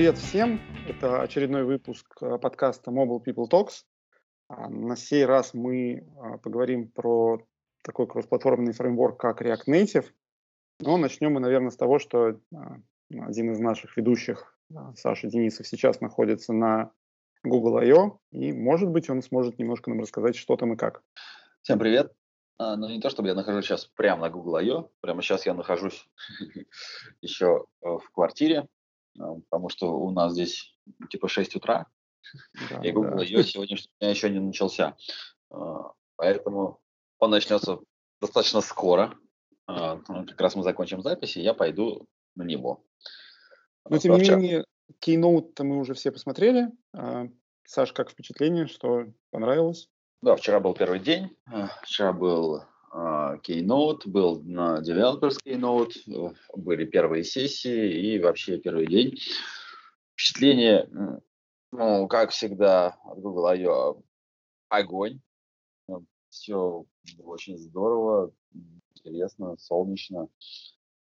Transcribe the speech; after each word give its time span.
Привет 0.00 0.16
всем! 0.16 0.62
Это 0.88 1.20
очередной 1.20 1.64
выпуск 1.64 2.06
э, 2.22 2.38
подкаста 2.38 2.90
Mobile 2.90 3.22
People 3.22 3.50
Talks. 3.50 3.82
А, 4.48 4.70
на 4.70 4.96
сей 4.96 5.26
раз 5.26 5.52
мы 5.52 6.08
а, 6.16 6.38
поговорим 6.38 6.88
про 6.88 7.46
такой 7.82 8.06
кроссплатформенный 8.06 8.72
фреймворк, 8.72 9.20
как 9.20 9.42
React 9.42 9.66
Native. 9.68 10.06
Но 10.80 10.96
начнем 10.96 11.34
мы, 11.34 11.40
наверное, 11.40 11.68
с 11.68 11.76
того, 11.76 11.98
что 11.98 12.28
а, 12.28 12.78
один 13.10 13.52
из 13.52 13.58
наших 13.58 13.94
ведущих, 13.98 14.56
Саша 14.96 15.28
Денисов, 15.28 15.68
сейчас 15.68 16.00
находится 16.00 16.54
на 16.54 16.92
Google 17.44 17.76
I.O. 17.76 18.20
И, 18.32 18.54
может 18.54 18.88
быть, 18.88 19.10
он 19.10 19.20
сможет 19.20 19.58
немножко 19.58 19.90
нам 19.90 20.00
рассказать, 20.00 20.34
что 20.34 20.56
там 20.56 20.72
и 20.72 20.76
как. 20.78 21.02
Всем 21.60 21.78
привет! 21.78 22.10
Ну, 22.58 22.88
не 22.88 23.02
то, 23.02 23.10
чтобы 23.10 23.28
я 23.28 23.34
нахожусь 23.34 23.66
сейчас 23.66 23.84
прямо 23.84 24.22
на 24.22 24.30
Google 24.30 24.56
I.O., 24.56 24.90
прямо 25.02 25.20
сейчас 25.20 25.44
я 25.44 25.52
нахожусь 25.52 26.08
еще 27.20 27.66
э, 27.82 27.86
в 27.86 28.10
квартире, 28.12 28.66
потому 29.16 29.68
что 29.68 29.92
у 29.92 30.10
нас 30.10 30.32
здесь 30.32 30.76
типа 31.10 31.28
6 31.28 31.56
утра, 31.56 31.86
да, 32.70 32.80
и 32.82 32.92
Google 32.92 33.16
да. 33.16 33.22
I.O. 33.22 33.42
сегодняшний 33.42 33.90
день 34.00 34.10
еще 34.10 34.30
не 34.30 34.40
начался. 34.40 34.96
А, 35.50 35.92
поэтому 36.16 36.80
он 37.18 37.30
начнется 37.30 37.78
достаточно 38.20 38.60
скоро. 38.60 39.14
А, 39.66 40.00
ну, 40.08 40.26
как 40.26 40.40
раз 40.40 40.54
мы 40.54 40.62
закончим 40.62 41.02
запись, 41.02 41.36
и 41.36 41.42
я 41.42 41.54
пойду 41.54 42.06
на 42.36 42.42
него. 42.42 42.84
Но, 43.88 43.98
тем 43.98 44.14
не 44.14 44.30
менее, 44.30 44.64
Keynote 45.04 45.62
мы 45.62 45.78
уже 45.78 45.94
все 45.94 46.12
посмотрели. 46.12 46.68
Саш, 47.64 47.92
как 47.92 48.10
впечатление, 48.10 48.66
что 48.66 49.06
понравилось? 49.30 49.88
Да, 50.22 50.36
вчера 50.36 50.60
был 50.60 50.74
первый 50.74 51.00
день. 51.00 51.36
Вчера 51.82 52.12
был 52.12 52.56
а, 52.56 52.69
Keynote, 52.92 54.02
был 54.06 54.42
на 54.42 54.80
Developers 54.80 55.36
Keynote, 55.44 55.92
э, 56.06 56.34
были 56.56 56.84
первые 56.84 57.24
сессии 57.24 58.14
и 58.14 58.18
вообще 58.18 58.58
первый 58.58 58.86
день. 58.86 59.16
Впечатление, 60.14 60.88
ну, 61.72 62.08
как 62.08 62.30
всегда, 62.30 62.98
от 63.04 63.20
Google 63.20 63.46
I.O. 63.46 64.02
огонь. 64.68 65.20
Ну, 65.88 66.04
Все 66.30 66.84
очень 67.18 67.56
здорово, 67.58 68.32
интересно, 68.94 69.56
солнечно. 69.56 70.28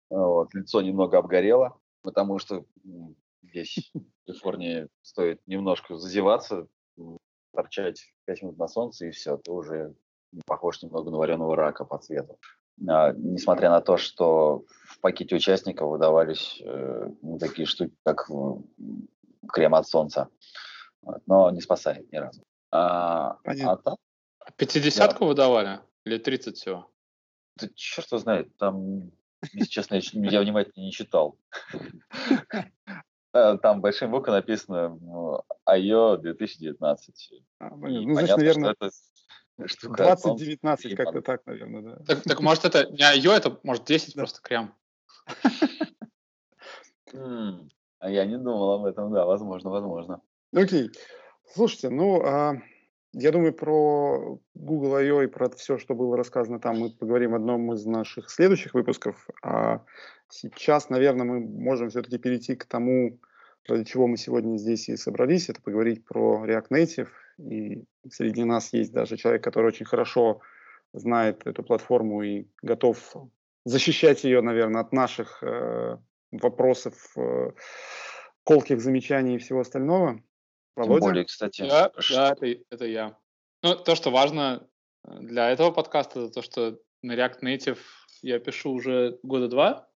Вот, 0.10 0.54
лицо 0.54 0.82
немного 0.82 1.18
обгорело, 1.18 1.80
потому 2.02 2.40
что 2.40 2.66
здесь 3.42 3.92
в 3.94 4.26
Калифорнии 4.26 4.88
стоит 5.02 5.42
немножко 5.48 5.98
зазеваться, 5.98 6.68
торчать 7.54 8.14
5 8.26 8.42
минут 8.44 8.58
на 8.58 8.68
солнце, 8.68 9.08
и 9.08 9.12
все, 9.12 9.38
ты 9.38 9.52
уже 9.52 9.96
похож 10.46 10.82
немного 10.82 11.12
на 11.12 11.18
вареного 11.18 11.56
рака 11.56 11.86
по 11.86 11.98
цвету. 11.98 12.38
А, 12.88 13.14
несмотря 13.14 13.70
на 13.70 13.82
то, 13.82 13.98
что 13.98 14.64
в 14.86 15.00
пакете 15.00 15.36
участников 15.36 15.90
выдавались 15.90 16.62
э, 16.64 17.10
ну, 17.22 17.38
такие 17.40 17.66
штуки, 17.66 17.94
как 18.04 18.30
крем 19.48 19.76
от 19.76 19.88
солнца. 19.88 20.30
Вот, 21.02 21.22
но 21.26 21.50
не 21.52 21.62
спасает 21.62 22.12
ни 22.12 22.18
разу. 22.18 22.44
А, 22.72 23.38
а 23.44 23.78
там, 23.78 23.98
50-ку 24.58 25.20
да. 25.20 25.26
выдавали? 25.26 25.80
Или 26.06 26.18
30 26.18 26.56
всего? 26.58 26.90
Да 27.58 27.68
черт 27.76 28.12
его 28.12 28.20
знает, 28.20 28.56
там, 28.58 29.12
если 29.54 29.70
честно, 29.70 29.96
я, 29.96 30.30
я 30.30 30.42
внимательно 30.42 30.84
не 30.84 30.92
читал. 30.92 31.38
Э, 33.32 33.58
там 33.62 33.80
большим 33.82 34.10
буквой 34.10 34.38
написано 34.38 34.98
IO 35.68 36.18
2019. 36.18 37.44
А, 37.60 37.70
ну, 37.76 38.14
значит, 38.14 38.38
наверное, 38.38 38.72
это 38.72 38.90
штука. 38.90 39.19
2019, 39.60 40.96
как-то 40.96 41.22
так, 41.22 41.46
наверное, 41.46 41.82
да. 41.82 41.96
Так, 42.06 42.24
так 42.24 42.42
может 42.42 42.66
это 42.66 42.90
не 42.90 43.00
IO, 43.00 43.32
это 43.32 43.60
может 43.64 43.86
10 43.86 44.16
да. 44.16 44.22
просто 44.22 44.42
крем. 44.42 44.74
А 48.02 48.10
я 48.10 48.26
не 48.26 48.38
думал 48.38 48.72
об 48.72 48.86
этом, 48.86 49.12
да, 49.12 49.26
возможно, 49.26 49.70
возможно. 49.70 50.22
Окей. 50.56 50.90
Слушайте, 51.54 51.90
ну, 51.90 52.22
а, 52.22 52.54
я 53.12 53.32
думаю, 53.32 53.54
про 53.54 54.40
Google 54.56 54.96
I.O. 54.96 55.22
и 55.24 55.28
про 55.28 55.50
все, 55.50 55.78
что 55.78 55.96
было 55.96 56.16
рассказано 56.16 56.60
там, 56.60 56.80
мы 56.80 56.92
поговорим 56.92 57.32
в 57.32 57.36
одном 57.36 57.74
из 57.74 57.86
наших 57.86 58.30
следующих 58.30 58.74
выпусков. 58.74 59.28
А 59.44 59.84
сейчас, 60.30 60.90
наверное, 60.90 61.26
мы 61.26 61.40
можем 61.40 61.90
все-таки 61.90 62.18
перейти 62.18 62.56
к 62.56 62.66
тому, 62.66 63.20
ради 63.68 63.84
чего 63.84 64.08
мы 64.08 64.18
сегодня 64.18 64.58
здесь 64.58 64.90
и 64.90 64.98
собрались. 64.98 65.50
Это 65.50 65.62
поговорить 65.62 66.06
про 66.06 66.46
React 66.46 66.68
Native 66.72 67.10
и 67.40 67.84
среди 68.10 68.44
нас 68.44 68.74
есть 68.74 68.92
даже 68.92 69.18
человек, 69.18 69.44
который 69.44 69.68
очень 69.68 69.86
хорошо 69.86 70.42
знает 70.94 71.46
эту 71.46 71.64
платформу 71.64 72.24
и 72.24 72.48
готов 72.62 73.16
защищать 73.66 74.24
ее, 74.24 74.42
наверное, 74.42 74.82
от 74.82 74.92
наших 74.92 75.44
э, 75.44 75.98
вопросов, 76.32 76.96
э, 77.16 77.52
колких 78.44 78.82
замечаний 78.82 79.36
и 79.36 79.38
всего 79.38 79.62
остального. 79.62 80.22
Володя? 80.76 81.00
Тем 81.00 81.10
более, 81.10 81.26
кстати. 81.26 81.62
Да, 81.68 81.92
да 82.12 82.32
это, 82.32 82.62
это 82.70 82.86
я. 82.86 83.18
Ну, 83.62 83.76
то, 83.76 83.96
что 83.96 84.12
важно 84.12 84.68
э, 85.06 85.20
для 85.20 85.52
этого 85.52 85.72
подкаста, 85.72 86.22
это 86.22 86.34
то, 86.34 86.42
что 86.42 86.80
на 87.02 87.16
React 87.16 87.42
Native 87.44 87.80
я 88.22 88.40
пишу 88.40 88.72
уже 88.72 89.20
года 89.24 89.48
два, 89.48 89.88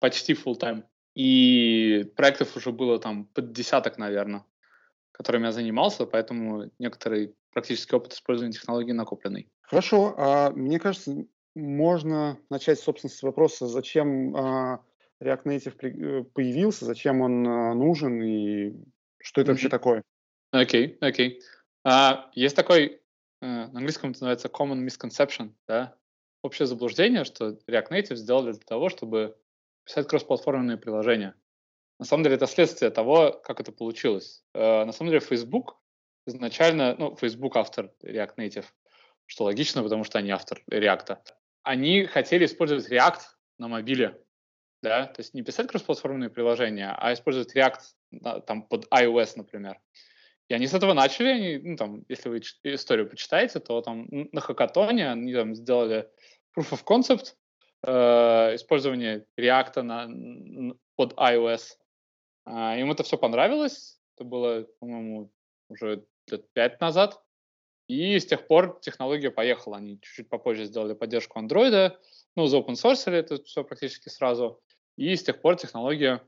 почти 0.00 0.34
full 0.34 0.58
time. 0.58 0.84
И 1.14 2.10
проектов 2.16 2.56
уже 2.56 2.72
было 2.72 2.98
там 2.98 3.26
под 3.26 3.52
десяток, 3.52 3.98
наверное 3.98 4.44
которым 5.20 5.42
я 5.44 5.52
занимался, 5.52 6.06
поэтому 6.06 6.70
некоторый 6.78 7.34
практический 7.52 7.94
опыт 7.94 8.14
использования 8.14 8.54
технологий 8.54 8.94
накопленный. 8.94 9.50
Хорошо. 9.60 10.14
А, 10.16 10.50
мне 10.50 10.78
кажется, 10.78 11.26
можно 11.54 12.38
начать, 12.48 12.80
собственно, 12.80 13.10
с 13.10 13.22
вопроса, 13.22 13.66
зачем 13.66 14.34
а, 14.34 14.80
React 15.22 15.42
Native 15.44 15.74
э, 15.82 16.24
появился, 16.24 16.86
зачем 16.86 17.20
он 17.20 17.46
а, 17.46 17.74
нужен 17.74 18.22
и 18.22 18.72
что 19.18 19.42
это 19.42 19.50
mm-hmm. 19.50 19.52
вообще 19.52 19.68
такое? 19.68 20.02
Окей, 20.52 20.86
okay, 20.86 20.96
окей. 21.00 21.28
Okay. 21.28 21.42
А, 21.84 22.30
есть 22.34 22.56
такой, 22.56 23.02
а, 23.42 23.68
на 23.68 23.78
английском 23.78 24.12
это 24.12 24.20
называется 24.20 24.48
common 24.48 24.82
misconception, 24.82 25.52
да? 25.68 25.96
Общее 26.42 26.66
заблуждение, 26.66 27.24
что 27.24 27.58
React 27.68 27.90
Native 27.90 28.16
сделали 28.16 28.52
для 28.52 28.64
того, 28.64 28.88
чтобы 28.88 29.36
писать 29.84 30.08
кроссплатформенные 30.08 30.76
приложения. 30.76 31.34
На 31.98 32.06
самом 32.06 32.24
деле 32.24 32.36
это 32.36 32.46
следствие 32.46 32.90
того, 32.90 33.32
как 33.44 33.60
это 33.60 33.72
получилось. 33.72 34.42
Э, 34.54 34.84
на 34.84 34.92
самом 34.92 35.10
деле 35.10 35.20
Facebook 35.20 35.78
изначально, 36.26 36.96
ну, 36.98 37.16
Facebook 37.16 37.56
автор 37.56 37.92
React 38.02 38.36
Native, 38.36 38.66
что 39.26 39.44
логично, 39.44 39.82
потому 39.82 40.04
что 40.04 40.18
они 40.18 40.30
автор 40.30 40.62
React. 40.70 41.18
Они 41.62 42.06
хотели 42.06 42.46
использовать 42.46 42.90
React 42.90 43.20
на 43.58 43.68
мобиле, 43.68 44.18
да, 44.82 45.06
то 45.06 45.20
есть 45.20 45.34
не 45.34 45.42
писать 45.42 45.68
кроссплатформенные 45.68 46.30
приложения, 46.30 46.94
а 46.96 47.12
использовать 47.12 47.54
React 47.54 48.42
там 48.46 48.62
под 48.62 48.86
iOS, 48.92 49.32
например. 49.36 49.78
И 50.48 50.54
они 50.54 50.66
с 50.66 50.74
этого 50.74 50.94
начали, 50.94 51.28
они, 51.28 51.58
ну, 51.58 51.76
там, 51.76 52.04
если 52.08 52.28
вы 52.28 52.40
историю 52.64 53.08
почитаете, 53.08 53.60
то 53.60 53.80
там 53.82 54.08
на 54.10 54.40
хакатоне 54.40 55.10
они 55.10 55.32
там 55.32 55.54
сделали 55.54 56.08
proof 56.58 56.72
of 56.72 56.84
concept, 56.84 57.34
э, 57.82 58.54
использование 58.54 59.26
React 59.38 59.82
на, 59.82 60.74
под 60.96 61.14
iOS, 61.14 61.76
а, 62.44 62.76
им 62.76 62.90
это 62.90 63.02
все 63.02 63.16
понравилось. 63.16 63.98
Это 64.16 64.24
было, 64.24 64.66
по-моему, 64.80 65.30
уже 65.68 66.04
лет 66.30 66.52
пять 66.52 66.80
назад. 66.80 67.22
И 67.86 68.18
с 68.18 68.26
тех 68.26 68.46
пор 68.46 68.78
технология 68.80 69.30
поехала. 69.30 69.78
Они 69.78 70.00
чуть-чуть 70.00 70.28
попозже 70.28 70.64
сделали 70.64 70.94
поддержку 70.94 71.38
андроида, 71.38 71.98
ну, 72.36 72.46
за 72.46 72.58
open 72.58 72.74
source 72.74 73.10
это 73.10 73.42
все 73.42 73.64
практически 73.64 74.08
сразу. 74.08 74.60
И 74.96 75.16
с 75.16 75.24
тех 75.24 75.40
пор 75.40 75.56
технология 75.56 76.22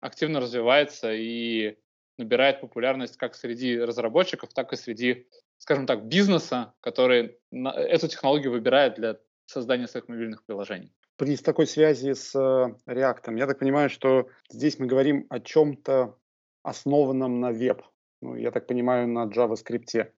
активно 0.00 0.40
развивается 0.40 1.12
и 1.12 1.78
набирает 2.18 2.60
популярность 2.60 3.16
как 3.16 3.34
среди 3.34 3.78
разработчиков, 3.78 4.52
так 4.52 4.72
и 4.72 4.76
среди, 4.76 5.28
скажем 5.58 5.86
так, 5.86 6.06
бизнеса, 6.06 6.74
который 6.80 7.38
эту 7.52 8.08
технологию 8.08 8.52
выбирает 8.52 8.94
для 8.94 9.18
создания 9.46 9.86
своих 9.86 10.08
мобильных 10.08 10.44
приложений 10.44 10.92
при 11.16 11.36
такой 11.36 11.66
связи 11.66 12.12
с 12.12 12.34
э, 12.34 12.74
React, 12.86 13.38
я 13.38 13.46
так 13.46 13.58
понимаю, 13.58 13.90
что 13.90 14.28
здесь 14.50 14.78
мы 14.78 14.86
говорим 14.86 15.26
о 15.30 15.40
чем-то 15.40 16.18
основанном 16.62 17.40
на 17.40 17.52
веб. 17.52 17.82
Ну, 18.20 18.34
я 18.36 18.50
так 18.50 18.66
понимаю, 18.66 19.06
на 19.08 19.26
JavaScript. 19.26 20.10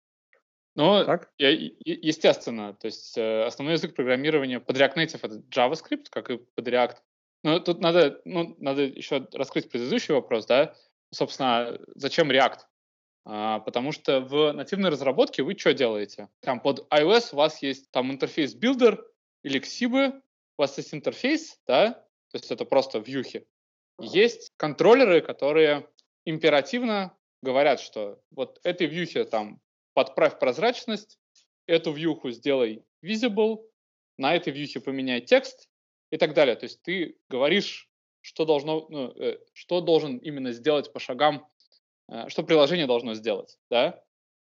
Ну, 0.76 1.04
так? 1.04 1.30
Естественно. 1.38 2.74
То 2.74 2.86
есть 2.86 3.16
э, 3.18 3.44
основной 3.44 3.74
язык 3.74 3.94
программирования 3.94 4.60
под 4.60 4.76
React 4.76 4.96
Native 4.96 5.20
это 5.22 5.42
JavaScript, 5.50 6.06
как 6.10 6.30
и 6.30 6.38
под 6.38 6.68
React. 6.68 6.96
Но 7.42 7.58
тут 7.60 7.80
надо, 7.80 8.20
ну, 8.24 8.56
надо 8.58 8.82
еще 8.82 9.26
раскрыть 9.32 9.70
предыдущий 9.70 10.14
вопрос, 10.14 10.46
да? 10.46 10.74
Собственно, 11.10 11.78
зачем 11.94 12.30
React? 12.30 12.58
А, 13.24 13.58
потому 13.60 13.92
что 13.92 14.20
в 14.20 14.52
нативной 14.52 14.90
разработке 14.90 15.42
вы 15.42 15.58
что 15.58 15.74
делаете? 15.74 16.28
Там 16.40 16.60
под 16.60 16.86
iOS 16.92 17.30
у 17.32 17.36
вас 17.36 17.62
есть 17.62 17.90
там 17.90 18.12
интерфейс 18.12 18.56
Builder 18.56 19.00
или 19.42 19.58
у 20.58 20.62
вас 20.62 20.76
есть 20.78 20.94
интерфейс, 20.94 21.60
да, 21.66 21.92
то 21.92 22.38
есть 22.38 22.50
это 22.50 22.64
просто 22.64 22.98
вьюхи. 22.98 23.46
Есть 24.00 24.52
контроллеры, 24.56 25.20
которые 25.20 25.88
императивно 26.24 27.16
говорят, 27.42 27.80
что 27.80 28.20
вот 28.30 28.60
этой 28.64 28.86
вьюхе 28.86 29.24
там 29.24 29.60
подправь 29.94 30.38
прозрачность, 30.38 31.18
эту 31.66 31.92
вьюху 31.92 32.30
сделай 32.30 32.84
visible, 33.02 33.64
на 34.18 34.34
этой 34.34 34.52
вьюхе 34.52 34.80
поменяй 34.80 35.20
текст 35.20 35.68
и 36.10 36.16
так 36.16 36.34
далее. 36.34 36.56
То 36.56 36.64
есть 36.64 36.82
ты 36.82 37.18
говоришь, 37.28 37.88
что 38.20 38.44
должно, 38.44 38.86
ну, 38.88 39.10
э, 39.12 39.38
что 39.52 39.80
должен 39.80 40.18
именно 40.18 40.52
сделать 40.52 40.92
по 40.92 40.98
шагам, 40.98 41.46
э, 42.08 42.28
что 42.28 42.42
приложение 42.42 42.86
должно 42.86 43.14
сделать, 43.14 43.58
да? 43.70 44.02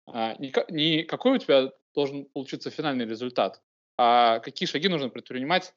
А, 0.08 0.36
не, 0.40 0.52
не 0.70 1.04
какой 1.04 1.34
у 1.34 1.38
тебя 1.38 1.72
должен 1.94 2.26
получиться 2.26 2.72
финальный 2.72 3.06
результат, 3.06 3.62
а 3.98 4.40
какие 4.40 4.68
шаги 4.68 4.88
нужно 4.88 5.10
предпринимать, 5.10 5.74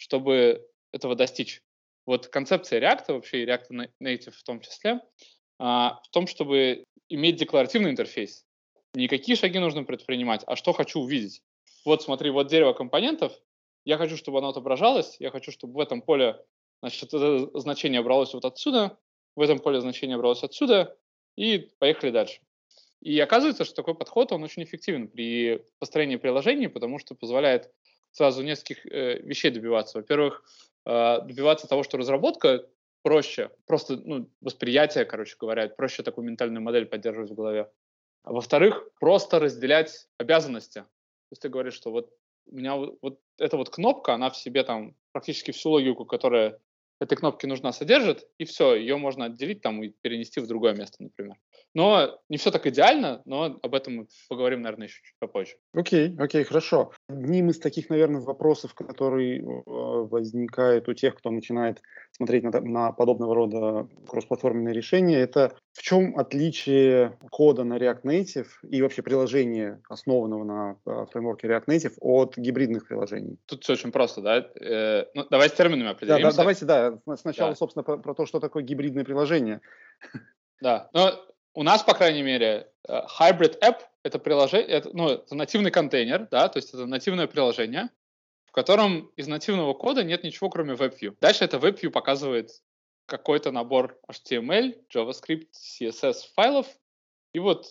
чтобы 0.00 0.66
этого 0.92 1.14
достичь. 1.14 1.62
Вот 2.06 2.28
концепция 2.28 2.80
React, 2.80 3.12
вообще 3.12 3.42
и 3.42 3.46
React 3.46 3.90
Native 4.02 4.30
в 4.30 4.42
том 4.42 4.60
числе, 4.60 5.00
а, 5.58 6.00
в 6.02 6.08
том, 6.08 6.26
чтобы 6.26 6.84
иметь 7.10 7.36
декларативный 7.36 7.90
интерфейс. 7.90 8.46
Не 8.94 9.08
какие 9.08 9.36
шаги 9.36 9.58
нужно 9.58 9.84
предпринимать, 9.84 10.42
а 10.46 10.56
что 10.56 10.72
хочу 10.72 11.00
увидеть. 11.00 11.42
Вот 11.84 12.02
смотри, 12.02 12.30
вот 12.30 12.48
дерево 12.48 12.72
компонентов, 12.72 13.32
я 13.84 13.98
хочу, 13.98 14.16
чтобы 14.16 14.38
оно 14.38 14.48
отображалось, 14.48 15.16
я 15.20 15.30
хочу, 15.30 15.52
чтобы 15.52 15.74
в 15.74 15.80
этом 15.80 16.00
поле 16.00 16.42
значит, 16.80 17.12
это 17.12 17.58
значение 17.60 18.02
бралось 18.02 18.32
вот 18.32 18.46
отсюда, 18.46 18.98
в 19.36 19.42
этом 19.42 19.58
поле 19.58 19.82
значение 19.82 20.16
бралось 20.16 20.42
отсюда, 20.42 20.96
и 21.36 21.70
поехали 21.78 22.10
дальше. 22.10 22.40
И 23.02 23.18
оказывается, 23.20 23.64
что 23.64 23.74
такой 23.74 23.94
подход, 23.94 24.32
он 24.32 24.42
очень 24.42 24.64
эффективен 24.64 25.08
при 25.08 25.62
построении 25.78 26.16
приложений, 26.16 26.68
потому 26.68 26.98
что 26.98 27.14
позволяет 27.14 27.70
сразу 28.12 28.42
нескольких 28.42 28.86
э, 28.86 29.20
вещей 29.22 29.50
добиваться. 29.50 29.98
Во-первых, 29.98 30.44
э, 30.86 31.20
добиваться 31.22 31.68
того, 31.68 31.82
что 31.82 31.98
разработка 31.98 32.66
проще, 33.02 33.50
просто 33.66 33.96
ну, 33.96 34.30
восприятие, 34.40 35.04
короче 35.04 35.36
говоря, 35.38 35.68
проще 35.68 36.02
такую 36.02 36.26
ментальную 36.26 36.62
модель 36.62 36.86
поддерживать 36.86 37.30
в 37.30 37.34
голове. 37.34 37.70
А 38.22 38.32
во-вторых, 38.32 38.90
просто 39.00 39.38
разделять 39.38 40.08
обязанности. 40.18 40.80
То 40.80 41.32
есть 41.32 41.42
ты 41.42 41.48
говоришь, 41.48 41.74
что 41.74 41.90
вот 41.90 42.12
у 42.46 42.56
меня 42.56 42.76
вот, 42.76 42.98
вот 43.00 43.20
эта 43.38 43.56
вот 43.56 43.70
кнопка, 43.70 44.14
она 44.14 44.30
в 44.30 44.36
себе 44.36 44.64
там 44.64 44.94
практически 45.12 45.52
всю 45.52 45.70
логику, 45.70 46.04
которая 46.04 46.58
этой 47.00 47.16
кнопки 47.16 47.46
нужна, 47.46 47.72
содержит, 47.72 48.28
и 48.38 48.44
все, 48.44 48.74
ее 48.74 48.96
можно 48.96 49.26
отделить 49.26 49.62
там 49.62 49.82
и 49.82 49.92
перенести 50.02 50.40
в 50.40 50.46
другое 50.46 50.74
место, 50.74 51.02
например. 51.02 51.36
Но 51.74 52.18
не 52.28 52.36
все 52.36 52.50
так 52.50 52.66
идеально, 52.66 53.22
но 53.24 53.58
об 53.62 53.74
этом 53.74 53.96
мы 53.96 54.06
поговорим, 54.28 54.62
наверное, 54.62 54.88
еще 54.88 55.00
чуть 55.02 55.18
попозже. 55.18 55.54
Окей, 55.72 56.08
okay, 56.08 56.22
окей, 56.22 56.44
хорошо. 56.44 56.92
Одним 57.08 57.50
из 57.50 57.58
таких, 57.58 57.88
наверное, 57.90 58.20
вопросов, 58.20 58.74
который 58.74 59.38
э, 59.38 59.42
возникает 59.66 60.88
у 60.88 60.94
тех, 60.94 61.14
кто 61.14 61.30
начинает 61.30 61.80
смотреть 62.12 62.42
на, 62.42 62.60
на 62.60 62.92
подобного 62.92 63.34
рода 63.34 63.88
кроссплатформенные 64.08 64.74
решения, 64.74 65.18
это 65.18 65.56
в 65.72 65.82
чем 65.82 66.18
отличие 66.18 67.16
кода 67.30 67.64
на 67.64 67.78
React 67.78 68.02
Native 68.02 68.48
и 68.68 68.82
вообще 68.82 69.02
приложения, 69.02 69.80
основанного 69.88 70.44
на 70.44 70.76
э, 70.84 71.06
фреймворке 71.10 71.48
React 71.48 71.66
Native, 71.66 71.92
от 72.00 72.36
гибридных 72.36 72.88
приложений? 72.88 73.38
Тут 73.46 73.62
все 73.62 73.74
очень 73.74 73.92
просто, 73.92 74.20
да? 74.20 74.48
Э, 74.60 75.06
ну, 75.14 75.26
давай 75.30 75.48
с 75.48 75.52
терминами 75.52 75.90
определимся. 75.90 76.24
Да, 76.24 76.30
да, 76.30 76.36
давайте, 76.36 76.64
да, 76.64 77.16
сначала, 77.16 77.52
да. 77.52 77.56
собственно, 77.56 77.82
про, 77.84 77.98
про 77.98 78.14
то, 78.14 78.26
что 78.26 78.40
такое 78.40 78.62
гибридное 78.62 79.04
приложение. 79.04 79.60
Да, 80.60 80.90
но 80.92 81.12
у 81.54 81.62
нас, 81.62 81.82
по 81.82 81.94
крайней 81.94 82.22
мере, 82.22 82.68
э, 82.88 83.00
Hybrid 83.18 83.60
App— 83.60 83.78
это 84.02 84.18
приложение, 84.18 84.68
это, 84.68 84.90
ну, 84.92 85.08
это 85.08 85.34
нативный 85.34 85.70
контейнер, 85.70 86.28
да, 86.30 86.48
то 86.48 86.58
есть 86.58 86.74
это 86.74 86.86
нативное 86.86 87.26
приложение, 87.26 87.90
в 88.46 88.52
котором 88.52 89.10
из 89.16 89.28
нативного 89.28 89.74
кода 89.74 90.02
нет 90.02 90.24
ничего, 90.24 90.50
кроме 90.50 90.74
WebView. 90.74 91.16
Дальше 91.20 91.44
это 91.44 91.58
WebView 91.58 91.90
показывает 91.90 92.50
какой-то 93.10 93.50
набор 93.50 93.98
HTML, 94.10 94.74
JavaScript, 94.94 95.48
CSS 95.52 96.32
файлов, 96.34 96.66
и 97.34 97.40
вот, 97.40 97.66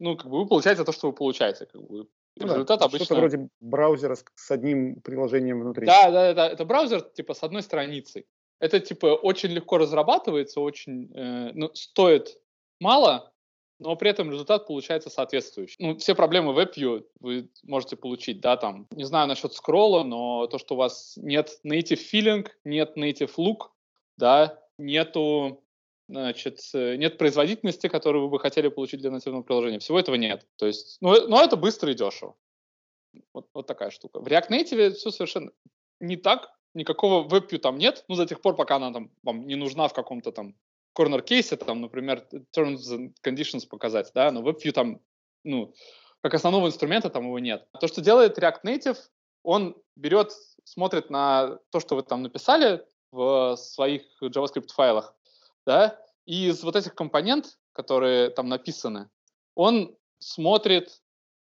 ну, 0.00 0.16
как 0.16 0.30
бы 0.30 0.38
вы 0.38 0.46
получаете 0.46 0.84
то, 0.84 0.92
что 0.92 1.08
вы 1.08 1.12
получаете. 1.12 1.66
Как 1.66 1.80
бы. 1.82 2.08
Ну, 2.36 2.46
Результат 2.46 2.80
да, 2.80 2.86
обычно... 2.86 3.04
Что-то 3.04 3.20
вроде 3.20 3.48
браузера 3.60 4.16
с, 4.16 4.50
одним 4.50 5.00
приложением 5.00 5.60
внутри. 5.60 5.86
Да, 5.86 6.10
да, 6.10 6.34
да, 6.34 6.48
это 6.48 6.64
браузер, 6.64 7.02
типа, 7.02 7.34
с 7.34 7.42
одной 7.42 7.62
страницей. 7.62 8.26
Это, 8.60 8.80
типа, 8.80 9.06
очень 9.06 9.50
легко 9.50 9.78
разрабатывается, 9.78 10.60
очень, 10.60 11.12
э, 11.14 11.52
ну, 11.54 11.70
стоит 11.74 12.38
мало, 12.80 13.32
но 13.80 13.96
при 13.96 14.10
этом 14.10 14.30
результат 14.30 14.66
получается 14.66 15.10
соответствующий. 15.10 15.76
Ну, 15.78 15.96
все 15.96 16.14
проблемы 16.14 16.52
WebView 16.52 17.04
вы 17.20 17.48
можете 17.64 17.96
получить, 17.96 18.40
да, 18.40 18.56
там, 18.56 18.86
не 18.92 19.04
знаю 19.04 19.28
насчет 19.28 19.52
скролла, 19.52 20.04
но 20.04 20.46
то, 20.46 20.58
что 20.58 20.74
у 20.74 20.78
вас 20.78 21.14
нет 21.16 21.58
native 21.64 22.00
feeling, 22.12 22.48
нет 22.64 22.96
native 22.96 23.32
look, 23.36 23.70
да, 24.16 24.60
нету, 24.78 25.64
значит, 26.08 26.60
нет 26.72 27.18
производительности, 27.18 27.88
которую 27.88 28.24
вы 28.24 28.30
бы 28.30 28.40
хотели 28.40 28.68
получить 28.68 29.00
для 29.00 29.10
нативного 29.10 29.42
приложения. 29.42 29.78
Всего 29.78 29.98
этого 29.98 30.14
нет. 30.14 30.46
То 30.56 30.66
есть, 30.66 30.98
ну, 31.00 31.28
но 31.28 31.42
это 31.42 31.56
быстро 31.56 31.90
и 31.90 31.94
дешево. 31.94 32.36
Вот, 33.32 33.48
вот 33.54 33.66
такая 33.66 33.90
штука. 33.90 34.20
В 34.20 34.26
React 34.26 34.50
Native 34.50 34.90
все 34.92 35.10
совершенно 35.10 35.50
не 36.00 36.16
так. 36.16 36.50
Никакого 36.74 37.26
WebView 37.26 37.58
там 37.58 37.78
нет, 37.78 38.04
ну, 38.08 38.14
до 38.14 38.26
тех 38.26 38.40
пор, 38.40 38.54
пока 38.54 38.76
она 38.76 38.92
там 38.92 39.10
вам 39.22 39.46
не 39.46 39.56
нужна 39.56 39.88
в 39.88 39.94
каком-то 39.94 40.32
там 40.32 40.54
corner 40.96 41.22
кейсе, 41.22 41.56
там, 41.56 41.80
например, 41.80 42.28
terms 42.54 42.82
and 42.92 43.14
conditions 43.24 43.66
показать, 43.66 44.12
да, 44.14 44.30
но 44.30 44.42
WebView 44.42 44.72
там, 44.72 45.00
ну, 45.44 45.72
как 46.20 46.34
основного 46.34 46.66
инструмента 46.66 47.08
там 47.08 47.24
его 47.24 47.38
нет. 47.38 47.66
То, 47.80 47.88
что 47.88 48.02
делает 48.02 48.38
React 48.38 48.62
Native, 48.64 48.98
он 49.42 49.76
берет, 49.96 50.32
смотрит 50.64 51.08
на 51.10 51.58
то, 51.70 51.80
что 51.80 51.96
вы 51.96 52.02
там 52.02 52.22
написали 52.22 52.84
в 53.10 53.56
своих 53.56 54.02
JavaScript 54.22 54.72
файлах, 54.72 55.14
да, 55.66 55.98
и 56.26 56.48
из 56.48 56.62
вот 56.62 56.76
этих 56.76 56.94
компонент, 56.94 57.58
которые 57.72 58.30
там 58.30 58.48
написаны, 58.48 59.08
он 59.54 59.96
смотрит, 60.18 61.02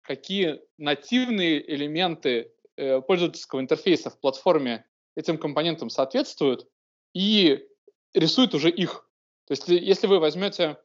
какие 0.03 0.61
нативные 0.77 1.75
элементы 1.75 2.53
э, 2.77 3.01
пользовательского 3.01 3.61
интерфейса 3.61 4.11
в 4.11 4.19
платформе 4.19 4.85
этим 5.15 5.39
компонентам 5.39 5.91
соответствуют, 5.91 6.69
и 7.13 7.67
рисует 8.15 8.55
уже 8.55 8.71
их. 8.71 9.09
То 9.47 9.53
есть 9.53 9.69
если 9.69 10.07
вы 10.07 10.21
возьмете 10.21 10.79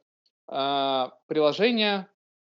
э, 0.48 1.08
приложение, 1.26 2.08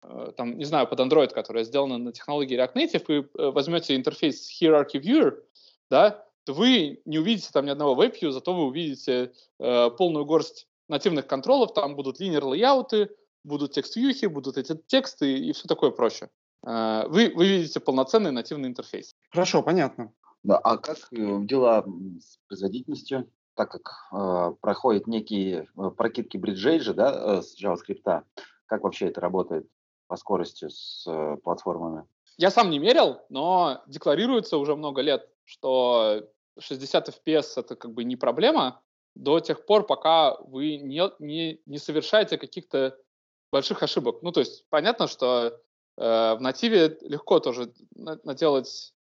э, 0.01 0.31
там, 0.35 0.57
не 0.57 0.65
знаю, 0.65 0.87
под 0.87 0.99
Android, 0.99 1.29
которое 1.29 1.63
сделано 1.63 1.97
на 1.97 2.11
технологии 2.11 2.57
React 2.57 2.73
Native, 2.73 3.05
и 3.09 3.27
э, 3.37 3.51
возьмете 3.51 3.95
интерфейс 3.95 4.49
Hierarchy 4.61 5.01
Viewer, 5.01 5.41
да, 5.89 6.25
то 6.47 6.53
вы 6.53 7.01
не 7.03 7.19
увидите 7.19 7.49
там 7.51 7.65
ни 7.65 7.69
одного 7.69 8.01
WebView, 8.01 8.31
зато 8.31 8.53
вы 8.53 8.63
увидите 8.67 9.33
э, 9.59 9.89
полную 9.91 10.25
горсть 10.25 10.67
нативных 10.87 11.27
контролов, 11.27 11.73
там 11.73 11.97
будут 11.97 12.21
линер 12.21 12.45
лейауты, 12.45 13.09
будут 13.43 13.73
текст-вьюхи, 13.73 14.27
будут 14.27 14.57
эти 14.57 14.73
тексты 14.87 15.37
и 15.37 15.51
все 15.51 15.67
такое 15.67 15.91
проще. 15.91 16.29
Э, 16.65 17.03
вы, 17.09 17.33
вы 17.35 17.47
видите 17.49 17.81
полноценный 17.81 18.31
нативный 18.31 18.69
интерфейс. 18.69 19.13
Хорошо, 19.29 19.61
понятно. 19.61 20.13
Да, 20.43 20.57
а 20.57 20.77
как 20.77 20.97
э, 21.11 21.39
дела 21.41 21.85
с 22.19 22.39
производительностью? 22.47 23.29
так 23.55 23.71
как 23.71 23.91
э, 24.13 24.53
проходят 24.61 25.07
некие 25.07 25.67
э, 25.75 25.89
прокидки 25.89 26.37
бриджей 26.37 26.79
же, 26.79 26.93
да, 26.93 27.39
э, 27.39 27.41
с 27.41 27.59
JavaScript, 27.61 28.21
как 28.67 28.83
вообще 28.83 29.07
это 29.07 29.19
работает 29.19 29.67
по 30.07 30.15
скорости 30.15 30.69
с 30.69 31.05
э, 31.07 31.37
платформами? 31.43 32.05
Я 32.37 32.51
сам 32.51 32.69
не 32.69 32.77
мерил, 32.77 33.17
но 33.29 33.81
декларируется 33.87 34.57
уже 34.57 34.75
много 34.75 35.01
лет, 35.01 35.27
что 35.43 36.21
60 36.59 37.09
FPS 37.09 37.53
это 37.57 37.75
как 37.75 37.93
бы 37.93 38.03
не 38.03 38.15
проблема 38.15 38.81
до 39.15 39.39
тех 39.39 39.65
пор, 39.65 39.85
пока 39.85 40.37
вы 40.37 40.77
не, 40.77 41.01
не, 41.19 41.61
не 41.65 41.77
совершаете 41.77 42.37
каких-то 42.37 42.97
больших 43.51 43.83
ошибок. 43.83 44.21
Ну, 44.21 44.31
то 44.31 44.41
есть 44.41 44.65
понятно, 44.69 45.07
что 45.07 45.47
э, 45.47 45.53
в 45.97 46.37
нативе 46.39 46.97
легко 47.01 47.39
тоже 47.39 47.73
наделать 47.95 48.93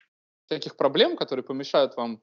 таких 0.48 0.78
проблем, 0.78 1.18
которые 1.18 1.44
помешают 1.44 1.96
вам 1.96 2.22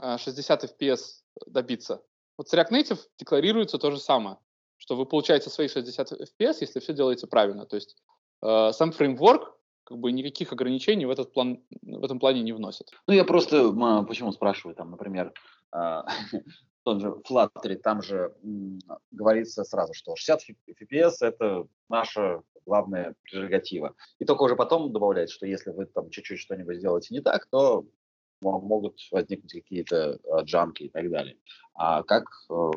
60 0.00 0.64
э, 0.64 0.66
FPS 0.66 1.00
добиться. 1.46 2.02
Вот 2.38 2.48
с 2.48 2.54
React 2.54 2.70
Native 2.70 3.00
декларируется 3.18 3.78
то 3.78 3.90
же 3.90 3.98
самое, 3.98 4.38
что 4.76 4.96
вы 4.96 5.06
получаете 5.06 5.50
свои 5.50 5.68
60 5.68 6.12
FPS, 6.12 6.56
если 6.60 6.80
все 6.80 6.92
делаете 6.92 7.26
правильно. 7.26 7.66
То 7.66 7.76
есть 7.76 7.96
э, 8.42 8.72
сам 8.72 8.92
фреймворк 8.92 9.56
как 9.86 9.98
бы 9.98 10.10
никаких 10.10 10.52
ограничений 10.52 11.06
в 11.06 11.10
этот 11.10 11.32
план 11.32 11.62
в 11.82 12.04
этом 12.04 12.18
плане 12.18 12.42
не 12.42 12.52
вносит. 12.52 12.90
Ну 13.06 13.14
я 13.14 13.24
просто 13.24 13.72
почему 14.06 14.32
спрашиваю 14.32 14.74
там, 14.74 14.90
например, 14.90 15.32
э, 15.72 16.02
тот 16.82 17.00
же 17.00 17.14
Flutter, 17.28 17.76
там 17.76 18.02
же 18.02 18.34
м, 18.42 18.80
говорится 19.12 19.64
сразу, 19.64 19.94
что 19.94 20.16
60 20.16 20.56
FPS 20.68 21.14
это 21.20 21.66
наша 21.88 22.42
главная 22.66 23.14
прерогатива. 23.22 23.94
И 24.18 24.24
только 24.24 24.42
уже 24.42 24.56
потом 24.56 24.92
добавляется, 24.92 25.36
что 25.36 25.46
если 25.46 25.70
вы 25.70 25.86
там 25.86 26.10
чуть-чуть 26.10 26.40
что-нибудь 26.40 26.78
сделаете 26.78 27.14
не 27.14 27.20
так, 27.20 27.46
то 27.46 27.86
могут 28.42 28.98
возникнуть 29.12 29.52
какие-то 29.52 30.18
а, 30.30 30.42
джамки 30.42 30.84
и 30.84 30.88
так 30.90 31.08
далее. 31.10 31.36
А 31.74 32.02
как 32.02 32.24
э, 32.50 32.70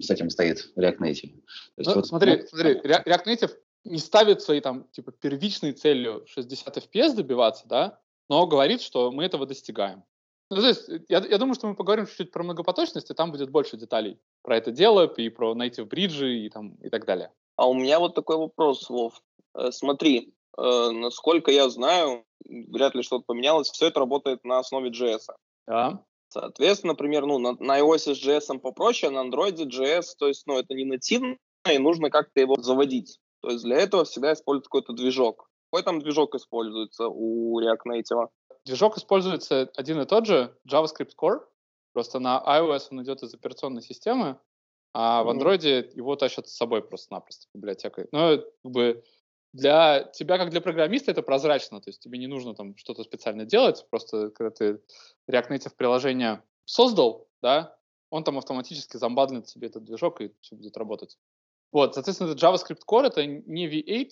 с 0.00 0.10
этим 0.10 0.30
стоит 0.30 0.72
React 0.76 0.98
Native? 0.98 1.32
То 1.32 1.78
есть, 1.78 1.88
ну, 1.88 1.94
вот, 1.94 2.06
смотри, 2.06 2.36
ну, 2.36 2.46
смотри, 2.46 2.74
React 2.80 3.26
Native 3.26 3.52
не 3.84 3.98
ставит 3.98 4.42
своей 4.42 4.60
там 4.60 4.88
типа 4.90 5.12
первичной 5.12 5.72
целью 5.72 6.24
60 6.26 6.76
FPS 6.76 7.14
добиваться, 7.14 7.66
да, 7.66 8.00
но 8.28 8.46
говорит, 8.46 8.80
что 8.80 9.10
мы 9.10 9.24
этого 9.24 9.46
достигаем. 9.46 10.04
Ну, 10.50 10.60
то 10.60 10.68
есть, 10.68 10.88
я, 11.08 11.18
я 11.18 11.38
думаю, 11.38 11.54
что 11.54 11.66
мы 11.66 11.74
поговорим 11.74 12.06
чуть-чуть 12.06 12.30
про 12.30 12.42
многопоточность, 12.42 13.10
и 13.10 13.14
там 13.14 13.30
будет 13.32 13.50
больше 13.50 13.76
деталей 13.76 14.18
про 14.42 14.56
это 14.56 14.70
дело, 14.70 15.06
и 15.06 15.28
про 15.28 15.54
native 15.54 15.86
бриджи 15.86 16.38
и, 16.38 16.50
там, 16.50 16.74
и 16.76 16.90
так 16.90 17.06
далее. 17.06 17.32
А 17.56 17.68
у 17.68 17.74
меня 17.74 17.98
вот 17.98 18.14
такой 18.14 18.36
вопрос, 18.36 18.88
Вов. 18.90 19.22
Э, 19.54 19.70
смотри, 19.70 20.34
э, 20.58 20.90
насколько 20.90 21.50
я 21.50 21.68
знаю, 21.70 22.24
вряд 22.44 22.94
ли 22.94 23.02
что-то 23.02 23.24
поменялось. 23.26 23.70
Все 23.70 23.86
это 23.86 24.00
работает 24.00 24.44
на 24.44 24.58
основе 24.58 24.90
JS. 24.90 25.30
Да. 25.66 26.04
Соответственно, 26.28 26.92
например, 26.92 27.26
ну, 27.26 27.38
на, 27.38 27.52
на 27.52 27.80
iOS 27.80 28.14
с 28.14 28.26
JS 28.26 28.58
попроще, 28.58 29.10
а 29.12 29.22
на 29.22 29.28
Android 29.28 29.56
JS, 29.56 30.14
то 30.18 30.28
есть, 30.28 30.46
ну, 30.46 30.58
это 30.58 30.74
не 30.74 30.84
нативно, 30.84 31.36
и 31.70 31.78
нужно 31.78 32.10
как-то 32.10 32.40
его 32.40 32.56
заводить. 32.60 33.18
То 33.44 33.50
есть 33.50 33.64
для 33.64 33.76
этого 33.76 34.04
всегда 34.04 34.32
используется 34.32 34.70
какой-то 34.70 34.94
движок. 34.94 35.50
Какой 35.70 35.82
там 35.82 36.00
движок 36.00 36.34
используется 36.34 37.08
у 37.08 37.60
React 37.60 37.80
Native? 37.88 38.28
Движок 38.64 38.96
используется 38.96 39.70
один 39.76 40.00
и 40.00 40.06
тот 40.06 40.26
же, 40.26 40.56
JavaScript 40.66 41.12
Core, 41.20 41.40
просто 41.92 42.20
на 42.20 42.42
iOS 42.46 42.88
он 42.90 43.02
идет 43.02 43.22
из 43.22 43.34
операционной 43.34 43.82
системы, 43.82 44.38
а 44.94 45.22
в 45.24 45.28
Android 45.28 45.90
его 45.94 46.16
тащат 46.16 46.48
с 46.48 46.56
собой 46.56 46.82
просто-напросто 46.82 47.46
библиотекой. 47.54 48.08
Но 48.12 48.38
как 48.38 48.72
бы 48.72 49.04
для 49.52 50.04
тебя, 50.04 50.38
как 50.38 50.50
для 50.50 50.62
программиста, 50.62 51.10
это 51.10 51.22
прозрачно, 51.22 51.80
то 51.80 51.90
есть 51.90 52.00
тебе 52.00 52.18
не 52.18 52.26
нужно 52.26 52.54
там 52.54 52.76
что-то 52.76 53.04
специально 53.04 53.44
делать, 53.44 53.84
просто 53.90 54.30
когда 54.30 54.50
ты 54.50 54.80
React 55.30 55.50
Native 55.50 55.72
приложение 55.76 56.42
создал, 56.64 57.28
да, 57.42 57.76
он 58.08 58.24
там 58.24 58.38
автоматически 58.38 58.96
замбадлит 58.96 59.48
себе 59.48 59.68
этот 59.68 59.84
движок, 59.84 60.20
и 60.20 60.32
все 60.40 60.56
будет 60.56 60.76
работать. 60.76 61.18
Вот, 61.74 61.94
соответственно, 61.94 62.30
это 62.30 62.38
JavaScript 62.38 62.82
Core, 62.88 63.08
это 63.08 63.26
не 63.26 63.66
V8, 63.66 64.10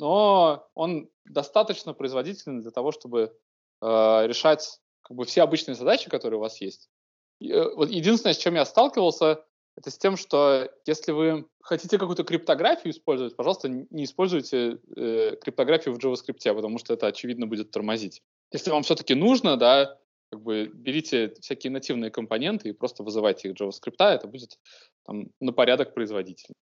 но 0.00 0.68
он 0.74 1.08
достаточно 1.24 1.94
производительный 1.94 2.60
для 2.60 2.72
того, 2.72 2.90
чтобы 2.90 3.32
э, 3.80 4.26
решать 4.26 4.80
как 5.02 5.16
бы 5.16 5.24
все 5.24 5.42
обычные 5.42 5.76
задачи, 5.76 6.10
которые 6.10 6.38
у 6.38 6.40
вас 6.40 6.60
есть. 6.60 6.90
И, 7.38 7.52
э, 7.52 7.72
вот 7.76 7.88
единственное, 7.88 8.34
с 8.34 8.38
чем 8.38 8.56
я 8.56 8.64
сталкивался, 8.64 9.44
это 9.76 9.92
с 9.92 9.96
тем, 9.96 10.16
что 10.16 10.68
если 10.86 11.12
вы 11.12 11.46
хотите 11.62 11.98
какую-то 11.98 12.24
криптографию 12.24 12.92
использовать, 12.92 13.36
пожалуйста, 13.36 13.68
не 13.68 14.04
используйте 14.04 14.80
э, 14.96 15.36
криптографию 15.36 15.94
в 15.94 15.98
JavaScript, 15.98 16.52
потому 16.52 16.78
что 16.78 16.94
это, 16.94 17.06
очевидно, 17.06 17.46
будет 17.46 17.70
тормозить. 17.70 18.22
Если 18.50 18.72
вам 18.72 18.82
все-таки 18.82 19.14
нужно, 19.14 19.56
да, 19.56 20.00
как 20.32 20.42
бы 20.42 20.66
берите 20.66 21.32
всякие 21.40 21.70
нативные 21.70 22.10
компоненты 22.10 22.70
и 22.70 22.72
просто 22.72 23.04
вызывайте 23.04 23.50
их 23.50 23.54
JavaScript, 23.54 24.00
это 24.00 24.26
будет 24.26 24.58
там, 25.04 25.28
на 25.40 25.52
порядок 25.52 25.94
производительнее. 25.94 26.56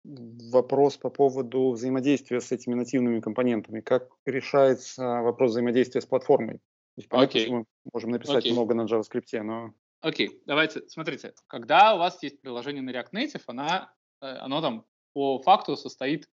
Вопрос 0.50 0.97
по 0.97 1.11
поводу 1.11 1.71
взаимодействия 1.71 2.40
с 2.40 2.52
этими 2.52 2.75
нативными 2.75 3.21
компонентами. 3.21 3.80
Как 3.80 4.09
решается 4.25 5.23
вопрос 5.23 5.52
взаимодействия 5.52 6.00
с 6.00 6.07
платформой? 6.07 6.59
То 6.59 7.00
есть, 7.00 7.09
понятно, 7.09 7.38
okay. 7.38 7.42
что 7.42 7.52
мы 7.52 7.64
можем 7.92 8.11
написать 8.11 8.47
okay. 8.47 8.52
много 8.52 8.75
на 8.75 8.83
JavaScript, 8.83 9.42
но 9.42 9.73
Окей, 10.00 10.28
okay, 10.28 10.42
давайте, 10.47 10.88
смотрите. 10.88 11.35
Когда 11.49 11.95
у 11.95 11.99
вас 11.99 12.23
есть 12.23 12.40
приложение 12.40 12.83
на 12.83 12.90
React 12.90 13.12
Native, 13.12 13.42
она, 13.47 13.92
э, 14.21 14.26
оно 14.26 14.61
там 14.61 14.87
по 15.12 15.40
факту 15.40 15.76
состоит 15.76 16.28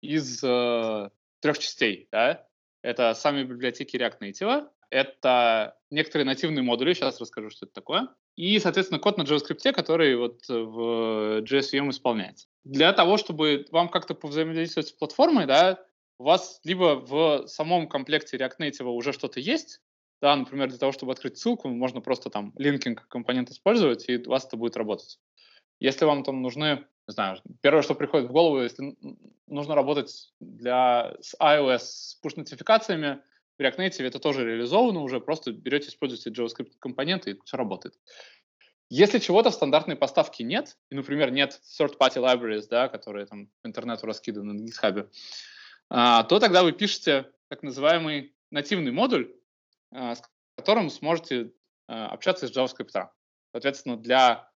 из 0.00 0.42
э, 0.42 1.10
трех 1.40 1.58
частей. 1.58 2.08
Да? 2.10 2.46
Это 2.82 3.14
сами 3.14 3.44
библиотеки 3.44 3.96
React 3.96 4.18
Native, 4.20 4.68
это 4.90 5.76
некоторые 5.90 6.26
нативные 6.26 6.62
модули, 6.62 6.94
сейчас 6.94 7.20
расскажу, 7.20 7.50
что 7.50 7.66
это 7.66 7.74
такое, 7.74 8.08
и, 8.36 8.58
соответственно, 8.58 9.00
код 9.00 9.18
на 9.18 9.22
JavaScript, 9.22 9.72
который 9.72 10.16
вот 10.16 10.46
в 10.48 11.42
JSVM 11.42 11.90
исполняется. 11.90 12.46
Для 12.64 12.92
того, 12.92 13.16
чтобы 13.16 13.66
вам 13.70 13.88
как-то 13.88 14.14
повзаимодействовать 14.14 14.88
с 14.88 14.92
платформой, 14.92 15.46
да, 15.46 15.82
у 16.18 16.24
вас 16.24 16.60
либо 16.64 16.96
в 16.96 17.46
самом 17.46 17.88
комплекте 17.88 18.36
React 18.36 18.58
Native 18.60 18.84
уже 18.84 19.12
что-то 19.12 19.40
есть, 19.40 19.80
да, 20.20 20.34
например, 20.34 20.68
для 20.68 20.78
того, 20.78 20.92
чтобы 20.92 21.12
открыть 21.12 21.38
ссылку, 21.38 21.68
можно 21.68 22.00
просто 22.00 22.30
там 22.30 22.52
линкинг 22.56 23.06
компонент 23.08 23.50
использовать, 23.50 24.08
и 24.08 24.16
у 24.18 24.30
вас 24.30 24.46
это 24.46 24.56
будет 24.56 24.76
работать. 24.76 25.18
Если 25.78 26.04
вам 26.04 26.24
там 26.24 26.40
нужны, 26.40 26.86
не 27.06 27.12
знаю, 27.12 27.38
первое, 27.60 27.82
что 27.82 27.94
приходит 27.94 28.28
в 28.28 28.32
голову, 28.32 28.62
если 28.62 28.96
нужно 29.46 29.74
работать 29.74 30.32
для, 30.40 31.14
с 31.20 31.34
iOS 31.38 31.78
с 31.78 32.20
push-нотификациями, 32.24 33.20
в 33.58 33.62
React 33.62 33.78
Native 33.78 34.04
это 34.04 34.18
тоже 34.18 34.44
реализовано 34.44 35.00
уже, 35.00 35.20
просто 35.20 35.52
берете, 35.52 35.88
используете 35.88 36.30
JavaScript 36.30 36.72
компоненты, 36.78 37.32
и 37.32 37.40
все 37.44 37.56
работает. 37.56 37.98
Если 38.88 39.18
чего-то 39.18 39.50
в 39.50 39.54
стандартной 39.54 39.96
поставке 39.96 40.44
нет, 40.44 40.76
и, 40.90 40.94
например, 40.94 41.30
нет 41.30 41.60
third-party 41.78 42.22
libraries, 42.22 42.66
да, 42.70 42.88
которые 42.88 43.26
там 43.26 43.48
по 43.62 43.66
интернету 43.66 44.06
раскиданы 44.06 44.52
на 44.52 44.64
GitHub, 44.64 45.10
а, 45.88 46.22
то 46.24 46.38
тогда 46.38 46.62
вы 46.62 46.72
пишете 46.72 47.32
так 47.48 47.62
называемый 47.62 48.34
нативный 48.50 48.92
модуль, 48.92 49.34
а, 49.92 50.14
с 50.14 50.22
которым 50.56 50.90
сможете 50.90 51.52
а, 51.88 52.08
общаться 52.08 52.46
с 52.46 52.56
JavaScript. 52.56 53.08
Соответственно, 53.52 53.96
для 53.96 54.48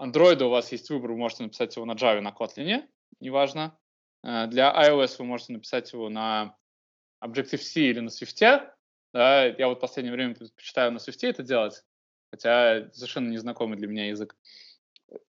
Android 0.00 0.42
у 0.42 0.48
вас 0.48 0.72
есть 0.72 0.90
выбор, 0.90 1.12
вы 1.12 1.18
можете 1.18 1.44
написать 1.44 1.76
его 1.76 1.86
на 1.86 1.92
Java, 1.92 2.20
на 2.20 2.30
Kotlin, 2.30 2.84
неважно. 3.20 3.78
А, 4.22 4.46
для 4.46 4.72
iOS 4.72 5.16
вы 5.18 5.26
можете 5.26 5.52
написать 5.52 5.92
его 5.92 6.08
на 6.08 6.56
Objective-C 7.24 7.80
или 7.80 8.00
на 8.00 8.08
Swift. 8.08 8.70
Да, 9.12 9.46
я 9.46 9.68
вот 9.68 9.78
в 9.78 9.80
последнее 9.80 10.12
время 10.12 10.34
предпочитаю 10.34 10.92
на 10.92 10.98
Swift 10.98 11.18
это 11.22 11.42
делать, 11.42 11.82
хотя 12.30 12.90
совершенно 12.92 13.30
незнакомый 13.30 13.78
для 13.78 13.88
меня 13.88 14.08
язык. 14.08 14.36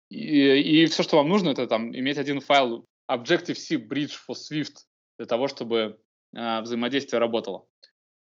И, 0.10 0.84
и 0.84 0.86
все, 0.88 1.04
что 1.04 1.18
вам 1.18 1.30
нужно, 1.30 1.50
это 1.50 1.68
там 1.68 1.96
иметь 1.96 2.18
один 2.18 2.42
файл 2.42 2.86
Objective-C 3.10 3.76
Bridge 3.76 4.14
for 4.28 4.36
Swift 4.36 4.76
для 5.18 5.26
того, 5.26 5.48
чтобы 5.48 6.00
э, 6.36 6.62
взаимодействие 6.62 7.20
работало. 7.20 7.66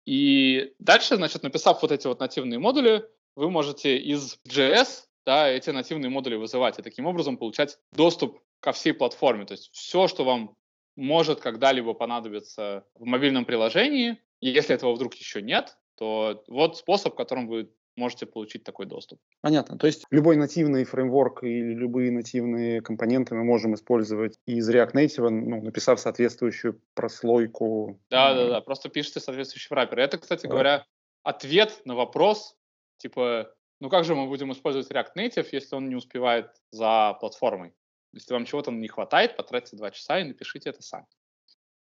И 0.06 0.74
дальше, 0.78 1.16
значит, 1.16 1.42
написав 1.42 1.82
вот 1.82 1.92
эти 1.92 2.06
вот 2.06 2.20
нативные 2.20 2.58
модули, 2.58 3.04
вы 3.36 3.50
можете 3.50 3.98
из 3.98 4.38
JS 4.48 5.04
да, 5.26 5.48
эти 5.48 5.70
нативные 5.70 6.10
модули 6.10 6.36
вызывать 6.36 6.78
и 6.78 6.82
таким 6.82 7.06
образом 7.06 7.38
получать 7.38 7.78
доступ 7.92 8.40
ко 8.60 8.72
всей 8.72 8.92
платформе. 8.92 9.46
То 9.46 9.52
есть 9.52 9.70
все, 9.72 10.06
что 10.06 10.24
вам 10.24 10.56
может 10.96 11.40
когда-либо 11.40 11.94
понадобиться 11.94 12.84
в 12.94 13.04
мобильном 13.04 13.44
приложении, 13.44 14.18
и 14.40 14.48
если 14.48 14.74
этого 14.74 14.94
вдруг 14.94 15.14
еще 15.14 15.42
нет, 15.42 15.76
то 15.96 16.42
вот 16.48 16.76
способ, 16.76 17.14
которым 17.14 17.46
вы 17.46 17.70
можете 17.96 18.26
получить 18.26 18.64
такой 18.64 18.86
доступ. 18.86 19.20
Понятно. 19.40 19.78
То 19.78 19.86
есть 19.86 20.04
любой 20.10 20.36
нативный 20.36 20.84
фреймворк 20.84 21.44
или 21.44 21.74
любые 21.74 22.10
нативные 22.10 22.80
компоненты 22.80 23.34
мы 23.34 23.44
можем 23.44 23.74
использовать 23.74 24.38
из 24.46 24.68
React 24.68 24.92
Native, 24.94 25.28
ну, 25.28 25.62
написав 25.62 26.00
соответствующую 26.00 26.80
прослойку. 26.94 28.00
Да, 28.10 28.34
да, 28.34 28.48
да. 28.48 28.60
Просто 28.60 28.88
пишите 28.88 29.20
соответствующий 29.20 29.68
враппер. 29.70 30.00
Это, 30.00 30.18
кстати 30.18 30.46
говоря, 30.46 30.84
ответ 31.22 31.82
на 31.84 31.94
вопрос, 31.94 32.56
типа, 32.98 33.54
ну 33.80 33.88
как 33.88 34.04
же 34.04 34.14
мы 34.14 34.26
будем 34.26 34.52
использовать 34.52 34.90
React 34.90 35.14
Native, 35.16 35.46
если 35.52 35.76
он 35.76 35.88
не 35.88 35.94
успевает 35.94 36.50
за 36.70 37.16
платформой? 37.20 37.74
Если 38.14 38.32
вам 38.32 38.44
чего-то 38.44 38.70
не 38.70 38.88
хватает, 38.88 39.36
потратьте 39.36 39.76
два 39.76 39.90
часа 39.90 40.20
и 40.20 40.24
напишите 40.24 40.70
это 40.70 40.82
сами. 40.82 41.06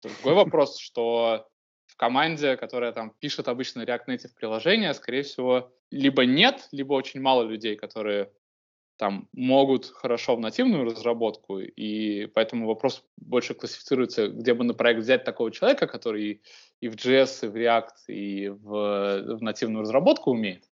Другой 0.01 0.33
вопрос, 0.33 0.77
что 0.79 1.47
в 1.87 1.95
команде, 1.95 2.57
которая 2.57 2.91
там 2.91 3.11
пишет 3.19 3.47
обычно 3.47 3.83
React 3.83 4.07
Native 4.07 4.33
приложение, 4.35 4.93
скорее 4.93 5.23
всего, 5.23 5.71
либо 5.91 6.25
нет, 6.25 6.67
либо 6.71 6.93
очень 6.93 7.21
мало 7.21 7.43
людей, 7.43 7.75
которые 7.75 8.31
там 8.97 9.27
могут 9.33 9.87
хорошо 9.87 10.35
в 10.35 10.39
нативную 10.39 10.85
разработку, 10.85 11.59
и 11.59 12.27
поэтому 12.27 12.67
вопрос 12.67 13.03
больше 13.17 13.53
классифицируется, 13.53 14.27
где 14.27 14.53
бы 14.53 14.63
на 14.63 14.73
проект 14.73 15.01
взять 15.01 15.23
такого 15.23 15.51
человека, 15.51 15.87
который 15.87 16.41
и 16.79 16.87
в 16.87 16.95
JS, 16.95 17.45
и 17.45 17.47
в 17.47 17.55
React, 17.55 17.89
и 18.07 18.49
в, 18.49 19.37
в 19.37 19.41
нативную 19.41 19.81
разработку 19.81 20.31
умеет. 20.31 20.69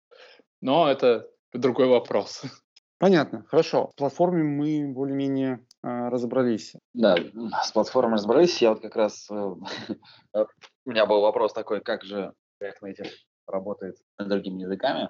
Но 0.62 0.89
это 0.89 1.30
другой 1.54 1.88
вопрос. 1.88 2.44
Понятно, 3.00 3.46
хорошо. 3.48 3.92
С 3.92 3.98
платформой 3.98 4.44
мы 4.44 4.92
более-менее 4.92 5.66
э, 5.84 6.10
разобрались. 6.10 6.75
Да, 6.94 7.16
с 7.63 7.72
платформой 7.72 8.16
разобрались. 8.16 8.60
Я 8.62 8.72
вот 8.72 8.82
как 8.82 8.96
раз... 8.96 9.30
Э, 9.30 9.36
у 10.86 10.89
меня 10.89 11.06
был 11.06 11.22
вопрос 11.22 11.54
такой, 11.54 11.82
как 11.82 12.04
же 12.04 12.34
React 12.62 12.77
Native 12.84 13.12
работает 13.46 13.98
с 14.18 14.25
другими 14.25 14.63
языками. 14.63 15.10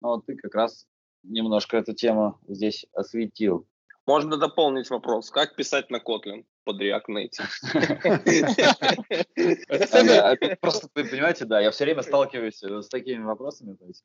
Но 0.00 0.20
ты 0.20 0.36
как 0.36 0.54
раз 0.54 0.86
немножко 1.22 1.78
эту 1.78 1.94
тему 1.94 2.38
здесь 2.46 2.84
осветил. 2.92 3.66
Можно 4.12 4.36
дополнить 4.36 4.90
вопрос. 4.90 5.30
Как 5.30 5.56
писать 5.56 5.88
на 5.90 5.96
Kotlin 5.96 6.44
под 6.64 6.82
React 6.82 7.06
Native? 7.08 7.48
Просто, 10.60 10.88
вы 10.94 11.04
понимаете, 11.04 11.46
да, 11.46 11.60
я 11.60 11.70
все 11.70 11.84
время 11.84 12.02
сталкиваюсь 12.02 12.62
э, 12.62 12.82
с 12.82 12.88
такими 12.88 13.22
вопросами. 13.24 13.74
То 13.74 13.86
есть, 13.86 14.04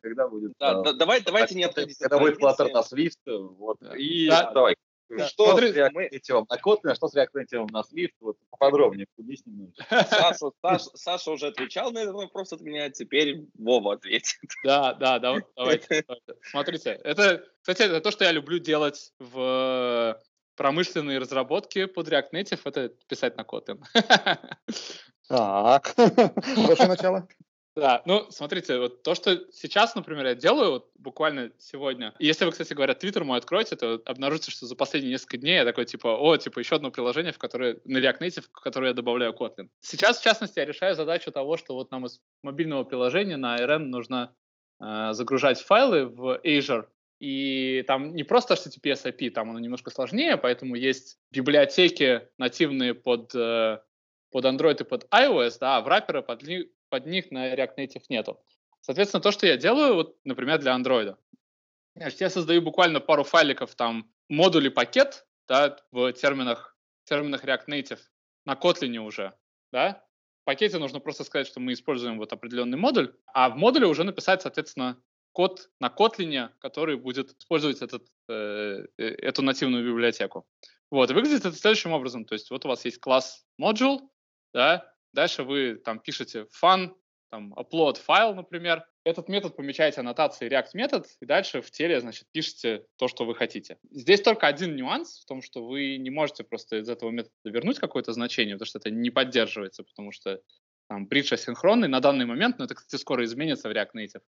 когда, 0.00 0.26
будет... 0.28 0.54
Давай, 0.58 1.20
давайте 1.20 1.54
не 1.54 1.62
обходить. 1.62 1.96
Когда 1.98 2.18
будет 2.18 2.42
Flutter 2.42 2.72
на 2.72 2.80
Swift, 2.80 3.20
вот. 3.56 3.76
И 3.96 4.26
давай, 4.52 4.74
да. 5.18 5.28
Что 5.28 5.50
Смотри, 5.50 5.72
с 5.72 5.76
React 5.76 5.92
Native 5.94 6.46
на 6.48 6.56
Kotlin, 6.56 6.90
а 6.90 6.94
что 6.94 7.08
с 7.08 7.14
Native 7.14 7.66
на 7.70 7.80
Swift? 7.80 8.12
Вот 8.20 8.36
поподробнее, 8.50 9.06
поясни 9.16 9.52
немножко. 9.52 9.84
Саша, 9.88 10.50
Саша, 10.62 10.90
Саша 10.94 11.30
уже 11.30 11.46
отвечал 11.48 11.92
на 11.92 11.98
этот 11.98 12.14
вопрос 12.14 12.52
от 12.52 12.60
меня, 12.60 12.90
теперь 12.90 13.42
Вова 13.58 13.94
ответит. 13.94 14.36
Да, 14.64 14.94
да, 14.94 15.18
да, 15.18 15.38
давайте. 15.56 16.04
Смотрите, 16.42 17.00
это, 17.04 17.44
кстати, 17.60 17.82
это 17.82 18.00
то, 18.00 18.10
что 18.10 18.24
я 18.24 18.32
люблю 18.32 18.58
делать 18.58 19.12
в 19.18 20.20
промышленной 20.56 21.18
разработке 21.18 21.86
под 21.86 22.08
React 22.08 22.30
Native, 22.32 22.60
это 22.64 22.88
писать 23.08 23.36
на 23.36 23.42
Kotlin. 23.42 23.82
Так, 25.28 25.94
хорошее 26.54 26.88
начало. 26.88 27.28
Да, 27.76 28.02
ну, 28.06 28.30
смотрите, 28.30 28.78
вот 28.78 29.02
то, 29.02 29.16
что 29.16 29.50
сейчас, 29.50 29.96
например, 29.96 30.26
я 30.26 30.34
делаю, 30.36 30.70
вот 30.70 30.90
буквально 30.96 31.50
сегодня, 31.58 32.14
если 32.20 32.44
вы, 32.44 32.52
кстати 32.52 32.72
говоря, 32.72 32.94
Твиттер 32.94 33.24
мой 33.24 33.38
откроете, 33.38 33.74
то 33.74 34.00
обнаружите, 34.04 34.52
что 34.52 34.66
за 34.66 34.76
последние 34.76 35.10
несколько 35.10 35.38
дней 35.38 35.56
я 35.56 35.64
такой, 35.64 35.84
типа, 35.84 36.16
о, 36.16 36.36
типа, 36.36 36.60
еще 36.60 36.76
одно 36.76 36.92
приложение, 36.92 37.32
в 37.32 37.38
которое, 37.38 37.80
на 37.84 37.98
React 37.98 38.20
Native, 38.20 38.42
в 38.42 38.60
которое 38.60 38.88
я 38.88 38.94
добавляю 38.94 39.32
Kotlin. 39.32 39.68
Сейчас, 39.80 40.20
в 40.20 40.22
частности, 40.22 40.60
я 40.60 40.66
решаю 40.66 40.94
задачу 40.94 41.32
того, 41.32 41.56
что 41.56 41.74
вот 41.74 41.90
нам 41.90 42.06
из 42.06 42.20
мобильного 42.44 42.84
приложения 42.84 43.36
на 43.36 43.56
RN 43.56 43.86
нужно 43.86 44.32
э, 44.80 45.08
загружать 45.12 45.60
файлы 45.60 46.06
в 46.06 46.40
Azure, 46.44 46.86
и 47.18 47.82
там 47.88 48.14
не 48.14 48.22
просто 48.22 48.54
HTTPS 48.54 49.12
API, 49.12 49.30
там 49.30 49.50
оно 49.50 49.58
немножко 49.58 49.90
сложнее, 49.90 50.36
поэтому 50.36 50.76
есть 50.76 51.18
библиотеки 51.32 52.28
нативные 52.38 52.94
под, 52.94 53.34
э, 53.34 53.80
под 54.30 54.44
Android 54.44 54.80
и 54.80 54.84
под 54.84 55.08
iOS, 55.12 55.56
да, 55.58 55.78
а 55.78 55.80
в 55.80 55.84
враппера 55.84 56.22
под, 56.22 56.42
под 56.94 57.06
них 57.06 57.32
на 57.32 57.52
React 57.52 57.76
Native 57.76 58.04
нету. 58.08 58.40
Соответственно, 58.80 59.20
то, 59.20 59.32
что 59.32 59.48
я 59.48 59.56
делаю, 59.56 59.94
вот, 59.94 60.16
например, 60.22 60.60
для 60.60 60.76
Android, 60.76 61.16
значит, 61.96 62.20
я 62.20 62.30
создаю 62.30 62.62
буквально 62.62 63.00
пару 63.00 63.24
файликов, 63.24 63.74
там, 63.74 64.08
модуль 64.28 64.66
и 64.66 64.70
пакет, 64.70 65.26
да, 65.48 65.76
в 65.90 66.12
терминах, 66.12 66.78
терминах 67.02 67.44
React 67.44 67.66
Native, 67.66 67.98
на 68.44 68.52
Kotlin 68.52 68.96
уже, 68.98 69.32
да, 69.72 70.04
в 70.42 70.44
пакете 70.44 70.78
нужно 70.78 71.00
просто 71.00 71.24
сказать, 71.24 71.48
что 71.48 71.58
мы 71.58 71.72
используем 71.72 72.16
вот 72.16 72.32
определенный 72.32 72.78
модуль, 72.78 73.12
а 73.26 73.50
в 73.50 73.56
модуле 73.56 73.88
уже 73.88 74.04
написать, 74.04 74.42
соответственно, 74.42 74.96
код 75.32 75.70
на 75.80 75.88
Kotlin, 75.88 76.50
который 76.60 76.96
будет 76.96 77.32
использовать 77.40 77.82
этот, 77.82 78.06
э, 78.28 78.86
э, 78.98 79.04
эту 79.04 79.42
нативную 79.42 79.84
библиотеку. 79.84 80.46
Вот, 80.92 81.10
и 81.10 81.14
выглядит 81.14 81.44
это 81.44 81.56
следующим 81.56 81.90
образом. 81.90 82.24
То 82.24 82.34
есть 82.34 82.52
вот 82.52 82.64
у 82.64 82.68
вас 82.68 82.84
есть 82.84 83.00
класс 83.00 83.44
module, 83.60 83.98
да, 84.52 84.93
дальше 85.14 85.44
вы 85.44 85.76
там 85.76 85.98
пишете 86.00 86.46
fun, 86.62 86.94
там 87.30 87.54
upload 87.54 87.96
файл, 87.96 88.34
например. 88.34 88.84
Этот 89.04 89.28
метод 89.28 89.56
помечаете 89.56 90.00
аннотацией 90.00 90.50
React 90.50 90.70
метод, 90.74 91.06
и 91.20 91.26
дальше 91.26 91.60
в 91.60 91.70
теле, 91.70 92.00
значит, 92.00 92.26
пишете 92.32 92.86
то, 92.96 93.08
что 93.08 93.24
вы 93.24 93.34
хотите. 93.34 93.78
Здесь 93.90 94.22
только 94.22 94.46
один 94.46 94.76
нюанс 94.76 95.20
в 95.20 95.26
том, 95.26 95.42
что 95.42 95.66
вы 95.66 95.96
не 95.98 96.10
можете 96.10 96.44
просто 96.44 96.78
из 96.78 96.88
этого 96.88 97.10
метода 97.10 97.34
вернуть 97.44 97.78
какое-то 97.78 98.12
значение, 98.12 98.54
потому 98.54 98.66
что 98.66 98.78
это 98.78 98.90
не 98.90 99.10
поддерживается, 99.10 99.84
потому 99.84 100.12
что 100.12 100.40
там 100.88 101.06
бридж 101.06 101.34
асинхронный 101.34 101.88
на 101.88 102.00
данный 102.00 102.24
момент, 102.24 102.58
но 102.58 102.64
это, 102.64 102.74
кстати, 102.74 103.00
скоро 103.00 103.24
изменится 103.24 103.68
в 103.68 103.72
React 103.72 103.94
Native. 103.96 104.22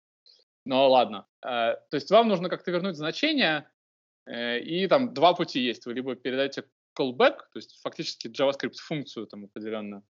Но 0.65 0.89
ладно. 0.91 1.27
Э, 1.45 1.77
то 1.91 1.95
есть 1.95 2.11
вам 2.11 2.29
нужно 2.29 2.49
как-то 2.49 2.71
вернуть 2.71 2.97
значение, 2.97 3.71
э, 4.27 4.59
и 4.61 4.87
там 4.89 5.15
два 5.15 5.33
пути 5.33 5.61
есть. 5.61 5.87
Вы 5.87 5.95
либо 5.95 6.17
передаете 6.17 6.65
callback, 6.99 7.39
то 7.53 7.57
есть 7.57 7.81
фактически 7.83 8.29
JavaScript 8.29 8.79
функцию 8.79 9.27
там 9.27 9.45
определенную, 9.45 10.03
а, 10.03 10.16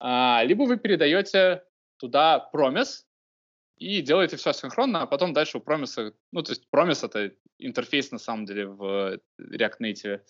либо 0.00 0.64
вы 0.64 0.76
передаете 0.76 1.64
туда 1.98 2.50
promise 2.52 3.04
и 3.76 4.00
делаете 4.02 4.36
все 4.36 4.52
синхронно, 4.52 5.02
а 5.02 5.06
потом 5.06 5.32
дальше 5.32 5.58
у 5.58 5.60
promise, 5.60 6.14
ну 6.32 6.42
то 6.42 6.52
есть 6.52 6.66
promise 6.74 7.06
это 7.06 7.34
интерфейс 7.58 8.10
на 8.10 8.18
самом 8.18 8.44
деле 8.44 8.66
в 8.66 9.20
React 9.40 9.78
Native, 9.80 10.20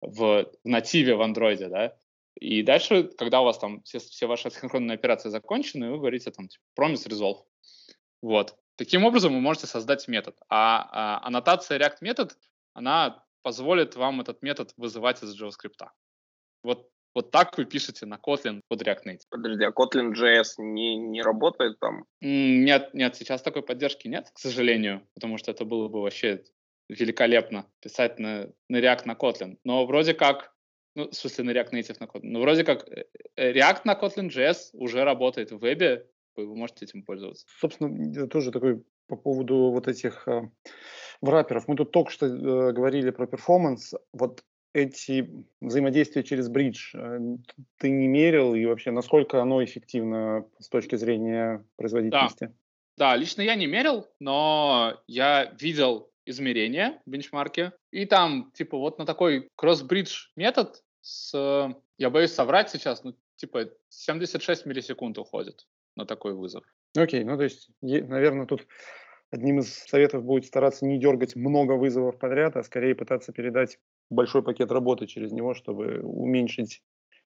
в 0.00 0.50
нативе 0.64 1.14
в 1.14 1.22
Android, 1.22 1.68
да, 1.68 1.96
и 2.40 2.62
дальше, 2.62 3.04
когда 3.16 3.40
у 3.40 3.44
вас 3.44 3.58
там 3.58 3.82
все, 3.82 3.98
все 3.98 4.26
ваши 4.26 4.50
синхронные 4.50 4.96
операции 4.96 5.28
закончены, 5.28 5.90
вы 5.90 5.98
говорите 5.98 6.30
там 6.30 6.48
типа, 6.48 6.64
promise 6.78 7.08
resolve. 7.08 7.44
Вот. 8.22 8.56
Таким 8.76 9.04
образом 9.04 9.32
вы 9.32 9.40
можете 9.40 9.66
создать 9.66 10.08
метод. 10.08 10.36
А, 10.48 10.88
а 10.90 11.26
аннотация 11.26 11.78
React 11.78 11.98
метод, 12.00 12.38
она 12.72 13.24
позволит 13.42 13.94
вам 13.94 14.20
этот 14.20 14.42
метод 14.42 14.72
вызывать 14.76 15.22
из 15.22 15.40
JavaScript. 15.40 15.88
Вот, 16.64 16.90
вот 17.14 17.30
так 17.30 17.56
вы 17.56 17.64
пишете 17.64 18.06
на 18.06 18.16
Kotlin 18.16 18.60
под 18.68 18.82
React 18.82 19.04
Native. 19.06 19.26
Подожди, 19.30 19.64
а 19.64 19.70
Kotlin 19.70 20.12
JS 20.12 20.54
не, 20.58 20.96
не 20.96 21.22
работает 21.22 21.78
там? 21.78 22.04
Нет, 22.20 22.92
нет, 22.92 23.16
сейчас 23.16 23.42
такой 23.42 23.62
поддержки 23.62 24.08
нет, 24.08 24.30
к 24.32 24.38
сожалению, 24.38 25.06
потому 25.14 25.38
что 25.38 25.50
это 25.50 25.64
было 25.64 25.88
бы 25.88 26.02
вообще 26.02 26.42
великолепно 26.88 27.66
писать 27.80 28.18
на, 28.18 28.50
на 28.68 28.80
React 28.80 29.02
на 29.06 29.12
Kotlin. 29.12 29.58
Но 29.64 29.86
вроде 29.86 30.14
как, 30.14 30.54
ну, 30.94 31.08
в 31.08 31.14
смысле 31.14 31.44
на 31.44 31.50
React 31.52 31.72
Native 31.72 31.96
на 32.00 32.04
Kotlin, 32.04 32.30
но 32.30 32.40
вроде 32.40 32.64
как 32.64 32.88
э, 32.88 33.06
э, 33.36 33.52
React 33.52 33.82
на 33.84 33.94
Kotlin 33.94 34.28
JS 34.28 34.70
уже 34.72 35.04
работает 35.04 35.52
в 35.52 35.58
вебе, 35.58 36.06
вы 36.36 36.56
можете 36.56 36.84
этим 36.84 37.04
пользоваться. 37.04 37.46
Собственно, 37.60 38.26
тоже 38.26 38.50
такой 38.50 38.82
по 39.06 39.16
поводу 39.16 39.70
вот 39.70 39.86
этих 39.88 40.26
э, 40.26 40.42
враперов. 41.20 41.68
Мы 41.68 41.76
тут 41.76 41.92
только 41.92 42.10
что 42.10 42.26
э, 42.26 42.72
говорили 42.72 43.10
про 43.10 43.26
перформанс. 43.26 43.94
Вот 44.12 44.42
эти 44.74 45.30
взаимодействия 45.60 46.22
через 46.24 46.48
бридж 46.48 46.94
э, 46.94 47.18
ты 47.78 47.90
не 47.90 48.08
мерил 48.08 48.54
и 48.54 48.66
вообще 48.66 48.90
насколько 48.90 49.40
оно 49.40 49.64
эффективно 49.64 50.46
с 50.58 50.68
точки 50.68 50.96
зрения 50.96 51.64
производительности? 51.76 52.46
Да, 52.96 53.12
да 53.12 53.16
лично 53.16 53.40
я 53.42 53.54
не 53.54 53.66
мерил, 53.66 54.06
но 54.18 55.00
я 55.06 55.54
видел 55.58 56.10
измерения 56.26 57.00
в 57.06 57.10
бенчмарке, 57.10 57.72
и 57.90 58.04
там, 58.04 58.50
типа, 58.54 58.78
вот 58.78 58.98
на 58.98 59.06
такой 59.06 59.48
кросс-бридж 59.56 60.28
метод 60.36 60.82
с, 61.02 61.74
я 61.98 62.10
боюсь 62.10 62.32
соврать 62.32 62.70
сейчас, 62.70 63.04
ну, 63.04 63.14
типа, 63.36 63.70
76 63.90 64.66
миллисекунд 64.66 65.18
уходит 65.18 65.66
на 65.96 66.04
такой 66.06 66.34
вызов. 66.34 66.64
Окей, 66.96 67.24
ну 67.24 67.36
то 67.36 67.44
есть, 67.44 67.68
наверное, 67.80 68.46
тут 68.46 68.66
одним 69.30 69.60
из 69.60 69.72
советов 69.72 70.24
будет 70.24 70.46
стараться 70.46 70.86
не 70.86 70.98
дергать 70.98 71.36
много 71.36 71.72
вызовов 71.72 72.18
подряд, 72.18 72.56
а 72.56 72.62
скорее 72.62 72.94
пытаться 72.94 73.32
передать 73.32 73.78
большой 74.10 74.42
пакет 74.42 74.70
работы 74.70 75.06
через 75.06 75.32
него, 75.32 75.54
чтобы 75.54 76.00
уменьшить 76.02 76.82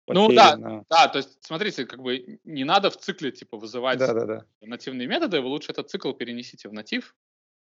ну 0.06 0.28
да, 0.28 0.56
на... 0.56 0.84
да, 0.90 1.08
то 1.08 1.18
есть 1.18 1.38
смотрите, 1.40 1.86
как 1.86 2.02
бы 2.02 2.38
не 2.44 2.64
надо 2.64 2.90
в 2.90 2.96
цикле 2.96 3.30
типа 3.30 3.56
вызывать 3.56 3.98
да, 3.98 4.12
да, 4.12 4.26
да. 4.26 4.44
нативные 4.60 5.08
методы, 5.08 5.40
вы 5.40 5.48
лучше 5.48 5.72
этот 5.72 5.88
цикл 5.88 6.12
перенесите 6.12 6.68
в 6.68 6.74
натив, 6.74 7.14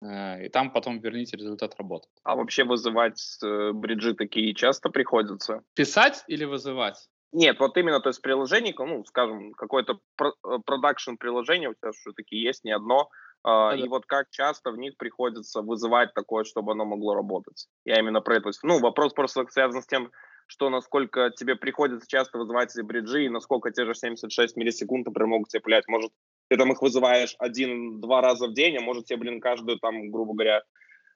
э, 0.01 0.45
и 0.45 0.49
там 0.49 0.71
потом 0.71 0.99
верните 0.99 1.37
результат 1.37 1.75
работы. 1.77 2.07
А 2.23 2.35
вообще 2.35 2.63
вызывать 2.63 3.37
э, 3.43 3.71
бриджи 3.73 4.15
такие 4.15 4.55
часто 4.55 4.89
приходится? 4.89 5.61
Писать 5.75 6.23
или 6.27 6.45
вызывать? 6.45 7.07
Нет, 7.31 7.59
вот 7.59 7.77
именно, 7.77 7.99
то 7.99 8.09
есть 8.09 8.21
приложение, 8.21 8.73
ну, 8.77 9.03
скажем, 9.05 9.51
какое-то 9.53 9.99
э, 10.19 10.57
продакшн 10.65 11.15
приложение 11.15 11.69
у 11.69 11.73
тебя 11.75 11.91
все-таки 11.91 12.37
есть, 12.37 12.63
не 12.63 12.71
одно, 12.71 13.09
Uh, 13.45 13.77
и 13.77 13.87
вот 13.87 14.07
как 14.07 14.31
часто 14.31 14.71
в 14.71 14.77
них 14.77 14.97
приходится 14.97 15.61
вызывать 15.61 16.15
такое, 16.15 16.45
чтобы 16.45 16.71
оно 16.71 16.83
могло 16.83 17.13
работать. 17.13 17.67
Я 17.85 17.99
именно 17.99 18.19
про 18.21 18.37
это. 18.37 18.49
Ну, 18.63 18.79
вопрос 18.79 19.13
просто 19.13 19.45
связан 19.49 19.83
с 19.83 19.85
тем, 19.85 20.11
что 20.47 20.71
насколько 20.71 21.29
тебе 21.29 21.55
приходится 21.55 22.07
часто 22.07 22.39
вызывать 22.39 22.75
эти 22.75 22.83
бриджи, 22.83 23.25
и 23.25 23.29
насколько 23.29 23.71
те 23.71 23.85
же 23.85 23.93
76 23.93 24.55
миллисекунд, 24.55 25.05
например, 25.05 25.27
могут 25.27 25.49
тебе 25.49 25.61
пилять. 25.61 25.87
Может, 25.87 26.11
ты 26.49 26.57
там 26.57 26.71
их 26.71 26.81
вызываешь 26.81 27.35
один-два 27.37 28.21
раза 28.21 28.47
в 28.47 28.53
день, 28.53 28.77
а 28.77 28.81
может 28.81 29.05
тебе, 29.05 29.19
блин, 29.19 29.39
каждую 29.39 29.77
там, 29.77 30.09
грубо 30.09 30.33
говоря, 30.33 30.63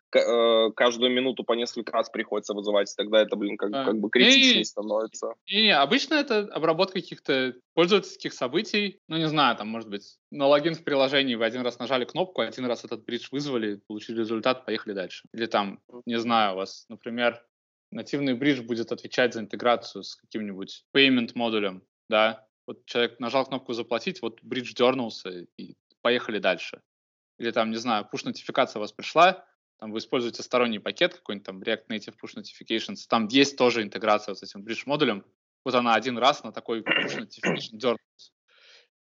каждую 0.10 1.12
минуту 1.12 1.44
по 1.44 1.54
несколько 1.54 1.92
раз 1.92 2.10
приходится 2.10 2.54
вызывать, 2.54 2.94
тогда 2.96 3.22
это, 3.22 3.36
блин, 3.36 3.58
как, 3.58 3.70
а, 3.74 3.86
как 3.86 4.00
бы 4.00 4.10
критичнее 4.10 4.62
и, 4.62 4.64
становится. 4.64 5.34
И, 5.46 5.68
и 5.68 5.70
обычно 5.70 6.16
это 6.16 6.40
обработка 6.52 7.00
каких-то 7.00 7.56
пользовательских 7.74 8.34
событий, 8.34 9.00
ну, 9.08 9.18
не 9.18 9.28
знаю, 9.28 9.56
там, 9.56 9.68
может 9.68 9.90
быть, 9.90 10.18
на 10.32 10.48
логин 10.48 10.76
в 10.76 10.84
приложении 10.84 11.36
вы 11.36 11.46
один 11.46 11.62
раз 11.62 11.80
нажали 11.80 12.06
кнопку, 12.06 12.42
один 12.42 12.66
раз 12.66 12.84
этот 12.86 13.06
бридж 13.06 13.28
вызвали, 13.32 13.82
получили 13.88 14.20
результат, 14.20 14.66
поехали 14.66 14.94
дальше. 14.94 15.28
Или 15.34 15.46
там, 15.46 15.80
не 16.06 16.20
знаю, 16.20 16.54
у 16.54 16.58
вас, 16.58 16.86
например, 16.90 17.44
нативный 17.92 18.34
бридж 18.34 18.62
будет 18.62 18.92
отвечать 18.92 19.34
за 19.34 19.42
интеграцию 19.42 20.04
с 20.04 20.16
каким-нибудь 20.16 20.86
payment 20.96 21.32
модулем, 21.36 21.84
да, 22.10 22.48
вот 22.68 22.86
человек 22.86 23.20
нажал 23.20 23.46
кнопку 23.46 23.74
«Заплатить», 23.74 24.22
вот 24.22 24.44
бридж 24.44 24.74
дернулся, 24.76 25.48
и 25.58 25.76
поехали 26.02 26.40
дальше. 26.40 26.82
Или 27.40 27.52
там, 27.52 27.72
не 27.72 27.78
знаю, 27.78 28.08
push-нотификация 28.14 28.78
у 28.78 28.82
вас 28.82 28.92
пришла, 28.92 29.46
там 29.80 29.92
вы 29.92 30.00
используете 30.00 30.44
сторонний 30.44 30.80
пакет, 30.80 31.16
какой-нибудь 31.16 31.46
там 31.46 31.62
React 31.62 31.88
Native 31.90 32.16
Push 32.22 32.38
Notifications, 32.38 33.06
там 33.08 33.28
есть 33.28 33.58
тоже 33.58 33.82
интеграция 33.82 34.36
с 34.36 34.44
этим 34.44 34.64
bridge 34.64 34.84
модулем, 34.86 35.26
вот 35.64 35.76
она 35.76 35.94
один 35.94 36.18
раз 36.18 36.44
на 36.44 36.52
такой 36.52 36.82
Push 36.82 37.20
Notification 37.20 37.70
дернулась, 37.74 38.34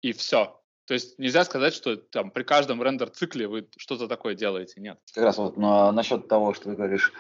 и 0.03 0.13
все. 0.13 0.61
То 0.87 0.95
есть 0.95 1.19
нельзя 1.19 1.45
сказать, 1.45 1.75
что 1.75 1.97
там 1.97 2.31
при 2.31 2.45
каждом 2.45 2.83
рендер-цикле 2.83 3.49
вы 3.49 3.69
что-то 3.77 4.07
такое 4.07 4.35
делаете, 4.35 4.81
нет. 4.81 4.99
Как 5.13 5.25
раз 5.25 5.37
вот 5.39 5.57
на, 5.57 5.91
насчет 5.91 6.29
того, 6.29 6.55
что 6.55 6.65
ты 6.65 6.77
говоришь, 6.77 7.13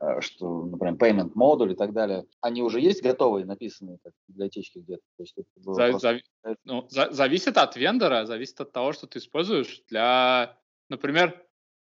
э, 0.00 0.20
что, 0.20 0.64
например, 0.64 0.94
payment 0.94 1.30
модуль 1.34 1.72
и 1.72 1.74
так 1.74 1.94
далее, 1.94 2.26
они 2.42 2.62
уже 2.62 2.80
есть 2.80 3.02
готовые, 3.02 3.46
написанные 3.46 3.98
как 4.04 4.12
библиотечки 4.28 4.78
где-то? 4.80 5.02
То 5.16 5.22
есть 5.22 5.34
за, 5.56 5.72
просто... 5.72 6.20
за, 6.42 6.56
ну, 6.64 6.86
за, 6.90 7.12
зависит 7.12 7.56
от 7.56 7.76
вендора, 7.76 8.26
зависит 8.26 8.60
от 8.60 8.72
того, 8.72 8.92
что 8.92 9.06
ты 9.06 9.20
используешь 9.20 9.82
для, 9.88 10.58
например, 10.90 11.43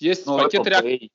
есть 0.03 0.27
ну, 0.27 0.39
пакет 0.39 0.67
React. 0.67 0.83
Pay. 0.83 1.09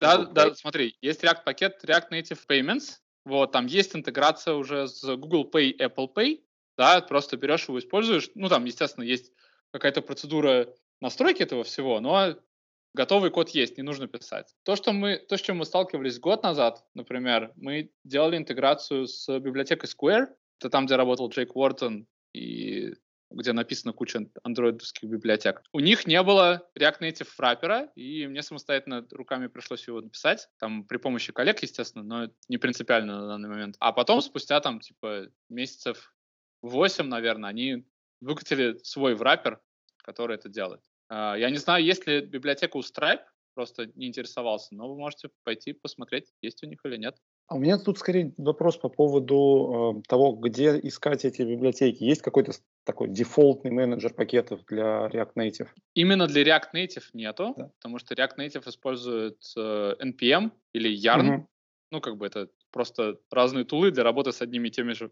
Да, 0.00 0.16
Apple 0.16 0.32
да, 0.32 0.48
Pay. 0.48 0.54
смотри, 0.54 0.96
есть 1.00 1.24
React 1.24 1.44
пакет 1.44 1.80
React 1.84 2.10
Native 2.10 2.40
Payments. 2.48 2.98
Вот, 3.24 3.50
там 3.52 3.66
есть 3.66 3.96
интеграция 3.96 4.54
уже 4.54 4.86
с 4.86 5.02
Google 5.16 5.50
Pay, 5.50 5.76
Apple 5.78 6.08
Pay. 6.14 6.42
Да, 6.76 7.00
просто 7.00 7.36
берешь 7.36 7.66
его, 7.66 7.78
используешь. 7.78 8.30
Ну, 8.34 8.48
там, 8.48 8.64
естественно, 8.66 9.04
есть 9.04 9.32
какая-то 9.72 10.02
процедура 10.02 10.68
настройки 11.00 11.42
этого 11.42 11.64
всего, 11.64 12.00
но 12.00 12.36
готовый 12.94 13.30
код 13.30 13.50
есть, 13.50 13.76
не 13.76 13.82
нужно 13.82 14.08
писать. 14.08 14.54
То, 14.64 14.76
что 14.76 14.92
мы, 14.92 15.18
то, 15.18 15.36
с 15.36 15.40
чем 15.40 15.58
мы 15.58 15.64
сталкивались 15.64 16.18
год 16.18 16.42
назад, 16.42 16.84
например, 16.94 17.52
мы 17.56 17.90
делали 18.04 18.36
интеграцию 18.36 19.06
с 19.06 19.38
библиотекой 19.38 19.88
Square, 19.88 20.28
это 20.58 20.70
там, 20.70 20.86
где 20.86 20.96
работал 20.96 21.28
Джейк 21.28 21.54
Уортон 21.54 22.06
и 22.32 22.94
где 23.30 23.52
написана 23.52 23.92
куча 23.92 24.26
андроидовских 24.42 25.08
библиотек. 25.08 25.62
У 25.72 25.80
них 25.80 26.06
не 26.06 26.22
было 26.22 26.68
React 26.78 27.00
Native 27.00 27.28
враппера, 27.36 27.90
и 27.94 28.26
мне 28.26 28.42
самостоятельно 28.42 29.06
руками 29.10 29.48
пришлось 29.48 29.86
его 29.86 30.00
написать, 30.00 30.48
там 30.58 30.84
при 30.84 30.98
помощи 30.98 31.32
коллег, 31.32 31.62
естественно, 31.62 32.04
но 32.04 32.32
не 32.48 32.58
принципиально 32.58 33.20
на 33.20 33.26
данный 33.28 33.48
момент. 33.48 33.76
А 33.80 33.92
потом, 33.92 34.20
спустя 34.20 34.60
там, 34.60 34.80
типа, 34.80 35.28
месяцев 35.48 36.14
8, 36.62 37.06
наверное, 37.06 37.50
они 37.50 37.86
выкатили 38.20 38.78
свой 38.82 39.14
враппер, 39.14 39.60
который 39.98 40.36
это 40.36 40.48
делает. 40.48 40.82
А, 41.08 41.34
я 41.36 41.50
не 41.50 41.58
знаю, 41.58 41.84
есть 41.84 42.06
ли 42.06 42.20
библиотека 42.20 42.76
у 42.76 42.80
Stripe, 42.80 43.22
просто 43.54 43.90
не 43.94 44.08
интересовался, 44.08 44.74
но 44.74 44.88
вы 44.88 44.96
можете 44.98 45.30
пойти 45.42 45.72
посмотреть, 45.72 46.32
есть 46.42 46.62
у 46.62 46.66
них 46.66 46.78
или 46.84 46.96
нет. 46.96 47.16
А 47.48 47.56
у 47.56 47.58
меня 47.58 47.78
тут 47.78 47.98
скорее 47.98 48.34
вопрос 48.36 48.76
по 48.76 48.88
поводу 48.88 50.02
э, 50.04 50.08
того, 50.08 50.32
где 50.32 50.78
искать 50.80 51.24
эти 51.24 51.42
библиотеки. 51.42 52.02
Есть 52.02 52.22
какой-то 52.22 52.52
такой 52.86 53.08
дефолтный 53.08 53.70
менеджер 53.70 54.14
пакетов 54.14 54.64
для 54.66 55.08
React 55.08 55.34
Native? 55.34 55.68
Именно 55.94 56.26
для 56.28 56.42
React 56.42 56.72
Native 56.74 57.04
нету, 57.12 57.54
да. 57.56 57.70
потому 57.80 57.98
что 57.98 58.14
React 58.14 58.36
Native 58.38 58.68
использует 58.68 59.42
э, 59.56 59.94
NPM 60.00 60.52
или 60.72 60.96
Yarn. 60.96 61.34
Угу. 61.34 61.48
Ну, 61.92 62.00
как 62.00 62.16
бы 62.16 62.26
это 62.26 62.48
просто 62.70 63.18
разные 63.30 63.64
тулы 63.64 63.90
для 63.90 64.04
работы 64.04 64.32
с 64.32 64.40
одними 64.40 64.68
и 64.68 64.70
теми 64.70 64.92
же 64.92 65.10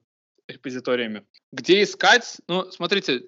репозиториями. 0.48 1.26
Где 1.52 1.82
искать? 1.82 2.40
Ну, 2.48 2.70
смотрите, 2.70 3.24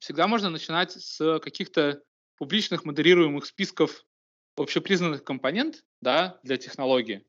всегда 0.00 0.26
можно 0.26 0.50
начинать 0.50 0.92
с 0.92 1.38
каких-то 1.38 2.02
публичных 2.38 2.84
модерируемых 2.84 3.46
списков 3.46 4.04
общепризнанных 4.56 5.22
компонент 5.22 5.84
да, 6.00 6.40
для 6.42 6.56
технологии. 6.56 7.24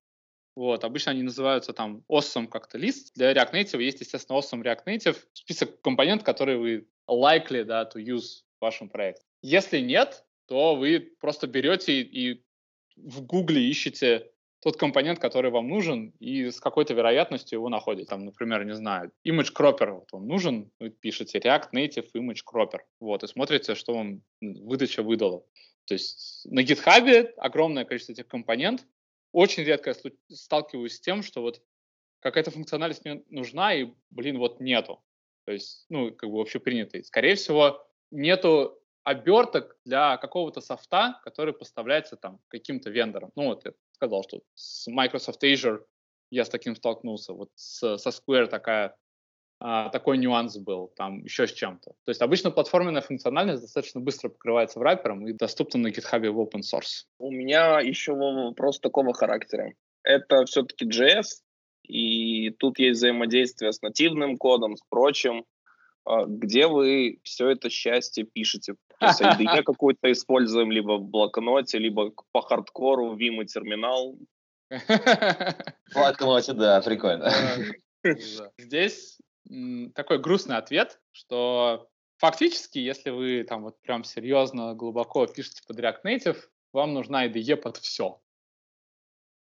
Вот, 0.58 0.84
обычно 0.84 1.12
они 1.12 1.22
называются 1.22 1.72
там 1.72 2.04
awesome 2.12 2.48
как-то 2.48 2.80
лист. 2.80 3.14
Для 3.14 3.32
React 3.32 3.54
Native 3.54 3.84
есть, 3.84 4.02
естественно, 4.02 4.40
awesome 4.40 4.64
React 4.64 4.86
Native, 4.88 5.18
список 5.34 5.80
компонент, 5.82 6.24
которые 6.24 6.58
вы 6.58 6.88
likely 7.08 7.64
да, 7.64 7.84
to 7.84 8.04
use 8.04 8.42
в 8.58 8.62
вашем 8.62 8.90
проекте. 8.90 9.24
Если 9.44 9.78
нет, 9.80 10.26
то 10.48 10.76
вы 10.76 11.12
просто 11.20 11.46
берете 11.46 12.02
и 12.02 12.44
в 12.96 13.22
Гугле 13.22 13.70
ищете 13.70 14.32
тот 14.60 14.78
компонент, 14.78 15.20
который 15.20 15.52
вам 15.52 15.68
нужен, 15.68 16.12
и 16.20 16.50
с 16.50 16.60
какой-то 16.60 16.96
вероятностью 16.96 17.58
его 17.58 17.70
находите. 17.70 18.10
Там, 18.10 18.26
например, 18.26 18.66
не 18.66 18.74
знаю, 18.74 19.12
image 19.28 19.54
cropper 19.56 19.92
вот 19.92 20.12
вам 20.12 20.28
нужен, 20.28 20.72
вы 20.80 20.90
пишете 20.90 21.38
React 21.38 21.70
Native 21.72 22.08
image 22.16 22.42
cropper, 22.52 22.80
вот, 23.00 23.24
и 23.24 23.28
смотрите, 23.28 23.76
что 23.76 23.94
вам 23.94 24.24
выдача 24.42 25.04
выдала. 25.04 25.44
То 25.86 25.94
есть 25.94 26.46
на 26.46 26.62
GitHub 26.62 27.34
огромное 27.38 27.86
количество 27.86 28.14
этих 28.14 28.28
компонент. 28.28 28.86
Очень 29.32 29.64
редко 29.64 29.96
сталкиваюсь 30.30 30.96
с 30.96 31.02
тем, 31.02 31.22
что 31.24 31.42
вот 31.42 31.62
какая-то 32.20 32.52
функциональность 32.52 33.06
мне 33.06 33.24
нужна, 33.30 33.74
и, 33.74 33.94
блин, 34.10 34.38
вот 34.38 34.60
нету. 34.60 35.04
То 35.46 35.52
есть, 35.52 35.86
ну, 35.90 36.12
как 36.12 36.30
бы 36.30 36.38
вообще 36.38 36.60
принятый. 36.60 37.04
Скорее 37.04 37.36
всего, 37.36 37.88
нету 38.12 38.82
оберток 39.04 39.78
для 39.86 40.18
какого-то 40.18 40.60
софта, 40.60 41.22
который 41.24 41.54
поставляется 41.54 42.18
там 42.18 42.42
каким-то 42.50 42.90
вендором. 42.90 43.32
Ну, 43.36 43.46
вот 43.46 43.66
я 43.66 43.72
сказал, 43.94 44.24
что 44.24 44.42
с 44.54 44.88
Microsoft 44.88 45.44
Azure 45.44 45.86
я 46.30 46.44
с 46.44 46.50
таким 46.50 46.76
столкнулся. 46.76 47.34
Вот 47.34 47.50
со 47.56 47.96
Square 47.96 48.48
такая 48.48 48.98
а, 49.60 49.90
такой 49.90 50.18
нюанс 50.18 50.58
был, 50.58 50.92
там 50.96 51.24
еще 51.24 51.48
с 51.48 51.54
чем-то. 51.54 51.92
То 51.92 52.10
есть 52.10 52.22
обычно 52.22 52.52
платформенная 52.52 53.02
функциональность 53.02 53.62
достаточно 53.62 54.00
быстро 54.00 54.30
покрывается 54.30 54.80
враппером 54.80 55.28
и 55.28 55.34
доступна 55.34 55.80
на 55.80 55.88
GitHub 55.88 56.30
в 56.30 56.40
open 56.40 56.62
source. 56.62 57.06
У 57.18 57.32
меня 57.32 57.80
еще 57.80 58.14
вопрос 58.14 58.80
такого 58.80 59.14
характера. 59.14 59.74
Это 60.04 60.46
все-таки 60.46 60.86
JS, 60.86 61.42
и 61.84 62.52
тут 62.52 62.78
есть 62.78 62.98
взаимодействие 62.98 63.72
с 63.72 63.82
нативным 63.82 64.38
кодом, 64.38 64.78
с 64.78 64.82
прочим. 64.90 65.46
А, 66.06 66.26
где 66.26 66.68
вы 66.68 67.20
все 67.24 67.50
это 67.50 67.70
счастье 67.70 68.26
пишете? 68.26 68.76
То 69.00 69.08
есть 69.08 69.22
IDE 69.22 69.64
какой-то 69.66 70.12
используем 70.12 70.72
либо 70.72 70.98
в 70.98 71.10
блокноте, 71.10 71.80
либо 71.80 72.12
по 72.32 72.42
хардкору, 72.42 73.16
Vim 73.16 73.44
и 73.44 73.46
терминал. 73.46 74.18
В 74.70 75.94
блокноте, 75.94 76.54
да, 76.54 76.82
прикольно. 76.82 77.32
Здесь 78.58 79.17
такой 79.94 80.20
грустный 80.20 80.58
ответ, 80.58 81.00
что 81.12 81.90
фактически, 82.18 82.80
если 82.80 83.10
вы 83.10 83.44
там 83.44 83.64
вот 83.64 83.82
прям 83.82 84.04
серьезно, 84.04 84.74
глубоко 84.74 85.26
пишете 85.28 85.62
под 85.68 85.80
React 85.80 86.04
Native, 86.04 86.38
вам 86.74 86.94
нужна 86.94 87.28
IDE 87.28 87.56
под 87.56 87.78
все. 87.78 88.22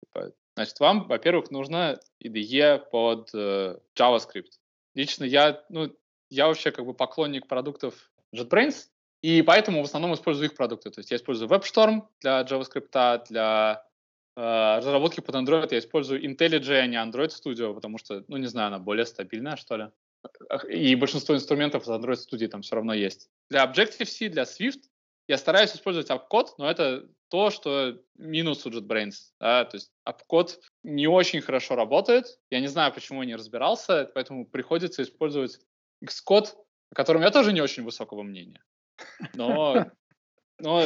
Типа, 0.01 0.33
значит, 0.57 0.81
вам, 0.81 1.07
во-первых, 1.07 1.51
нужна 1.51 1.99
IDE 2.23 2.79
под 2.91 3.31
э, 3.35 3.79
JavaScript. 3.95 4.53
Лично 4.95 5.25
я, 5.25 5.65
ну, 5.69 5.95
я 6.31 6.47
вообще 6.47 6.71
как 6.71 6.85
бы 6.85 6.95
поклонник 6.95 7.47
продуктов 7.47 8.11
JetBrains, 8.35 8.89
и 9.23 9.43
поэтому 9.43 9.83
в 9.83 9.87
основном 9.87 10.15
использую 10.15 10.49
их 10.49 10.57
продукты. 10.57 10.91
То 10.91 11.01
есть 11.01 11.11
я 11.11 11.17
использую 11.17 11.49
WebStorm 11.49 12.09
для 12.21 12.43
JavaScript, 12.43 13.27
для 13.29 13.87
разработки 14.37 15.21
под 15.21 15.35
Android 15.35 15.69
я 15.71 15.79
использую 15.79 16.25
IntelliJ, 16.25 16.79
а 16.79 16.87
не 16.87 16.97
Android 16.97 17.29
Studio, 17.29 17.75
потому 17.75 17.99
что, 17.99 18.25
ну, 18.29 18.37
не 18.37 18.47
знаю, 18.47 18.69
она 18.69 18.79
более 18.79 19.07
стабильная, 19.07 19.57
что 19.57 19.77
ли. 19.77 19.91
И 20.69 20.95
большинство 20.95 21.35
инструментов 21.35 21.85
из 21.85 21.89
Android 21.89 22.19
Studio 22.19 22.49
там 22.49 22.63
все 22.63 22.77
равно 22.77 22.95
есть. 22.95 23.29
Для 23.51 23.65
Objective-C, 23.65 24.29
для 24.31 24.45
Swift 24.45 24.83
я 25.29 25.39
стараюсь 25.39 25.75
использовать 25.75 26.11
апкод, 26.11 26.55
но 26.59 26.71
это 26.71 27.09
то, 27.29 27.51
что 27.51 27.99
минус 28.17 28.67
у 28.67 28.71
JetBrains. 28.71 29.15
Да? 29.41 29.65
То 29.65 29.77
есть 29.77 29.91
апкод 30.05 30.61
не 30.83 31.07
очень 31.07 31.41
хорошо 31.41 31.75
работает. 31.77 32.39
Я 32.51 32.61
не 32.61 32.69
знаю, 32.69 32.93
почему 32.93 33.23
я 33.23 33.27
не 33.27 33.37
разбирался, 33.37 34.11
поэтому 34.15 34.47
приходится 34.47 35.03
использовать 35.03 35.59
Xcode, 36.05 36.49
о 36.91 36.95
котором 36.95 37.23
я 37.23 37.31
тоже 37.31 37.53
не 37.53 37.61
очень 37.61 37.83
высокого 37.83 38.23
мнения. 38.23 38.63
Но, 39.35 39.91
но 40.59 40.83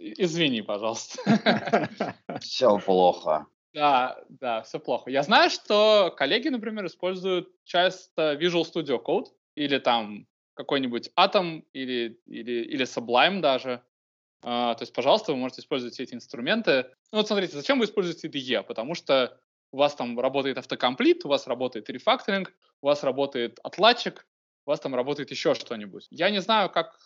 Извини, 0.00 0.62
пожалуйста. 0.62 1.18
Все 2.40 2.78
плохо. 2.78 3.46
Да, 3.72 4.18
да, 4.28 4.62
все 4.62 4.80
плохо. 4.80 5.10
Я 5.10 5.22
знаю, 5.22 5.48
что 5.48 6.12
коллеги, 6.16 6.48
например, 6.48 6.86
используют 6.86 7.50
часто 7.64 8.32
Visual 8.32 8.64
Studio 8.64 9.00
Code 9.00 9.26
или 9.54 9.78
там 9.78 10.26
какой-нибудь 10.54 11.10
Atom 11.16 11.62
или, 11.72 12.18
или, 12.26 12.64
или 12.64 12.84
Sublime 12.84 13.40
даже. 13.40 13.82
Uh, 14.42 14.74
то 14.74 14.78
есть, 14.80 14.92
пожалуйста, 14.92 15.32
вы 15.32 15.38
можете 15.38 15.60
использовать 15.60 15.94
все 15.94 16.02
эти 16.02 16.14
инструменты. 16.14 16.86
Ну 17.12 17.18
вот 17.18 17.28
смотрите, 17.28 17.54
зачем 17.54 17.78
вы 17.78 17.84
используете 17.84 18.26
IDE? 18.26 18.62
Потому 18.64 18.94
что 18.94 19.38
у 19.70 19.76
вас 19.76 19.94
там 19.94 20.18
работает 20.18 20.58
автокомплит, 20.58 21.24
у 21.24 21.28
вас 21.28 21.46
работает 21.46 21.90
рефакторинг, 21.90 22.52
у 22.80 22.86
вас 22.86 23.04
работает 23.04 23.60
отладчик, 23.62 24.26
у 24.66 24.70
вас 24.70 24.80
там 24.80 24.94
работает 24.94 25.30
еще 25.30 25.54
что-нибудь. 25.54 26.06
Я 26.10 26.30
не 26.30 26.40
знаю, 26.40 26.70
как 26.70 26.98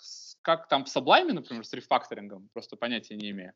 как 0.44 0.68
там 0.68 0.85
в 0.85 0.94
Sublime, 0.94 1.33
например, 1.33 1.64
с 1.64 1.72
рефакторингом, 1.72 2.48
просто 2.52 2.76
понятия 2.76 3.16
не 3.16 3.30
имею. 3.30 3.52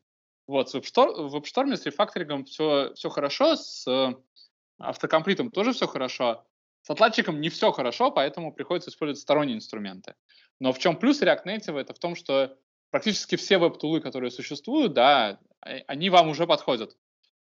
Вот, 0.47 0.73
в 0.73 0.75
WebStorm 0.75 1.75
с 1.75 1.85
рефакторингом 1.85 2.43
все, 2.43 2.91
все 2.95 3.09
хорошо, 3.09 3.55
с 3.55 3.87
э, 3.87 4.15
автокомплитом 4.79 5.51
тоже 5.51 5.73
все 5.73 5.85
хорошо, 5.85 6.43
с 6.81 6.89
отладчиком 6.89 7.39
не 7.39 7.49
все 7.49 7.71
хорошо, 7.71 8.09
поэтому 8.09 8.51
приходится 8.51 8.89
использовать 8.89 9.19
сторонние 9.19 9.57
инструменты. 9.57 10.15
Но 10.59 10.73
в 10.73 10.79
чем 10.79 10.97
плюс 10.97 11.21
React 11.21 11.45
Native? 11.45 11.79
Это 11.79 11.93
в 11.93 11.99
том, 11.99 12.15
что 12.15 12.57
практически 12.89 13.35
все 13.35 13.59
веб-тулы, 13.59 14.01
которые 14.01 14.31
существуют, 14.31 14.93
да, 14.93 15.39
а, 15.61 15.69
они 15.85 16.09
вам 16.09 16.29
уже 16.29 16.47
подходят. 16.47 16.97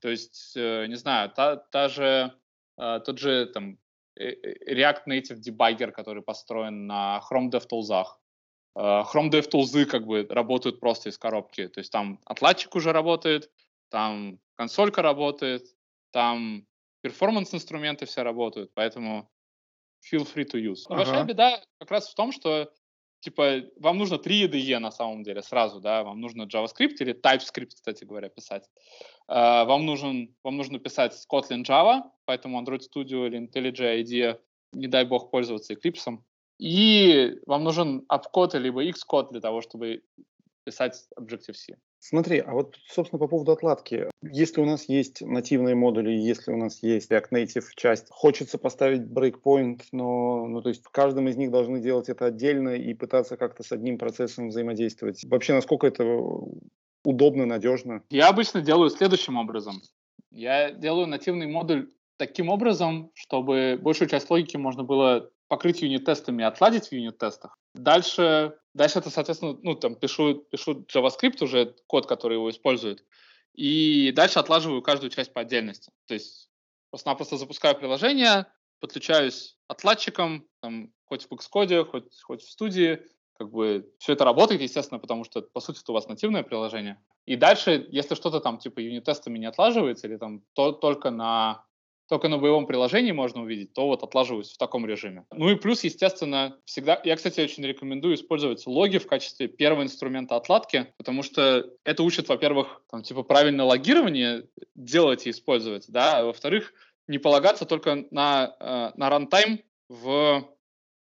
То 0.01 0.09
есть, 0.09 0.53
э, 0.57 0.87
не 0.87 0.95
знаю, 0.95 1.29
та, 1.29 1.57
та 1.57 1.89
же, 1.89 2.33
э, 2.77 2.99
тот 3.05 3.19
же 3.19 3.45
там 3.45 3.77
React 4.17 5.03
Native 5.07 5.39
Debugger, 5.47 5.91
который 5.91 6.23
построен 6.23 6.87
на 6.87 7.21
Chrome 7.29 7.51
DevTools, 7.51 8.05
Chrome 8.77 9.29
DevTools 9.29 9.85
как 9.85 10.05
бы 10.05 10.25
работают 10.29 10.79
просто 10.79 11.09
из 11.09 11.17
коробки. 11.17 11.67
То 11.67 11.79
есть 11.79 11.91
там 11.91 12.19
отладчик 12.25 12.75
уже 12.75 12.91
работает, 12.93 13.49
там 13.89 14.39
консолька 14.55 15.01
работает, 15.01 15.63
там 16.11 16.65
перформанс-инструменты 17.01 18.05
все 18.05 18.23
работают, 18.23 18.71
поэтому 18.73 19.29
feel 20.01 20.25
free 20.25 20.45
to 20.45 20.59
use. 20.59 20.83
ага. 20.87 20.97
Большая 20.97 21.23
беда 21.23 21.61
как 21.79 21.91
раз 21.91 22.09
в 22.09 22.15
том, 22.15 22.31
что 22.31 22.71
типа 23.21 23.63
вам 23.77 23.97
нужно 23.97 24.17
три 24.17 24.47
IDE 24.47 24.79
на 24.79 24.91
самом 24.91 25.23
деле 25.23 25.41
сразу, 25.41 25.79
да, 25.79 26.03
вам 26.03 26.19
нужно 26.19 26.43
JavaScript 26.43 26.95
или 26.99 27.13
TypeScript, 27.13 27.71
кстати 27.75 28.05
говоря, 28.05 28.29
писать. 28.29 28.67
Uh, 29.29 29.65
вам 29.65 29.85
нужен, 29.85 30.35
вам 30.43 30.57
нужно 30.57 30.79
писать 30.79 31.13
Kotlin 31.31 31.63
Java, 31.63 32.03
поэтому 32.25 32.61
Android 32.61 32.81
Studio 32.81 33.27
или 33.27 33.39
IntelliJ 33.39 34.01
IDE, 34.01 34.39
не 34.73 34.87
дай 34.87 35.05
бог 35.05 35.31
пользоваться 35.31 35.73
Eclipse. 35.73 36.19
И 36.59 37.39
вам 37.45 37.63
нужен 37.63 38.03
апкод 38.09 38.53
либо 38.53 38.85
Xcode 38.85 39.31
для 39.31 39.41
того, 39.41 39.61
чтобы 39.61 40.03
писать 40.65 41.05
Objective-C. 41.17 41.75
Смотри, 41.99 42.39
а 42.39 42.53
вот, 42.53 42.75
собственно, 42.87 43.19
по 43.19 43.27
поводу 43.27 43.51
отладки. 43.51 44.09
Если 44.21 44.61
у 44.61 44.65
нас 44.65 44.87
есть 44.87 45.21
нативные 45.21 45.75
модули, 45.75 46.11
если 46.11 46.51
у 46.51 46.57
нас 46.57 46.81
есть 46.81 47.11
React 47.11 47.31
Native 47.31 47.65
часть, 47.75 48.07
хочется 48.09 48.57
поставить 48.57 49.01
breakpoint, 49.01 49.81
но, 49.91 50.45
ну, 50.47 50.61
то 50.61 50.69
есть 50.69 50.85
в 50.85 50.89
каждом 50.91 51.27
из 51.27 51.35
них 51.35 51.51
должны 51.51 51.81
делать 51.81 52.07
это 52.07 52.25
отдельно 52.25 52.69
и 52.69 52.93
пытаться 52.93 53.35
как-то 53.35 53.63
с 53.63 53.71
одним 53.71 53.97
процессом 53.97 54.49
взаимодействовать. 54.49 55.23
Вообще, 55.25 55.53
насколько 55.53 55.87
это 55.87 56.05
удобно, 57.03 57.45
надежно? 57.45 58.03
Я 58.09 58.29
обычно 58.29 58.61
делаю 58.61 58.89
следующим 58.89 59.37
образом. 59.37 59.81
Я 60.31 60.71
делаю 60.71 61.07
нативный 61.07 61.47
модуль 61.47 61.89
таким 62.17 62.49
образом, 62.49 63.11
чтобы 63.13 63.79
большую 63.81 64.07
часть 64.09 64.29
логики 64.29 64.57
можно 64.57 64.83
было 64.83 65.31
покрыть 65.49 65.81
юнит-тестами 65.81 66.45
отладить 66.45 66.87
в 66.87 66.91
юнит-тестах. 66.93 67.57
Дальше, 67.73 68.57
дальше 68.73 68.99
это, 68.99 69.09
соответственно, 69.09 69.57
ну, 69.61 69.75
там, 69.75 69.95
пишу, 69.95 70.35
пишу 70.35 70.85
JavaScript 70.85 71.43
уже, 71.43 71.75
код, 71.87 72.05
который 72.05 72.35
его 72.35 72.49
использует, 72.49 73.03
и 73.53 74.13
дальше 74.13 74.39
отлаживаю 74.39 74.81
каждую 74.81 75.09
часть 75.09 75.33
по 75.33 75.41
отдельности. 75.41 75.91
То 76.05 76.13
есть 76.13 76.49
просто-напросто 76.91 77.35
запускаю 77.35 77.75
приложение, 77.75 78.45
подключаюсь 78.79 79.57
отладчиком, 79.67 80.47
там, 80.61 80.93
хоть 81.05 81.27
в 81.29 81.33
Xcode, 81.33 81.83
хоть, 81.85 82.21
хоть 82.21 82.41
в 82.41 82.49
студии, 82.49 82.99
как 83.37 83.51
бы 83.51 83.91
все 83.97 84.13
это 84.13 84.25
работает, 84.25 84.61
естественно, 84.61 84.99
потому 84.99 85.23
что, 85.23 85.41
по 85.41 85.61
сути, 85.61 85.81
это 85.81 85.91
у 85.91 85.95
вас 85.95 86.07
нативное 86.07 86.43
приложение. 86.43 87.01
И 87.25 87.35
дальше, 87.35 87.87
если 87.89 88.15
что-то 88.15 88.39
там 88.39 88.59
типа 88.59 88.79
юнит-тестами 88.79 89.39
не 89.39 89.47
отлаживается 89.47 90.07
или 90.07 90.17
там 90.17 90.43
то, 90.53 90.71
только 90.71 91.09
на 91.09 91.65
только 92.09 92.27
на 92.27 92.39
боевом 92.39 92.65
приложении 92.65 93.11
можно 93.11 93.43
увидеть, 93.43 93.73
то 93.73 93.85
вот 93.85 94.03
отлаживаюсь 94.03 94.51
в 94.51 94.57
таком 94.57 94.85
режиме. 94.85 95.25
Ну 95.31 95.49
и 95.49 95.55
плюс, 95.55 95.83
естественно, 95.83 96.57
всегда... 96.65 96.99
Я, 97.03 97.15
кстати, 97.15 97.39
очень 97.39 97.63
рекомендую 97.63 98.15
использовать 98.15 98.65
логи 98.65 98.97
в 98.97 99.07
качестве 99.07 99.47
первого 99.47 99.83
инструмента 99.83 100.35
отладки, 100.35 100.87
потому 100.97 101.21
что 101.21 101.69
это 101.85 102.03
учит, 102.03 102.27
во-первых, 102.27 102.81
там, 102.89 103.03
типа, 103.03 103.21
правильное 103.21 103.65
логирование 103.65 104.47
делать 104.75 105.27
и 105.27 105.29
использовать, 105.29 105.85
да, 105.87 106.19
а 106.19 106.25
во-вторых, 106.25 106.73
не 107.07 107.19
полагаться 107.19 107.65
только 107.65 108.05
на, 108.09 108.55
э, 108.59 108.97
на 108.97 109.09
рантайм 109.09 109.61
в, 109.87 110.49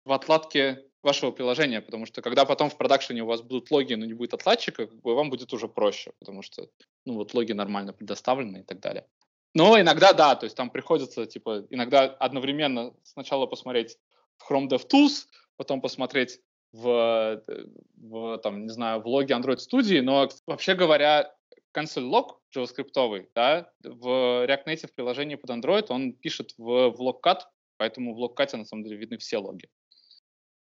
в 0.04 0.12
отладке 0.12 0.84
вашего 1.02 1.30
приложения, 1.30 1.80
потому 1.80 2.04
что 2.06 2.20
когда 2.20 2.44
потом 2.44 2.68
в 2.68 2.76
продакшене 2.76 3.22
у 3.22 3.26
вас 3.26 3.40
будут 3.40 3.70
логи, 3.70 3.94
но 3.94 4.04
не 4.04 4.14
будет 4.14 4.34
отладчика, 4.34 4.86
как 4.86 5.00
бы 5.00 5.14
вам 5.14 5.30
будет 5.30 5.52
уже 5.52 5.68
проще, 5.68 6.12
потому 6.18 6.42
что 6.42 6.68
ну 7.06 7.14
вот 7.14 7.34
логи 7.34 7.52
нормально 7.52 7.92
предоставлены 7.92 8.58
и 8.58 8.62
так 8.62 8.80
далее. 8.80 9.06
Но 9.58 9.80
иногда 9.80 10.12
да, 10.12 10.36
то 10.36 10.44
есть 10.44 10.56
там 10.56 10.70
приходится 10.70 11.26
типа 11.26 11.66
иногда 11.70 12.04
одновременно 12.04 12.94
сначала 13.02 13.46
посмотреть 13.46 13.98
в 14.36 14.48
Chrome 14.48 14.68
DevTools, 14.68 15.26
потом 15.56 15.80
посмотреть 15.80 16.38
в, 16.70 17.42
в 17.96 18.38
там, 18.38 18.62
не 18.62 18.68
знаю, 18.68 19.00
в 19.00 19.08
логе 19.08 19.34
Android 19.34 19.56
Studio, 19.56 20.00
но 20.00 20.28
вообще 20.46 20.76
говоря, 20.76 21.34
log 21.76 22.36
JavaScript, 22.56 23.26
да, 23.34 23.68
в 23.82 24.06
React 24.46 24.66
Native 24.66 24.92
приложении 24.94 25.34
под 25.34 25.50
Android 25.50 25.86
он 25.88 26.12
пишет 26.12 26.54
в, 26.56 26.90
в 26.90 27.00
logcat, 27.02 27.40
поэтому 27.78 28.14
в 28.14 28.22
logcat 28.22 28.56
на 28.56 28.64
самом 28.64 28.84
деле 28.84 28.96
видны 28.96 29.18
все 29.18 29.38
логи. 29.38 29.68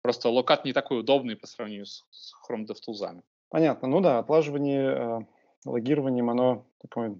Просто 0.03 0.29
локат 0.29 0.63
не 0.63 0.71
такой 0.71 1.01
удобный 1.01 1.35
по 1.35 1.47
сравнению 1.47 1.85
с, 1.85 2.05
с 2.11 2.33
Chrome 2.49 2.65
DevTools. 2.65 3.21
Понятно. 3.49 3.89
Ну 3.89 3.99
да, 3.99 4.19
отлаживание 4.19 4.85
э, 4.85 5.19
логированием, 5.65 6.29
оно 6.29 6.65
такой 6.79 7.17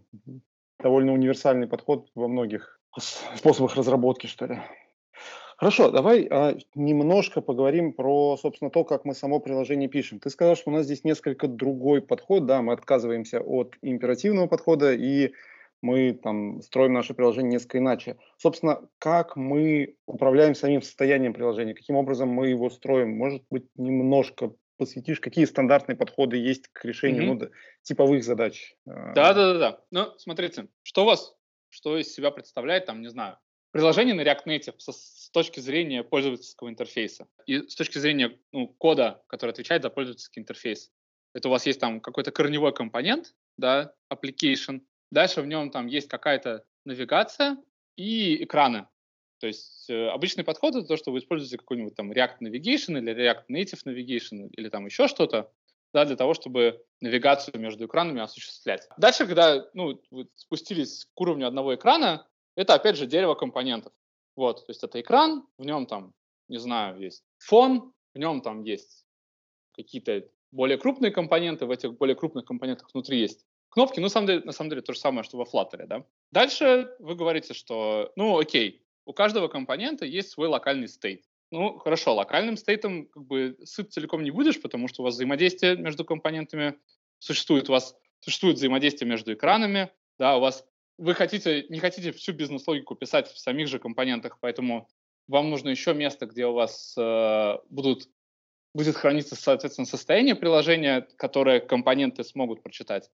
довольно 0.79 1.13
универсальный 1.13 1.67
подход 1.67 2.09
во 2.15 2.27
многих 2.27 2.79
способах 3.35 3.75
разработки, 3.75 4.27
что 4.27 4.45
ли. 4.45 4.59
Хорошо, 5.57 5.89
давай 5.89 6.27
а, 6.29 6.57
немножко 6.75 7.39
поговорим 7.39 7.93
про, 7.93 8.35
собственно, 8.35 8.69
то, 8.69 8.83
как 8.83 9.05
мы 9.05 9.13
само 9.13 9.39
приложение 9.39 9.87
пишем. 9.87 10.19
Ты 10.19 10.29
сказал, 10.29 10.57
что 10.57 10.69
у 10.69 10.73
нас 10.73 10.85
здесь 10.85 11.05
несколько 11.05 11.47
другой 11.47 12.01
подход, 12.01 12.45
да, 12.45 12.61
мы 12.61 12.73
отказываемся 12.73 13.39
от 13.39 13.75
императивного 13.81 14.47
подхода 14.47 14.93
и 14.93 15.31
мы 15.81 16.13
там 16.13 16.61
строим 16.61 16.93
наше 16.93 17.13
приложение 17.13 17.53
несколько 17.53 17.77
иначе. 17.77 18.17
Собственно, 18.37 18.81
как 18.97 19.35
мы 19.35 19.95
управляем 20.07 20.55
самим 20.55 20.81
состоянием 20.81 21.33
приложения, 21.33 21.73
каким 21.73 21.95
образом 21.95 22.27
мы 22.29 22.49
его 22.49 22.69
строим, 22.69 23.15
может 23.15 23.43
быть, 23.49 23.65
немножко 23.75 24.51
посвятишь, 24.77 25.19
какие 25.19 25.45
стандартные 25.45 25.95
подходы 25.95 26.37
есть 26.37 26.67
к 26.69 26.85
решению 26.85 27.33
mm-hmm. 27.33 27.39
ну, 27.45 27.51
типовых 27.83 28.23
задач. 28.23 28.75
А. 28.87 29.13
Да, 29.13 29.33
да, 29.33 29.53
да, 29.53 29.59
да. 29.59 29.81
Ну, 29.91 30.17
смотрите, 30.17 30.67
что 30.83 31.03
у 31.03 31.05
вас, 31.05 31.35
что 31.69 31.97
из 31.97 32.13
себя 32.13 32.31
представляет, 32.31 32.85
там, 32.85 33.01
не 33.01 33.09
знаю, 33.09 33.37
приложение 33.71 34.15
на 34.15 34.21
React 34.21 34.45
Native 34.45 34.75
со, 34.79 34.91
с 34.91 35.29
точки 35.31 35.59
зрения 35.59 36.03
пользовательского 36.03 36.69
интерфейса 36.69 37.27
и 37.45 37.67
с 37.67 37.75
точки 37.75 37.97
зрения 37.97 38.37
ну, 38.51 38.67
кода, 38.67 39.23
который 39.27 39.51
отвечает 39.51 39.81
за 39.81 39.89
пользовательский 39.89 40.41
интерфейс. 40.41 40.91
Это 41.33 41.49
у 41.49 41.51
вас 41.51 41.65
есть 41.65 41.79
там 41.79 41.99
какой-то 41.99 42.31
корневой 42.31 42.73
компонент, 42.73 43.35
да, 43.57 43.93
application, 44.11 44.81
Дальше 45.11 45.41
в 45.41 45.47
нем 45.47 45.71
там 45.71 45.87
есть 45.87 46.09
какая-то 46.09 46.65
навигация 46.83 47.57
и 47.95 48.43
экраны. 48.43 48.87
То 49.45 49.49
есть 49.49 49.91
э, 49.91 50.07
обычный 50.07 50.43
подход 50.43 50.75
это 50.75 50.87
то, 50.87 50.97
что 50.97 51.11
вы 51.11 51.19
используете 51.19 51.59
какой-нибудь 51.59 51.93
там 51.93 52.11
React 52.11 52.37
Navigation 52.41 52.97
или 52.97 53.13
React 53.13 53.43
Native 53.51 53.79
Navigation 53.85 54.49
или 54.49 54.69
там 54.69 54.87
еще 54.87 55.07
что-то, 55.07 55.51
да, 55.93 56.03
для 56.03 56.15
того, 56.15 56.33
чтобы 56.33 56.83
навигацию 56.99 57.59
между 57.59 57.85
экранами 57.85 58.21
осуществлять. 58.21 58.89
Дальше, 58.97 59.27
когда 59.27 59.63
ну, 59.75 60.01
вы 60.09 60.27
спустились 60.33 61.05
к 61.13 61.21
уровню 61.21 61.45
одного 61.45 61.75
экрана, 61.75 62.27
это 62.55 62.73
опять 62.73 62.97
же 62.97 63.05
дерево 63.05 63.35
компонентов. 63.35 63.93
Вот, 64.35 64.65
то 64.65 64.71
есть 64.71 64.83
это 64.83 64.99
экран, 64.99 65.45
в 65.59 65.63
нем 65.63 65.85
там, 65.85 66.15
не 66.47 66.57
знаю, 66.57 66.99
есть 66.99 67.23
фон, 67.37 67.93
в 68.15 68.17
нем 68.17 68.41
там 68.41 68.63
есть 68.63 69.05
какие-то 69.73 70.27
более 70.51 70.79
крупные 70.79 71.11
компоненты, 71.11 71.67
в 71.67 71.69
этих 71.69 71.93
более 71.99 72.15
крупных 72.15 72.45
компонентах 72.45 72.89
внутри 72.95 73.19
есть 73.19 73.45
кнопки, 73.69 73.99
ну, 73.99 74.05
на 74.05 74.09
самом 74.09 74.25
деле, 74.25 74.41
на 74.43 74.53
самом 74.53 74.71
деле 74.71 74.81
то 74.81 74.93
же 74.93 74.99
самое, 74.99 75.23
что 75.23 75.37
во 75.37 75.43
Flutter, 75.43 75.85
да. 75.85 76.03
Дальше 76.31 76.95
вы 76.97 77.13
говорите, 77.13 77.53
что, 77.53 78.11
ну, 78.15 78.39
окей, 78.39 78.84
у 79.05 79.13
каждого 79.13 79.47
компонента 79.47 80.05
есть 80.05 80.29
свой 80.29 80.47
локальный 80.47 80.87
стейт. 80.87 81.23
Ну, 81.51 81.77
хорошо, 81.77 82.15
локальным 82.15 82.57
стейтом 82.57 83.05
как 83.07 83.23
бы 83.25 83.57
сыт 83.63 83.93
целиком 83.93 84.23
не 84.23 84.31
будешь, 84.31 84.61
потому 84.61 84.87
что 84.87 85.01
у 85.01 85.05
вас 85.05 85.13
взаимодействие 85.13 85.77
между 85.77 86.03
компонентами 86.03 86.75
существует, 87.19 87.69
у 87.69 87.73
вас 87.73 87.95
существует 88.19 88.57
взаимодействие 88.57 89.09
между 89.09 89.33
экранами, 89.33 89.91
да, 90.17 90.37
у 90.37 90.41
вас 90.41 90.65
вы 90.97 91.13
хотите, 91.13 91.65
не 91.69 91.79
хотите 91.79 92.11
всю 92.11 92.33
бизнес-логику 92.33 92.95
писать 92.95 93.27
в 93.27 93.37
самих 93.37 93.67
же 93.67 93.79
компонентах, 93.79 94.39
поэтому 94.39 94.87
вам 95.27 95.49
нужно 95.49 95.69
еще 95.69 95.93
место, 95.93 96.25
где 96.25 96.45
у 96.45 96.53
вас 96.53 96.95
э, 96.97 97.57
будут, 97.69 98.09
будет 98.73 98.95
храниться, 98.95 99.35
соответственно, 99.35 99.85
состояние 99.85 100.35
приложения, 100.35 101.07
которое 101.17 101.59
компоненты 101.59 102.23
смогут 102.23 102.63
прочитать. 102.63 103.09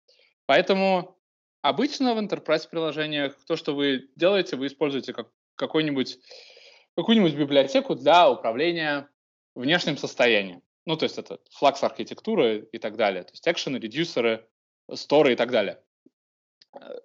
Поэтому 0.47 1.19
обычно 1.63 2.15
в 2.15 2.19
enterprise 2.19 2.69
приложениях 2.69 3.37
то, 3.47 3.57
что 3.57 3.75
вы 3.75 4.09
делаете, 4.17 4.57
вы 4.57 4.69
используете 4.69 5.13
как 5.13 5.31
какой-нибудь 5.57 6.19
какую-нибудь 6.97 7.35
библиотеку 7.35 7.95
для 7.95 8.31
управления 8.31 9.09
внешним 9.55 9.97
состоянием. 9.97 10.63
Ну, 10.87 10.97
то 10.97 11.05
есть 11.05 11.19
это 11.19 11.41
флакс 11.51 11.83
архитектуры 11.83 12.69
и 12.73 12.79
так 12.79 12.97
далее. 12.97 13.23
То 13.25 13.33
есть 13.33 13.47
экшены, 13.47 13.77
редюсеры, 13.77 14.49
сторы 14.95 15.33
и 15.33 15.37
так 15.37 15.51
далее. 15.51 15.83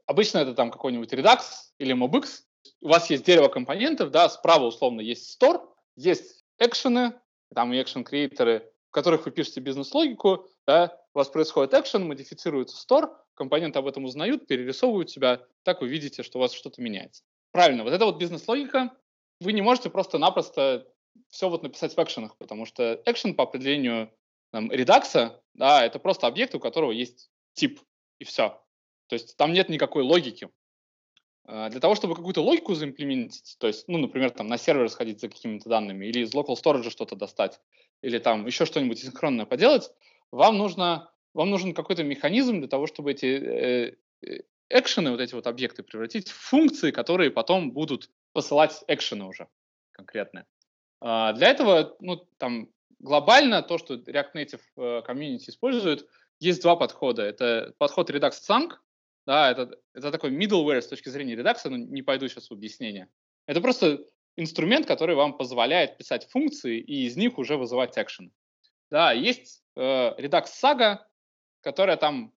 Обычно 0.05 0.39
это 0.39 0.53
там 0.53 0.71
какой-нибудь 0.71 1.11
Redux 1.13 1.39
или 1.79 1.95
MobX. 1.95 2.43
У 2.81 2.89
вас 2.89 3.09
есть 3.09 3.25
дерево 3.25 3.47
компонентов, 3.47 4.11
да, 4.11 4.29
справа 4.29 4.65
условно 4.65 5.01
есть 5.01 5.41
store, 5.41 5.67
есть 5.95 6.45
экшены, 6.59 7.13
там 7.53 7.73
и 7.73 7.81
экшен 7.81 8.03
креаторы, 8.03 8.71
в 8.89 8.91
которых 8.91 9.25
вы 9.25 9.31
пишете 9.31 9.61
бизнес-логику, 9.61 10.47
да, 10.67 10.97
у 11.13 11.17
вас 11.17 11.29
происходит 11.29 11.73
экшен, 11.73 12.07
модифицируется 12.07 12.77
store, 12.77 13.09
компоненты 13.33 13.79
об 13.79 13.87
этом 13.87 14.05
узнают, 14.05 14.45
перерисовывают 14.45 15.09
себя, 15.09 15.41
так 15.63 15.81
вы 15.81 15.87
видите, 15.87 16.21
что 16.21 16.37
у 16.37 16.41
вас 16.41 16.51
что-то 16.51 16.81
меняется. 16.81 17.23
Правильно, 17.51 17.83
вот 17.83 17.93
эта 17.93 18.05
вот 18.05 18.17
бизнес-логика, 18.17 18.95
вы 19.39 19.53
не 19.53 19.61
можете 19.61 19.89
просто-напросто 19.89 20.87
все 21.29 21.49
вот 21.49 21.63
написать 21.63 21.95
в 21.95 21.99
экшенах, 21.99 22.37
потому 22.37 22.65
что 22.65 23.01
экшен 23.05 23.35
по 23.35 23.43
определению 23.43 24.11
там, 24.51 24.71
редакса, 24.71 25.41
да, 25.53 25.85
это 25.85 25.99
просто 25.99 26.27
объект, 26.27 26.55
у 26.55 26.59
которого 26.59 26.91
есть 26.91 27.29
тип, 27.53 27.81
и 28.19 28.23
все. 28.23 28.61
То 29.07 29.13
есть 29.15 29.35
там 29.35 29.53
нет 29.53 29.69
никакой 29.69 30.03
логики. 30.03 30.49
А, 31.45 31.69
для 31.69 31.79
того, 31.79 31.95
чтобы 31.95 32.15
какую-то 32.15 32.41
логику 32.41 32.75
заимплементить, 32.75 33.57
то 33.59 33.67
есть, 33.67 33.87
ну, 33.87 33.97
например, 33.97 34.31
там 34.31 34.47
на 34.47 34.57
сервер 34.57 34.89
сходить 34.89 35.19
за 35.19 35.27
какими-то 35.27 35.69
данными, 35.69 36.05
или 36.05 36.21
из 36.21 36.33
local 36.33 36.55
storage 36.55 36.89
что-то 36.89 37.15
достать, 37.15 37.59
или 38.01 38.19
там 38.19 38.45
еще 38.45 38.65
что-нибудь 38.65 38.99
синхронное 38.99 39.45
поделать, 39.45 39.91
вам 40.31 40.57
нужно 40.57 41.11
вам 41.33 41.49
нужен 41.49 41.73
какой-то 41.73 42.03
механизм 42.03 42.59
для 42.59 42.67
того, 42.67 42.87
чтобы 42.87 43.11
эти 43.11 43.25
э, 43.25 43.95
э, 44.21 44.41
экшены, 44.71 45.11
вот 45.11 45.19
эти 45.19 45.33
вот 45.33 45.47
объекты 45.47 45.83
превратить 45.83 46.29
в 46.29 46.35
функции, 46.35 46.91
которые 46.91 47.31
потом 47.31 47.71
будут 47.71 48.09
посылать 48.33 48.83
экшены 48.87 49.25
уже 49.25 49.47
конкретные. 49.91 50.45
А, 50.99 51.33
для 51.33 51.49
этого, 51.49 51.95
ну, 51.99 52.27
там, 52.37 52.69
глобально 52.99 53.61
то, 53.61 53.77
что 53.77 53.95
React 53.95 54.33
Native 54.35 54.61
э, 54.77 55.01
Community 55.07 55.49
использует, 55.49 56.07
есть 56.39 56.61
два 56.61 56.75
подхода. 56.75 57.23
Это 57.23 57.73
подход 57.77 58.09
Redux 58.09 58.33
Chunk, 58.47 58.73
да, 59.25 59.51
это, 59.51 59.77
это 59.93 60.11
такой 60.11 60.31
middleware 60.31 60.81
с 60.81 60.87
точки 60.87 61.09
зрения 61.09 61.35
редакса, 61.35 61.69
но 61.69 61.77
не 61.77 62.01
пойду 62.01 62.27
сейчас 62.27 62.49
в 62.49 62.53
объяснение. 62.53 63.07
Это 63.45 63.61
просто 63.61 64.03
инструмент, 64.35 64.87
который 64.87 65.15
вам 65.15 65.37
позволяет 65.37 65.97
писать 65.97 66.27
функции 66.29 66.79
и 66.79 67.05
из 67.05 67.17
них 67.17 67.37
уже 67.37 67.57
вызывать 67.57 67.97
экшены. 67.97 68.31
Да, 68.89 69.11
есть 69.11 69.63
э, 69.75 69.81
Redux 69.81 70.45
Saga, 70.61 70.99
которая 71.61 71.97
там 71.97 72.33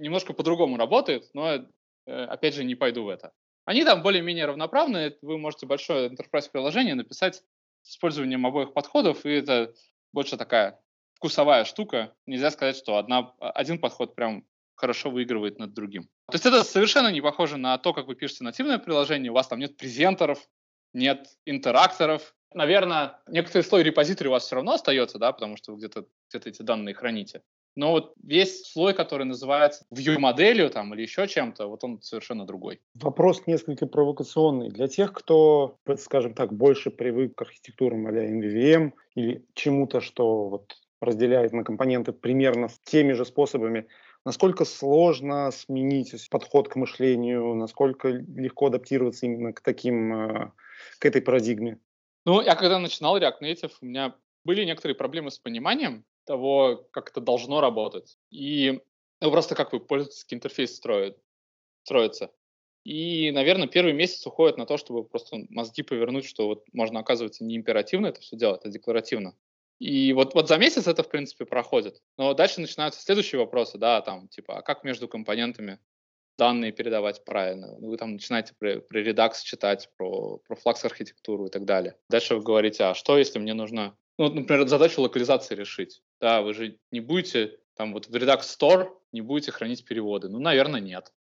немножко 0.00 0.32
по-другому 0.32 0.76
работает, 0.76 1.30
но, 1.34 1.54
э, 1.54 1.64
опять 2.06 2.54
же, 2.54 2.64
не 2.64 2.74
пойду 2.74 3.04
в 3.04 3.08
это. 3.08 3.32
Они 3.64 3.84
там 3.84 4.02
более-менее 4.02 4.46
равноправны, 4.46 5.16
вы 5.22 5.38
можете 5.38 5.66
большое 5.66 6.08
enterprise 6.08 6.50
приложение 6.50 6.94
написать 6.94 7.42
с 7.82 7.92
использованием 7.92 8.44
обоих 8.46 8.72
подходов, 8.72 9.24
и 9.24 9.30
это 9.30 9.72
больше 10.12 10.36
такая 10.36 10.80
вкусовая 11.14 11.64
штука. 11.64 12.14
Нельзя 12.26 12.50
сказать, 12.50 12.76
что 12.76 12.96
одна, 12.96 13.34
один 13.38 13.78
подход 13.78 14.14
прям 14.14 14.44
хорошо 14.74 15.10
выигрывает 15.10 15.58
над 15.58 15.74
другим. 15.74 16.04
То 16.26 16.34
есть 16.34 16.46
это 16.46 16.64
совершенно 16.64 17.08
не 17.12 17.20
похоже 17.20 17.58
на 17.58 17.76
то, 17.76 17.92
как 17.92 18.06
вы 18.06 18.14
пишете 18.14 18.44
нативное 18.44 18.78
приложение, 18.78 19.30
у 19.30 19.34
вас 19.34 19.46
там 19.46 19.58
нет 19.58 19.76
презентеров, 19.76 20.48
нет 20.94 21.28
интеракторов. 21.44 22.34
Наверное, 22.54 23.20
некоторый 23.28 23.62
слой 23.62 23.82
репозиторий 23.82 24.28
у 24.28 24.32
вас 24.32 24.44
все 24.44 24.56
равно 24.56 24.72
остается, 24.72 25.18
да, 25.18 25.32
потому 25.32 25.56
что 25.56 25.72
вы 25.72 25.78
где-то 25.78 26.06
где 26.32 26.48
эти 26.48 26.62
данные 26.62 26.94
храните. 26.94 27.42
Но 27.76 27.92
вот 27.92 28.14
весь 28.22 28.64
слой, 28.66 28.94
который 28.94 29.24
называется 29.24 29.84
view-моделью 29.92 30.70
там, 30.70 30.92
или 30.94 31.02
еще 31.02 31.26
чем-то, 31.26 31.66
вот 31.66 31.84
он 31.84 32.00
совершенно 32.02 32.44
другой. 32.44 32.80
Вопрос 32.94 33.46
несколько 33.46 33.86
провокационный. 33.86 34.70
Для 34.70 34.88
тех, 34.88 35.12
кто, 35.12 35.76
скажем 35.98 36.34
так, 36.34 36.52
больше 36.52 36.90
привык 36.90 37.36
к 37.36 37.42
архитектурам 37.42 38.06
а 38.06 38.10
NVVM 38.10 38.92
или 39.14 39.44
чему-то, 39.54 40.00
что 40.00 40.48
вот 40.48 40.76
разделяет 41.00 41.52
на 41.52 41.64
компоненты 41.64 42.12
примерно 42.12 42.68
теми 42.84 43.12
же 43.12 43.24
способами. 43.24 43.86
Насколько 44.24 44.64
сложно 44.64 45.50
сменить 45.50 46.28
подход 46.28 46.68
к 46.68 46.76
мышлению, 46.76 47.54
насколько 47.54 48.08
легко 48.08 48.66
адаптироваться 48.66 49.24
именно 49.24 49.52
к 49.52 49.60
таким, 49.62 50.12
э, 50.12 50.52
к 50.98 51.06
этой 51.06 51.22
парадигме? 51.22 51.78
Ну, 52.26 52.42
я 52.42 52.54
когда 52.54 52.78
начинал 52.78 53.18
React 53.18 53.40
Native, 53.40 53.72
у 53.80 53.86
меня 53.86 54.14
были 54.44 54.64
некоторые 54.64 54.94
проблемы 54.94 55.30
с 55.30 55.38
пониманием 55.38 56.04
того, 56.24 56.88
как 56.92 57.10
это 57.10 57.20
должно 57.20 57.60
работать. 57.60 58.18
И 58.30 58.80
ну, 59.20 59.30
просто 59.30 59.54
как 59.54 59.72
вы 59.72 59.80
пользовательский 59.80 60.36
интерфейс 60.36 60.74
строит, 60.76 61.16
строится. 61.82 62.30
И, 62.84 63.30
наверное, 63.32 63.68
первый 63.68 63.92
месяц 63.92 64.26
уходит 64.26 64.56
на 64.56 64.64
то, 64.64 64.78
чтобы 64.78 65.04
просто 65.04 65.38
мозги 65.50 65.82
повернуть, 65.82 66.24
что 66.24 66.46
вот 66.46 66.64
можно, 66.72 67.00
оказывается, 67.00 67.44
не 67.44 67.56
императивно 67.56 68.06
это 68.06 68.20
все 68.20 68.36
делать, 68.36 68.62
а 68.64 68.68
декларативно. 68.68 69.36
И 69.78 70.12
вот, 70.12 70.34
вот 70.34 70.48
за 70.48 70.58
месяц 70.58 70.86
это, 70.86 71.02
в 71.02 71.08
принципе, 71.08 71.44
проходит. 71.44 72.02
Но 72.16 72.34
дальше 72.34 72.60
начинаются 72.60 73.00
следующие 73.00 73.38
вопросы, 73.38 73.78
да, 73.78 74.00
там, 74.00 74.28
типа, 74.28 74.58
а 74.58 74.62
как 74.62 74.84
между 74.84 75.08
компонентами 75.08 75.78
данные 76.38 76.72
передавать 76.72 77.24
правильно? 77.24 77.76
Вы 77.78 77.96
там 77.98 78.12
начинаете 78.12 78.54
при 78.58 78.78
Redux 78.78 79.42
читать 79.42 79.90
про, 79.96 80.38
про 80.38 80.54
флакс-архитектуру 80.54 81.46
и 81.46 81.50
так 81.50 81.66
далее. 81.66 81.96
Дальше 82.08 82.34
вы 82.36 82.42
говорите, 82.42 82.84
а 82.84 82.94
что, 82.94 83.18
если 83.18 83.38
мне 83.38 83.52
нужно, 83.52 83.96
ну, 84.16 84.30
например, 84.30 84.66
задачу 84.68 85.02
локализации 85.02 85.54
решить? 85.54 86.02
Да, 86.20 86.42
вы 86.42 86.54
же 86.54 86.78
не 86.90 87.00
будете, 87.00 87.58
там, 87.74 87.92
вот 87.92 88.06
в 88.06 88.14
Redux 88.14 88.40
Store 88.40 88.94
не 89.12 89.22
будете 89.22 89.52
хранить 89.52 89.84
переводы. 89.84 90.28
Ну, 90.28 90.38
наверное, 90.38 90.80
нет. 90.80 91.12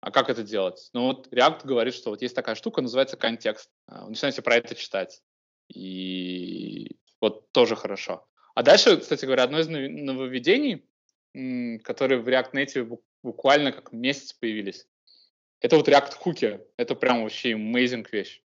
А 0.00 0.10
как 0.10 0.30
это 0.30 0.42
делать? 0.42 0.90
Ну 0.92 1.06
вот 1.06 1.28
React 1.32 1.66
говорит, 1.66 1.94
что 1.94 2.10
вот 2.10 2.22
есть 2.22 2.34
такая 2.34 2.54
штука, 2.54 2.82
называется 2.82 3.16
контекст. 3.16 3.70
А, 3.86 4.04
вы 4.04 4.10
начинаете 4.10 4.42
про 4.42 4.56
это 4.56 4.74
читать. 4.74 5.22
И 5.68 6.96
вот 7.20 7.50
тоже 7.52 7.74
хорошо. 7.74 8.26
А 8.54 8.62
дальше, 8.62 8.98
кстати 8.98 9.24
говоря, 9.24 9.42
одно 9.42 9.58
из 9.58 9.68
нововведений, 9.68 10.84
которые 11.82 12.20
в 12.20 12.28
React 12.28 12.52
Native 12.52 13.00
буквально 13.22 13.72
как 13.72 13.92
месяц 13.92 14.32
появились, 14.32 14.86
это 15.60 15.76
вот 15.76 15.88
React 15.88 16.14
хуки. 16.14 16.60
Это 16.76 16.94
прям 16.94 17.22
вообще 17.22 17.52
amazing 17.52 18.06
вещь. 18.12 18.40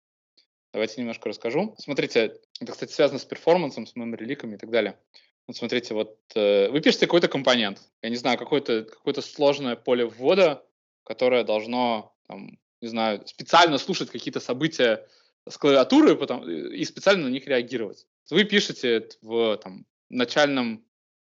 Давайте 0.73 1.03
немножко 1.03 1.29
расскажу. 1.29 1.75
Смотрите, 1.79 2.39
это, 2.61 2.73
кстати, 2.73 2.93
связано 2.93 3.19
с 3.19 3.27
перформансом, 3.27 3.87
с 3.87 3.95
memory 3.95 4.25
ликами 4.25 4.55
и 4.55 4.59
так 4.59 4.71
далее. 4.71 4.99
Вот 5.47 5.57
смотрите, 5.57 5.95
вот 5.95 6.19
э, 6.35 6.69
вы 6.69 6.81
пишете 6.81 7.07
какой-то 7.07 7.29
компонент, 7.29 7.81
я 8.03 8.11
не 8.11 8.17
знаю, 8.17 8.39
какое-то 8.39 8.85
какое 8.85 9.15
сложное 9.15 9.77
поле 9.77 10.05
ввода, 10.07 10.65
которое 11.05 11.45
должно, 11.45 12.15
там, 12.29 12.59
не 12.81 12.89
знаю, 12.89 13.27
специально 13.27 13.79
слушать 13.79 14.11
какие-то 14.11 14.41
события 14.41 15.07
с 15.49 15.59
клавиатуры 15.59 16.17
потом, 16.17 16.49
и 16.49 16.85
специально 16.85 17.25
на 17.25 17.33
них 17.33 17.47
реагировать. 17.47 18.07
Вы 18.31 18.45
пишете 18.45 19.09
в 19.21 19.57
там, 19.57 19.85
начальном, 20.09 20.85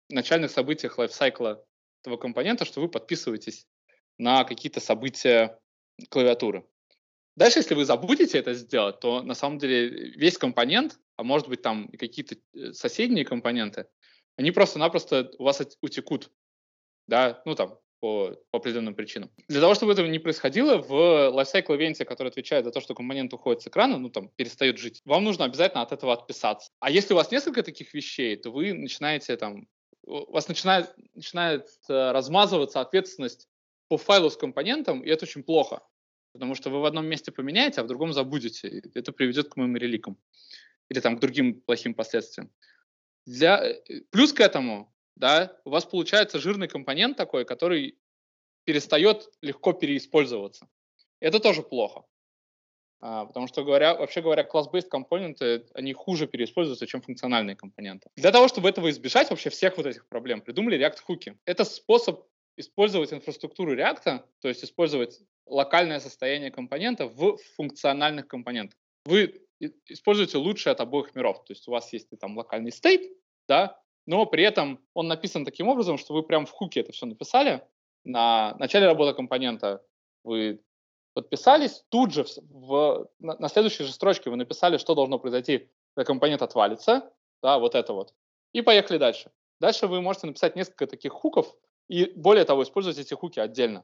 начальных 0.10 0.51
событиях 0.51 0.97
лайфсайкла 0.97 1.63
этого 2.03 2.17
компонента, 2.17 2.65
что 2.65 2.82
вы 2.82 2.89
подписываетесь 2.89 3.67
на 4.17 4.43
какие-то 4.43 4.80
события 4.80 5.60
клавиатуры. 6.10 6.65
Дальше, 7.36 7.60
если 7.60 7.75
вы 7.75 7.86
забудете 7.86 8.39
это 8.39 8.56
сделать, 8.56 8.99
то 8.99 9.21
на 9.21 9.36
самом 9.36 9.60
деле 9.60 9.89
весь 10.15 10.39
компонент, 10.39 10.99
а 11.17 11.23
может 11.23 11.49
быть 11.49 11.62
там 11.62 11.89
какие-то 11.89 12.36
э, 12.53 12.71
соседние 12.73 13.25
компоненты, 13.25 13.88
они 14.38 14.51
просто-напросто 14.51 15.32
у 15.38 15.43
вас 15.43 15.62
утекут. 15.82 16.32
Да, 17.08 17.41
ну 17.45 17.56
там, 17.56 17.80
по, 17.99 18.36
по 18.51 18.58
определенным 18.58 18.95
причинам. 18.95 19.32
Для 19.47 19.62
того, 19.62 19.73
чтобы 19.73 19.93
этого 19.93 20.08
не 20.08 20.19
происходило, 20.19 20.77
в 20.77 20.91
lifecycle 20.91 21.77
event, 21.77 22.06
который 22.06 22.30
отвечает 22.30 22.65
за 22.65 22.71
то, 22.71 22.80
что 22.80 22.93
компонент 22.93 23.34
уходит 23.34 23.62
с 23.62 23.67
экрана, 23.67 23.97
ну 23.97 24.10
там, 24.10 24.30
перестает 24.36 24.77
жить, 24.77 25.01
вам 25.06 25.23
нужно 25.23 25.45
обязательно 25.45 25.82
от 25.82 25.91
этого 25.91 26.13
отписаться. 26.13 26.71
А 26.80 26.91
если 26.91 27.13
у 27.13 27.17
вас 27.17 27.32
несколько 27.32 27.63
таких 27.63 27.93
вещей, 27.93 28.36
то 28.36 28.51
вы 28.51 28.73
начинаете 28.73 29.36
там, 29.38 29.67
у 30.03 30.32
вас 30.32 30.47
начинает, 30.47 30.93
начинает 31.15 31.67
э, 31.89 32.12
размазываться 32.12 32.82
ответственность 32.82 33.47
по 33.88 33.97
файлу 33.97 34.30
с 34.30 34.38
компонентом, 34.38 35.01
и 35.01 35.10
это 35.10 35.25
очень 35.25 35.43
плохо. 35.43 35.82
Потому 36.34 36.56
что 36.56 36.69
вы 36.69 36.82
в 36.82 36.86
одном 36.86 37.08
месте 37.08 37.32
поменяете, 37.32 37.82
а 37.82 37.84
в 37.84 37.88
другом 37.88 38.13
забудете. 38.13 38.84
Это 38.93 39.12
приведет 39.12 39.49
к 39.49 39.58
моим 39.58 39.75
реликам. 39.75 40.17
Или 40.89 41.00
там 41.00 41.17
к 41.17 41.19
другим 41.19 41.62
плохим 41.62 41.93
последствиям. 41.93 42.52
Для... 43.26 43.63
Э, 43.63 44.02
плюс 44.12 44.34
к 44.34 44.39
этому 44.39 44.93
да, 45.17 45.58
у 45.65 45.71
вас 45.71 45.86
получается 45.86 46.39
жирный 46.39 46.67
компонент 46.67 47.17
такой, 47.17 47.43
который 47.45 47.97
перестает 48.65 49.30
легко 49.41 49.73
переиспользоваться. 49.73 50.67
Это 51.19 51.39
тоже 51.39 51.63
плохо. 51.63 52.04
А, 53.00 53.26
потому 53.26 53.47
что, 53.47 53.63
говоря, 53.63 53.95
вообще 53.95 54.21
говоря, 54.21 54.43
класс-based 54.43 54.89
компоненты, 54.89 55.65
они 55.73 55.93
хуже 55.93 56.28
переиспользуются, 56.28 56.88
чем 56.88 57.02
функциональные 57.02 57.56
компоненты. 57.56 58.10
Для 58.15 58.32
того, 58.32 58.47
чтобы 58.47 58.69
этого 58.69 58.89
избежать, 58.89 59.30
вообще 59.30 59.50
всех 59.50 59.78
вот 59.78 59.86
этих 59.86 60.08
проблем, 60.08 60.41
придумали 60.41 60.78
React-хуки. 60.78 61.38
Это 61.45 61.63
способ 61.63 62.26
использовать 62.58 63.13
инфраструктуру 63.13 63.76
React, 63.76 64.23
то 64.41 64.47
есть 64.47 64.63
использовать 64.63 65.21
локальное 65.45 66.00
состояние 66.00 66.52
компонента 66.52 67.08
в 67.08 67.38
функциональных 67.56 68.28
компонентах. 68.28 68.78
Вы 69.06 69.46
используете 69.88 70.38
лучшее 70.38 70.72
от 70.72 70.82
обоих 70.82 71.15
миров. 71.15 71.43
То 71.46 71.54
есть 71.54 71.67
у 71.67 71.72
вас 71.72 71.91
есть 71.93 72.10
там 72.20 72.38
локальный 72.38 72.72
state, 72.72 73.10
да, 73.48 73.80
но 74.06 74.26
при 74.26 74.43
этом 74.43 74.80
он 74.93 75.08
написан 75.08 75.46
таким 75.46 75.67
образом, 75.67 75.98
что 75.98 76.13
вы 76.13 76.24
прям 76.24 76.46
в 76.46 76.52
хуке 76.52 76.80
это 76.80 76.91
все 76.91 77.06
написали. 77.06 77.65
На 78.04 78.56
начале 78.58 78.86
работы 78.86 79.13
компонента 79.13 79.84
вы 80.24 80.62
подписались, 81.13 81.84
тут 81.89 82.13
же 82.13 82.26
в, 82.38 83.10
на, 83.20 83.38
на 83.38 83.50
следующей 83.50 83.84
же 83.84 83.91
строчке 83.91 84.30
вы 84.30 84.36
написали, 84.36 84.78
что 84.78 84.96
должно 84.96 85.17
произойти, 85.20 85.70
когда 85.93 86.06
компонент 86.06 86.41
отвалится, 86.41 87.12
да, 87.41 87.58
вот 87.58 87.76
это 87.76 87.93
вот, 87.93 88.13
и 88.54 88.62
поехали 88.62 88.98
дальше. 88.98 89.32
Дальше 89.60 89.88
вы 89.88 90.02
можете 90.02 90.28
написать 90.28 90.56
несколько 90.56 90.86
таких 90.86 91.12
хуков, 91.12 91.56
и 91.89 92.06
более 92.15 92.46
того, 92.46 92.63
использовать 92.63 93.00
эти 93.00 93.13
хуки 93.13 93.39
отдельно. 93.39 93.84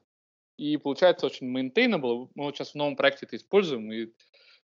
И 0.57 0.77
получается 0.77 1.25
очень 1.25 1.51
maintainable. 1.51 2.29
Мы 2.35 2.45
вот 2.45 2.55
сейчас 2.55 2.71
в 2.71 2.75
новом 2.75 2.95
проекте 2.95 3.25
это 3.25 3.35
используем, 3.35 3.91
и 3.91 4.13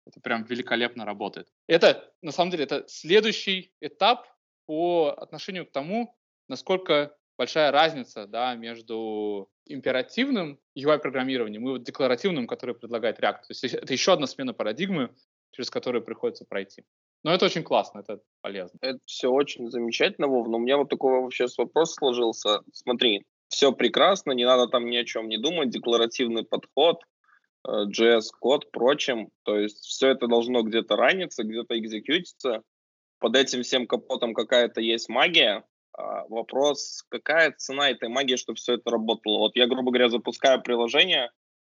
это 0.07 0.21
прям 0.21 0.45
великолепно 0.45 1.05
работает. 1.05 1.49
Это, 1.67 2.13
на 2.23 2.33
самом 2.33 2.51
деле, 2.51 2.65
это 2.65 2.85
следующий 2.87 3.73
этап 3.81 4.27
по 4.67 5.09
отношению 5.17 5.67
к 5.67 5.73
тому, 5.73 6.17
насколько 6.49 7.17
большая 7.37 7.71
разница 7.71 8.27
да, 8.27 8.55
между 8.55 9.51
императивным 9.67 10.59
UI-программированием 10.79 11.63
и 11.67 11.73
вот 11.73 11.83
декларативным, 11.83 12.47
который 12.47 12.75
предлагает 12.75 13.19
React. 13.19 13.41
То 13.43 13.51
есть 13.51 13.65
это 13.65 13.93
еще 13.93 14.13
одна 14.13 14.27
смена 14.27 14.55
парадигмы, 14.55 15.15
через 15.51 15.71
которую 15.71 16.05
приходится 16.05 16.45
пройти. 16.45 16.85
Но 17.25 17.33
это 17.33 17.47
очень 17.47 17.65
классно, 17.65 18.01
это 18.01 18.21
полезно. 18.41 18.79
Это 18.81 19.01
все 19.07 19.29
очень 19.29 19.69
замечательно, 19.69 20.29
Вов, 20.29 20.47
но 20.49 20.59
у 20.59 20.61
меня 20.61 20.77
вот 20.77 20.89
такой 20.89 21.21
вообще 21.21 21.47
вопрос 21.59 21.95
сложился. 21.95 22.61
Смотри, 22.73 23.27
все 23.49 23.73
прекрасно, 23.73 24.33
не 24.33 24.45
надо 24.45 24.69
там 24.69 24.87
ни 24.87 24.97
о 24.97 25.05
чем 25.05 25.29
не 25.29 25.39
думать, 25.39 25.71
декларативный 25.71 26.45
подход, 26.45 27.03
JS-код, 27.67 28.65
э, 28.65 28.69
прочим. 28.73 29.31
То 29.45 29.59
есть 29.59 29.85
все 29.85 30.09
это 30.09 30.27
должно 30.27 30.63
где-то 30.63 30.97
раниться, 30.97 31.45
где-то 31.45 31.79
экзекьютиться 31.79 32.63
под 33.19 33.37
этим 33.37 33.63
всем 33.63 33.87
капотом 33.87 34.35
какая-то 34.35 34.81
есть 34.81 35.09
магия. 35.09 35.65
А, 35.93 36.27
вопрос, 36.29 37.05
какая 37.09 37.53
цена 37.53 37.91
этой 37.91 38.09
магии, 38.09 38.37
чтобы 38.37 38.57
все 38.57 38.75
это 38.75 38.91
работало? 38.91 39.39
Вот 39.39 39.57
я, 39.57 39.67
грубо 39.67 39.91
говоря, 39.91 40.09
запускаю 40.11 40.63
приложение, 40.63 41.31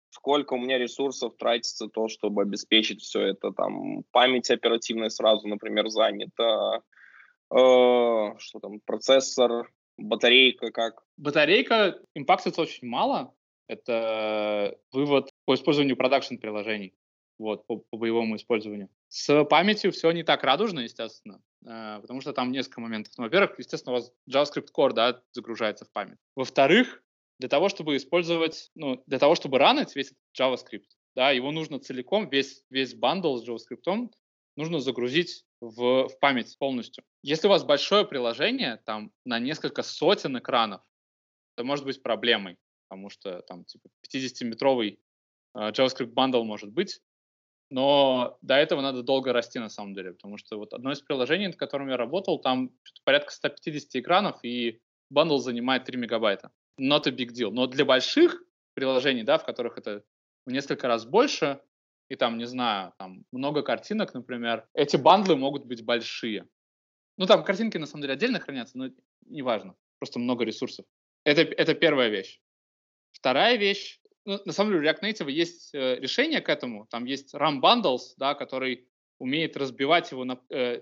сколько 0.10 0.54
у 0.54 0.58
меня 0.58 0.78
ресурсов 0.78 1.36
тратится 1.38 1.88
то, 1.88 2.08
чтобы 2.08 2.44
обеспечить 2.44 3.02
все 3.02 3.22
это, 3.22 3.52
там, 3.52 4.04
память 4.12 4.50
оперативная 4.50 5.10
сразу, 5.10 5.48
например, 5.48 5.90
занята, 5.90 6.82
э, 7.52 8.38
что 8.38 8.60
там, 8.62 8.80
процессор, 8.86 9.70
батарейка 9.98 10.72
как? 10.72 11.04
Батарейка 11.18 12.00
импактится 12.16 12.62
очень 12.62 12.88
мало, 12.88 13.34
это 13.74 14.78
вывод 14.92 15.30
по 15.46 15.56
использованию 15.56 15.98
продакшн 15.98 16.36
приложений 16.38 16.94
вот, 17.40 17.68
по, 17.68 17.78
по 17.78 17.98
боевому 17.98 18.36
использованию. 18.36 18.90
С 19.10 19.44
памятью 19.46 19.92
все 19.92 20.12
не 20.12 20.24
так 20.24 20.44
радужно, 20.44 20.82
естественно, 20.82 21.42
э, 21.66 22.00
потому 22.02 22.22
что 22.22 22.34
там 22.34 22.52
несколько 22.52 22.82
моментов. 22.82 23.14
Ну, 23.18 23.24
во-первых, 23.24 23.58
естественно, 23.60 23.94
у 23.94 24.00
вас 24.00 24.12
JavaScript 24.30 24.70
Core, 24.76 24.94
да, 24.94 25.22
загружается 25.32 25.86
в 25.86 25.92
память. 25.92 26.18
Во-вторых, 26.36 27.04
для 27.40 27.50
того, 27.50 27.70
чтобы 27.70 27.98
использовать, 27.98 28.72
ну, 28.76 29.04
для 29.08 29.20
того, 29.20 29.36
чтобы 29.36 29.58
ранить 29.58 29.96
весь 29.96 30.14
JavaScript, 30.40 30.88
да, 31.16 31.32
его 31.32 31.52
нужно 31.52 31.80
целиком, 31.80 32.30
весь, 32.30 32.64
весь 32.70 32.96
бандл 32.96 33.38
с 33.38 33.48
JavaScript 33.48 34.10
нужно 34.56 34.80
загрузить 34.80 35.46
в, 35.62 36.08
в 36.08 36.20
память 36.20 36.56
полностью. 36.60 37.04
Если 37.24 37.48
у 37.48 37.50
вас 37.50 37.64
большое 37.64 38.06
приложение, 38.06 38.82
там, 38.86 39.12
на 39.26 39.40
несколько 39.40 39.84
сотен 39.84 40.38
экранов, 40.38 40.82
это 41.56 41.66
может 41.66 41.86
быть 41.86 42.02
проблемой, 42.02 42.58
потому 42.94 43.10
что 43.10 43.42
там, 43.48 43.66
типа, 43.66 43.90
50-метровый 44.08 45.00
э, 45.56 45.72
JavaScript 45.72 46.14
bundle 46.14 46.44
может 46.44 46.72
быть, 46.72 47.02
но 47.72 48.38
до 48.42 48.54
этого 48.54 48.82
надо 48.82 49.02
долго 49.02 49.34
расти 49.34 49.58
на 49.58 49.70
самом 49.70 49.96
деле, 49.96 50.12
потому 50.12 50.38
что 50.38 50.58
вот 50.58 50.74
одно 50.74 50.92
из 50.92 51.02
приложений, 51.02 51.48
над 51.48 51.56
которым 51.56 51.90
я 51.90 51.98
работал, 51.98 52.40
там 52.40 52.70
порядка 53.04 53.32
150 53.32 53.96
экранов, 53.96 54.44
и 54.44 54.80
бандл 55.10 55.38
занимает 55.38 55.86
3 55.86 55.98
мегабайта. 55.98 56.52
Not 56.80 57.08
a 57.08 57.12
big 57.12 57.30
deal. 57.30 57.50
Но 57.52 57.66
для 57.66 57.84
больших 57.84 58.44
приложений, 58.76 59.24
да, 59.24 59.40
в 59.40 59.46
которых 59.46 59.80
это 59.80 60.04
в 60.46 60.52
несколько 60.52 60.88
раз 60.88 61.06
больше, 61.06 61.62
и 62.10 62.16
там, 62.16 62.38
не 62.38 62.46
знаю, 62.46 62.94
там 63.00 63.26
много 63.32 63.64
картинок, 63.64 64.14
например, 64.14 64.68
эти 64.76 64.98
бандлы 64.98 65.36
могут 65.36 65.66
быть 65.66 65.84
большие. 65.84 66.48
Ну, 67.18 67.26
там 67.26 67.44
картинки 67.44 67.78
на 67.78 67.88
самом 67.88 68.04
деле 68.04 68.14
отдельно 68.14 68.40
хранятся, 68.40 68.78
но 68.78 68.90
неважно. 69.26 69.76
Просто 69.98 70.20
много 70.20 70.46
ресурсов. 70.46 70.86
Это, 71.24 71.42
это 71.42 71.74
первая 71.74 72.10
вещь. 72.10 72.40
Вторая 73.14 73.58
вещь, 73.58 74.00
ну, 74.26 74.40
на 74.46 74.52
самом 74.52 74.74
деле 74.74 74.82
у 74.82 74.92
React 74.92 75.02
Native 75.02 75.32
есть 75.32 75.74
э, 75.74 75.96
решение 76.00 76.42
к 76.42 76.50
этому. 76.50 76.88
Там 76.90 77.06
есть 77.06 77.34
RAM 77.34 77.62
Bundles, 77.62 78.14
да, 78.18 78.34
который 78.34 78.88
умеет 79.20 79.56
разбивать 79.56 80.12
его 80.12 80.26
на, 80.26 80.40
э, 80.50 80.82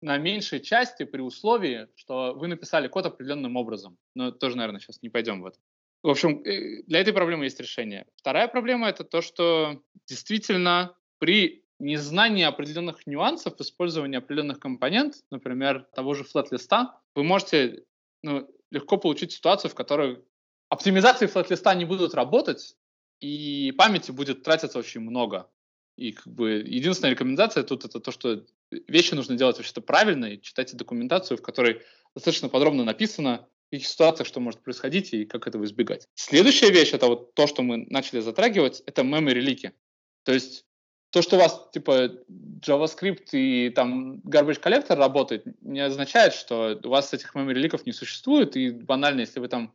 на 0.00 0.18
меньшей 0.18 0.60
части 0.60 1.04
при 1.04 1.20
условии, 1.20 1.88
что 1.96 2.34
вы 2.34 2.46
написали 2.46 2.88
код 2.88 3.06
определенным 3.06 3.56
образом. 3.56 3.96
Но 4.14 4.30
тоже, 4.30 4.56
наверное, 4.56 4.80
сейчас 4.80 5.02
не 5.02 5.08
пойдем 5.08 5.42
в 5.42 5.46
это. 5.46 5.58
В 6.02 6.10
общем, 6.10 6.42
э, 6.44 6.82
для 6.86 7.00
этой 7.00 7.12
проблемы 7.12 7.44
есть 7.44 7.60
решение. 7.60 8.06
Вторая 8.16 8.48
проблема— 8.48 8.88
это 8.90 9.04
то, 9.04 9.22
что 9.22 9.82
действительно 10.06 10.96
при 11.18 11.64
незнании 11.78 12.44
определенных 12.44 13.06
нюансов 13.06 13.60
использования 13.60 14.18
определенных 14.18 14.60
компонент, 14.60 15.16
например, 15.30 15.86
того 15.94 16.14
же 16.14 16.24
флет-листа, 16.24 17.00
вы 17.14 17.24
можете 17.24 17.84
ну, 18.22 18.48
легко 18.70 18.96
получить 18.96 19.32
ситуацию, 19.32 19.70
в 19.70 19.74
которой 19.74 20.22
оптимизации 20.74 21.26
флет-листа 21.26 21.74
не 21.74 21.84
будут 21.84 22.14
работать, 22.14 22.76
и 23.20 23.72
памяти 23.78 24.10
будет 24.10 24.42
тратиться 24.42 24.78
очень 24.78 25.00
много. 25.00 25.48
И 25.96 26.12
как 26.12 26.26
бы 26.26 26.50
единственная 26.66 27.12
рекомендация 27.12 27.62
тут 27.62 27.84
это 27.84 28.00
то, 28.00 28.10
что 28.10 28.44
вещи 28.88 29.14
нужно 29.14 29.36
делать 29.36 29.56
вообще-то 29.56 29.80
правильно, 29.80 30.26
и 30.26 30.40
читайте 30.40 30.76
документацию, 30.76 31.38
в 31.38 31.42
которой 31.42 31.82
достаточно 32.14 32.48
подробно 32.48 32.84
написано, 32.84 33.46
в 33.68 33.70
каких 33.70 33.86
ситуациях 33.86 34.26
что 34.26 34.40
может 34.40 34.62
происходить 34.62 35.14
и 35.14 35.24
как 35.24 35.46
этого 35.46 35.64
избегать. 35.64 36.08
Следующая 36.14 36.70
вещь, 36.70 36.92
это 36.92 37.06
вот 37.06 37.34
то, 37.34 37.46
что 37.46 37.62
мы 37.62 37.86
начали 37.88 38.20
затрагивать, 38.20 38.82
это 38.86 39.02
memory 39.02 39.40
лики. 39.40 39.72
То 40.24 40.32
есть 40.32 40.66
то, 41.10 41.22
что 41.22 41.36
у 41.36 41.38
вас 41.38 41.68
типа 41.72 42.10
JavaScript 42.66 43.30
и 43.32 43.70
там 43.70 44.16
garbage 44.24 44.60
collector 44.60 44.96
работает, 44.96 45.44
не 45.62 45.80
означает, 45.80 46.34
что 46.34 46.80
у 46.82 46.88
вас 46.88 47.14
этих 47.14 47.36
memory 47.36 47.54
ликов 47.54 47.86
не 47.86 47.92
существует, 47.92 48.56
и 48.56 48.70
банально, 48.70 49.20
если 49.20 49.38
вы 49.38 49.46
там 49.46 49.72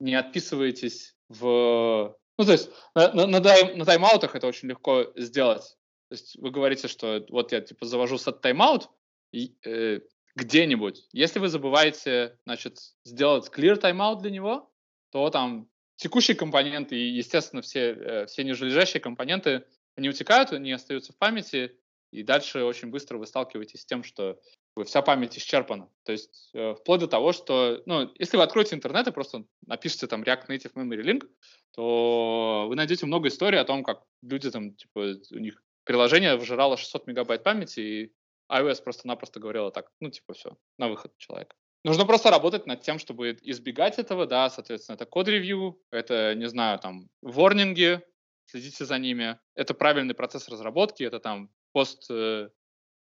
не 0.00 0.14
отписываетесь 0.14 1.16
в... 1.28 2.16
Ну, 2.38 2.44
то 2.44 2.52
есть 2.52 2.70
на, 2.94 3.12
на, 3.12 3.26
на, 3.26 3.40
на 3.40 3.84
тайм-аутах 3.84 4.36
это 4.36 4.46
очень 4.46 4.68
легко 4.68 5.12
сделать. 5.16 5.76
То 6.08 6.14
есть 6.14 6.36
вы 6.38 6.50
говорите, 6.50 6.88
что 6.88 7.24
вот 7.28 7.52
я 7.52 7.60
типа 7.60 7.84
завожу 7.84 8.16
set 8.16 8.40
тайм-аут 8.40 8.88
э, 9.34 10.00
где-нибудь. 10.34 11.08
Если 11.12 11.38
вы 11.38 11.48
забываете, 11.48 12.38
значит, 12.46 12.78
сделать 13.04 13.50
clear 13.54 13.76
тайм-аут 13.76 14.20
для 14.20 14.30
него, 14.30 14.72
то 15.10 15.28
там 15.30 15.68
текущие 15.96 16.36
компоненты 16.36 16.96
и, 16.96 17.10
естественно, 17.10 17.60
все, 17.60 17.92
э, 17.92 18.26
все 18.26 18.44
нижележащие 18.44 19.00
компоненты 19.00 19.64
они 19.96 20.08
утекают, 20.08 20.52
они 20.52 20.72
остаются 20.72 21.12
в 21.12 21.18
памяти, 21.18 21.76
и 22.10 22.22
дальше 22.22 22.64
очень 22.64 22.88
быстро 22.90 23.18
вы 23.18 23.26
сталкиваетесь 23.26 23.82
с 23.82 23.86
тем, 23.86 24.02
что 24.02 24.38
вся 24.84 25.02
память 25.02 25.36
исчерпана. 25.36 25.90
То 26.04 26.12
есть 26.12 26.50
э, 26.54 26.74
вплоть 26.74 27.00
до 27.00 27.08
того, 27.08 27.32
что, 27.32 27.82
ну, 27.86 28.10
если 28.18 28.36
вы 28.36 28.44
откроете 28.44 28.76
интернет 28.76 29.06
и 29.06 29.12
просто 29.12 29.44
напишите 29.66 30.06
там 30.06 30.22
React 30.22 30.48
Native 30.48 30.72
Memory 30.74 31.02
Link, 31.02 31.28
то 31.74 32.66
вы 32.68 32.76
найдете 32.76 33.06
много 33.06 33.28
историй 33.28 33.58
о 33.58 33.64
том, 33.64 33.82
как 33.82 34.02
люди 34.22 34.50
там, 34.50 34.74
типа, 34.74 35.16
у 35.32 35.38
них 35.38 35.62
приложение 35.84 36.36
выжирало 36.36 36.76
600 36.76 37.06
мегабайт 37.06 37.42
памяти, 37.42 37.80
и 37.80 38.12
iOS 38.50 38.82
просто-напросто 38.82 39.40
говорила 39.40 39.70
так, 39.70 39.90
ну, 40.00 40.10
типа, 40.10 40.34
все, 40.34 40.56
на 40.78 40.88
выход 40.88 41.12
человека. 41.18 41.56
Нужно 41.84 42.04
просто 42.04 42.30
работать 42.30 42.66
над 42.66 42.82
тем, 42.82 42.98
чтобы 42.98 43.38
избегать 43.42 43.98
этого, 43.98 44.26
да, 44.26 44.50
соответственно, 44.50 44.96
это 44.96 45.06
код-ревью, 45.06 45.80
это, 45.90 46.34
не 46.34 46.48
знаю, 46.48 46.78
там, 46.78 47.08
ворнинги, 47.22 48.02
следите 48.46 48.84
за 48.84 48.98
ними. 48.98 49.38
Это 49.54 49.74
правильный 49.74 50.14
процесс 50.14 50.48
разработки, 50.48 51.02
это 51.04 51.20
там 51.20 51.50
пост 51.72 52.06
э, 52.10 52.48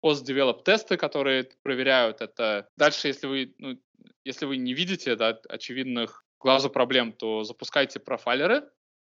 пост-девелоп 0.00 0.64
тесты, 0.64 0.96
которые 0.96 1.50
проверяют 1.62 2.20
это. 2.20 2.68
Дальше, 2.76 3.08
если 3.08 3.26
вы, 3.26 3.54
ну, 3.58 3.76
если 4.24 4.46
вы 4.46 4.56
не 4.56 4.74
видите 4.74 5.16
да, 5.16 5.38
очевидных 5.48 6.24
глазу 6.38 6.70
проблем, 6.70 7.12
то 7.12 7.44
запускайте 7.44 7.98
профайлеры. 7.98 8.68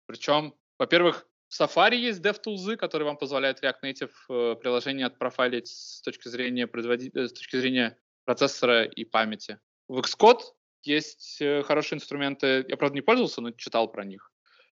Причем, 0.06 0.54
во-первых, 0.78 1.26
в 1.48 1.60
Safari 1.60 1.96
есть 1.96 2.20
DevTools, 2.20 2.76
которые 2.76 3.06
вам 3.06 3.16
позволяют 3.16 3.62
React 3.62 3.82
Native 3.82 4.12
э, 4.28 4.56
приложение 4.56 5.06
отпрофайлить 5.06 5.68
с 5.68 6.00
точки 6.02 6.28
зрения 6.28 6.66
производителя, 6.66 7.24
э, 7.24 7.28
с 7.28 7.32
точки 7.32 7.56
зрения 7.56 7.98
процессора 8.24 8.84
и 8.84 9.04
памяти. 9.04 9.58
В 9.88 9.98
Xcode 9.98 10.42
есть 10.82 11.42
хорошие 11.64 11.96
инструменты. 11.96 12.64
Я, 12.68 12.76
правда, 12.76 12.94
не 12.94 13.02
пользовался, 13.02 13.40
но 13.40 13.50
читал 13.50 13.90
про 13.90 14.04
них. 14.04 14.30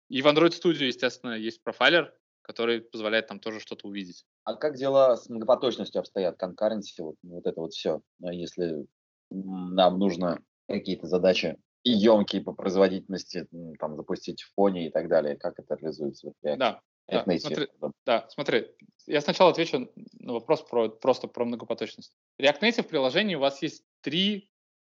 И 0.09 0.21
в 0.21 0.27
Android 0.27 0.49
Studio, 0.49 0.85
естественно, 0.85 1.33
есть 1.33 1.63
профайлер, 1.63 2.13
который 2.49 2.81
позволяет 2.81 3.27
там 3.27 3.39
тоже 3.39 3.59
что-то 3.59 3.87
увидеть. 3.87 4.25
А 4.43 4.55
как 4.55 4.73
дела 4.75 5.15
с 5.15 5.29
многопоточностью 5.29 5.99
обстоят, 5.99 6.35
конкуренции, 6.37 7.03
вот, 7.03 7.15
вот 7.21 7.45
это 7.45 7.61
вот 7.61 7.73
все, 7.73 8.01
а 8.23 8.33
если 8.33 8.87
нам 9.29 9.99
нужно 9.99 10.43
какие-то 10.67 11.05
задачи 11.05 11.59
и 11.83 11.91
емкие 11.91 12.41
по 12.41 12.53
производительности 12.53 13.47
там 13.77 13.95
запустить 13.95 14.41
в 14.41 14.51
фоне 14.55 14.87
и 14.87 14.89
так 14.89 15.09
далее, 15.09 15.35
как 15.35 15.59
это 15.59 15.75
реализуется? 15.75 16.31
В 16.41 16.57
да, 16.57 16.81
да, 17.07 17.23
смотри, 17.37 17.67
да, 18.03 18.27
смотри, 18.29 18.67
я 19.05 19.21
сначала 19.21 19.51
отвечу 19.51 19.91
на 20.13 20.33
вопрос 20.33 20.63
про, 20.63 20.89
просто 20.89 21.27
про 21.27 21.45
многопоточность. 21.45 22.15
React 22.41 22.61
Native 22.61 22.87
приложении 22.87 23.35
у 23.35 23.41
вас 23.41 23.61
есть 23.61 23.83
три 24.01 24.49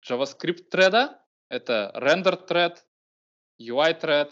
JavaScript 0.09 0.69
треда. 0.71 1.21
Это 1.49 1.91
render 1.97 2.47
thread, 2.47 2.77
UI 3.61 3.99
thread 3.99 4.31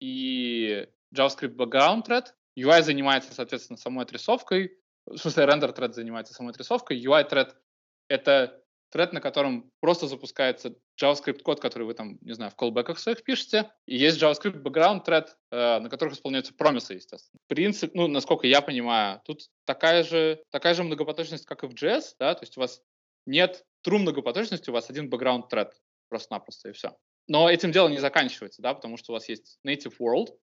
и 0.00 0.88
JavaScript 1.14 1.54
background 1.54 2.04
thread. 2.04 2.26
UI 2.58 2.82
занимается, 2.82 3.32
соответственно, 3.32 3.76
самой 3.76 4.04
отрисовкой. 4.04 4.78
В 5.06 5.16
смысле, 5.16 5.44
render 5.44 5.74
thread 5.74 5.92
занимается 5.92 6.34
самой 6.34 6.50
отрисовкой. 6.50 7.02
UI 7.02 7.28
thread— 7.28 7.54
это 8.08 8.62
thread, 8.94 9.12
на 9.12 9.20
котором 9.20 9.70
просто 9.80 10.06
запускается 10.06 10.74
JavaScript 11.00 11.42
код, 11.42 11.60
который 11.60 11.84
вы 11.84 11.94
там, 11.94 12.18
не 12.20 12.32
знаю, 12.34 12.50
в 12.50 12.56
callback'ах 12.60 12.98
своих 12.98 13.22
пишете. 13.22 13.70
И 13.86 13.96
есть 13.96 14.20
JavaScript 14.20 14.62
background 14.62 15.04
thread, 15.04 15.28
э, 15.50 15.78
на 15.78 15.88
которых 15.88 16.14
исполняются 16.14 16.54
промисы, 16.54 16.94
естественно. 16.94 17.38
Принцип, 17.46 17.94
ну, 17.94 18.08
насколько 18.08 18.46
я 18.46 18.60
понимаю, 18.60 19.20
тут 19.24 19.48
такая 19.64 20.02
же, 20.02 20.42
такая 20.50 20.74
же 20.74 20.84
многопоточность, 20.84 21.46
как 21.46 21.64
и 21.64 21.66
в 21.66 21.74
JS, 21.74 22.14
да, 22.18 22.34
то 22.34 22.42
есть 22.42 22.56
у 22.56 22.60
вас 22.60 22.82
нет 23.26 23.64
true 23.86 23.98
многопоточности, 23.98 24.70
у 24.70 24.72
вас 24.72 24.90
один 24.90 25.08
background 25.08 25.44
thread 25.50 25.70
просто-напросто, 26.08 26.70
и 26.70 26.72
все. 26.72 26.96
Но 27.28 27.50
этим 27.50 27.72
дело 27.72 27.88
не 27.88 27.98
заканчивается, 27.98 28.62
да, 28.62 28.72
потому 28.72 28.96
что 28.96 29.12
у 29.12 29.14
вас 29.14 29.28
есть 29.28 29.58
native 29.66 29.94
world, 30.00 30.34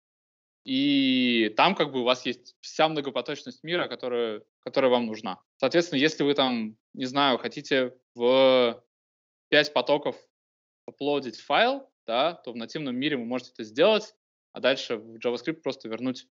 и 0.65 1.53
там 1.55 1.75
как 1.75 1.91
бы 1.91 2.01
у 2.01 2.03
вас 2.03 2.25
есть 2.25 2.55
вся 2.59 2.89
многопоточность 2.89 3.63
мира, 3.63 3.87
которая, 3.87 4.41
которая 4.61 4.89
вам 4.89 5.05
нужна. 5.05 5.39
Соответственно, 5.57 5.99
если 5.99 6.23
вы 6.23 6.33
там, 6.33 6.75
не 6.93 7.05
знаю, 7.05 7.37
хотите 7.37 7.95
в 8.15 8.83
5 9.49 9.73
потоков 9.73 10.17
аплодить 10.87 11.39
файл, 11.39 11.87
да, 12.07 12.33
то 12.33 12.51
в 12.51 12.55
нативном 12.55 12.95
мире 12.95 13.15
вы 13.15 13.25
можете 13.25 13.51
это 13.53 13.63
сделать, 13.63 14.15
а 14.53 14.59
дальше 14.59 14.97
в 14.97 15.17
JavaScript 15.17 15.61
просто 15.61 15.87
вернуть 15.87 16.27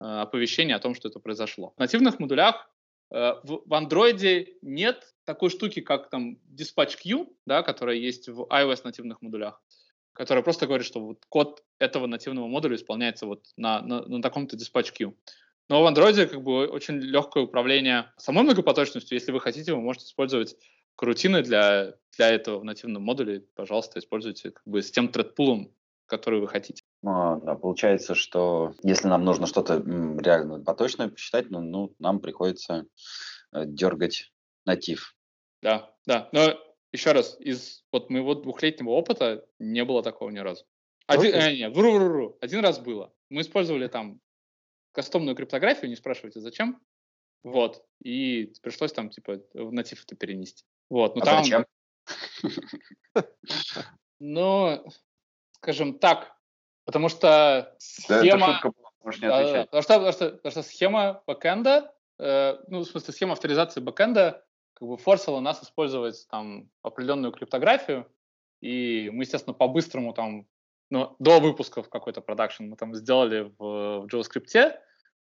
э, 0.00 0.04
оповещение 0.04 0.76
о 0.76 0.80
том, 0.80 0.94
что 0.94 1.08
это 1.08 1.18
произошло. 1.18 1.72
В 1.76 1.80
нативных 1.80 2.18
модулях 2.18 2.70
э, 3.10 3.34
в, 3.42 3.62
в 3.64 3.72
Android 3.72 4.58
нет 4.60 5.14
такой 5.24 5.48
штуки, 5.48 5.80
как 5.80 6.10
там 6.10 6.38
dispatch 6.54 6.98
queue, 7.02 7.26
да, 7.46 7.62
которая 7.62 7.96
есть 7.96 8.28
в 8.28 8.42
iOS 8.50 8.82
нативных 8.84 9.22
модулях 9.22 9.62
которая 10.18 10.42
просто 10.42 10.66
говорит, 10.66 10.84
что 10.84 11.00
вот 11.00 11.24
код 11.28 11.62
этого 11.78 12.08
нативного 12.08 12.48
модуля 12.48 12.74
исполняется 12.74 13.24
вот 13.24 13.46
на, 13.56 13.80
на, 13.82 14.02
на 14.02 14.20
таком-то 14.20 14.56
dispatch 14.56 14.92
queue. 14.92 15.14
Но 15.68 15.82
в 15.82 15.86
Android 15.86 16.26
как 16.26 16.42
бы 16.42 16.66
очень 16.66 16.96
легкое 16.96 17.44
управление 17.44 18.12
самой 18.16 18.42
многопоточностью. 18.42 19.16
Если 19.16 19.30
вы 19.30 19.40
хотите, 19.40 19.72
вы 19.72 19.80
можете 19.80 20.06
использовать 20.06 20.56
крутины 20.96 21.42
для, 21.42 21.94
для 22.16 22.30
этого 22.30 22.58
в 22.58 22.64
нативном 22.64 23.04
модуле. 23.04 23.44
Пожалуйста, 23.54 24.00
используйте 24.00 24.50
как 24.50 24.62
бы 24.66 24.82
с 24.82 24.90
тем 24.90 25.08
тредпулом, 25.08 25.72
который 26.06 26.40
вы 26.40 26.48
хотите. 26.48 26.82
А, 27.06 27.36
да, 27.36 27.54
получается, 27.54 28.16
что 28.16 28.74
если 28.82 29.06
нам 29.06 29.24
нужно 29.24 29.46
что-то 29.46 29.76
реально 29.76 30.64
поточное 30.64 31.08
посчитать, 31.08 31.48
ну, 31.50 31.60
ну 31.60 31.94
нам 32.00 32.18
приходится 32.18 32.86
э, 33.52 33.66
дергать 33.66 34.32
натив. 34.66 35.14
Да, 35.62 35.94
да. 36.06 36.28
Но 36.32 36.58
еще 36.92 37.12
раз, 37.12 37.36
из 37.40 37.84
вот 37.92 38.10
моего 38.10 38.34
двухлетнего 38.34 38.90
опыта 38.90 39.46
не 39.58 39.84
было 39.84 40.02
такого 40.02 40.30
ни 40.30 40.38
разу. 40.38 40.64
Один, 41.06 41.34
э, 41.34 41.56
не, 41.56 41.68
вру, 41.68 41.92
вру, 41.92 42.08
вру. 42.08 42.38
Один 42.40 42.60
раз 42.60 42.78
было. 42.78 43.12
Мы 43.30 43.42
использовали 43.42 43.88
там 43.88 44.20
кастомную 44.92 45.36
криптографию, 45.36 45.90
не 45.90 45.96
спрашивайте 45.96 46.40
зачем. 46.40 46.80
Вот. 47.42 47.84
И 48.02 48.52
пришлось 48.62 48.92
там, 48.92 49.10
типа, 49.10 49.40
в 49.54 49.72
натив 49.72 50.04
это 50.04 50.16
перенести. 50.16 50.64
Вот. 50.90 51.16
Но 51.16 51.22
а 51.22 51.24
там... 51.24 51.44
зачем? 51.44 51.66
Ну, 54.20 54.84
скажем 55.52 55.96
так, 56.00 56.36
потому 56.84 57.08
что 57.08 57.76
схема... 57.78 58.60
потому, 58.60 59.12
что, 59.12 59.68
потому, 59.70 60.12
что, 60.12 60.30
потому 60.30 60.50
что 60.50 60.62
схема 60.62 61.22
бэкэнда, 61.24 61.94
э, 62.18 62.58
ну, 62.66 62.80
в 62.80 62.84
смысле, 62.84 63.14
схема 63.14 63.34
авторизации 63.34 63.80
бэкэнда 63.80 64.44
как 64.78 64.88
бы 64.88 64.96
форсило 64.96 65.40
нас 65.40 65.62
использовать 65.62 66.26
там 66.30 66.70
определенную 66.82 67.32
криптографию, 67.32 68.06
и 68.60 69.10
мы, 69.10 69.24
естественно, 69.24 69.54
по-быстрому 69.54 70.12
там, 70.12 70.46
ну, 70.90 71.16
до 71.18 71.40
выпуска 71.40 71.82
в 71.82 71.88
какой-то 71.88 72.20
продакшн 72.20 72.64
мы 72.64 72.76
там 72.76 72.94
сделали 72.94 73.52
в, 73.58 74.02
в 74.02 74.06
JavaScript 74.06 74.78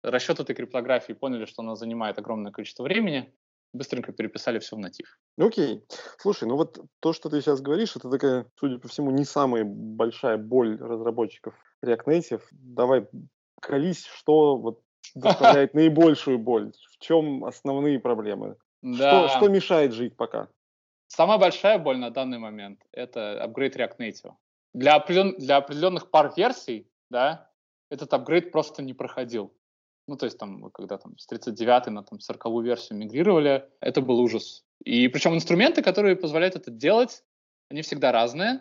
расчет 0.03 0.39
этой 0.39 0.55
криптографии, 0.55 1.13
поняли, 1.13 1.45
что 1.45 1.61
она 1.61 1.75
занимает 1.75 2.17
огромное 2.19 2.51
количество 2.51 2.83
времени, 2.83 3.33
быстренько 3.73 4.11
переписали 4.11 4.59
все 4.59 4.75
в 4.75 4.79
натив. 4.79 5.19
Окей. 5.37 5.83
Слушай, 6.17 6.47
ну 6.47 6.55
вот 6.55 6.79
то, 6.99 7.13
что 7.13 7.29
ты 7.29 7.41
сейчас 7.41 7.59
говоришь, 7.59 7.95
это 7.95 8.09
такая, 8.09 8.45
судя 8.55 8.77
по 8.77 8.87
всему, 8.87 9.11
не 9.11 9.25
самая 9.25 9.63
большая 9.65 10.37
боль 10.37 10.77
разработчиков 10.79 11.55
React 11.83 12.05
Native. 12.05 12.41
Давай 12.51 13.07
колись, 13.59 14.05
что 14.05 14.57
вот 14.57 14.81
доставляет 15.15 15.73
наибольшую 15.73 16.37
боль? 16.37 16.71
В 16.93 16.99
чем 16.99 17.43
основные 17.45 17.99
проблемы? 17.99 18.55
Да. 18.81 19.27
Что, 19.27 19.37
что 19.37 19.49
мешает 19.49 19.93
жить 19.93 20.15
пока? 20.15 20.47
Самая 21.07 21.37
большая 21.37 21.79
боль 21.79 21.97
на 21.97 22.11
данный 22.11 22.37
момент— 22.37 22.81
это 22.91 23.41
апгрейд 23.41 23.75
React 23.75 23.97
Native. 23.97 24.33
Для, 24.73 24.95
определен, 24.95 25.35
для 25.37 25.57
определенных 25.57 26.11
пар 26.11 26.31
версий, 26.37 26.87
да, 27.09 27.49
этот 27.89 28.13
апгрейд 28.13 28.51
просто 28.51 28.83
не 28.83 28.93
проходил. 28.93 29.53
Ну, 30.07 30.15
то 30.15 30.25
есть 30.25 30.37
там, 30.37 30.69
когда 30.71 30.97
там 30.97 31.17
с 31.17 31.25
39 31.27 31.87
на 31.87 32.03
там 32.03 32.19
40 32.19 32.63
версию 32.63 32.99
мигрировали, 32.99 33.67
это 33.79 34.01
был 34.01 34.19
ужас. 34.19 34.63
И 34.83 35.07
причем 35.07 35.35
инструменты, 35.35 35.81
которые 35.81 36.15
позволяют 36.15 36.55
это 36.55 36.71
делать, 36.71 37.23
они 37.69 37.81
всегда 37.81 38.11
разные. 38.11 38.59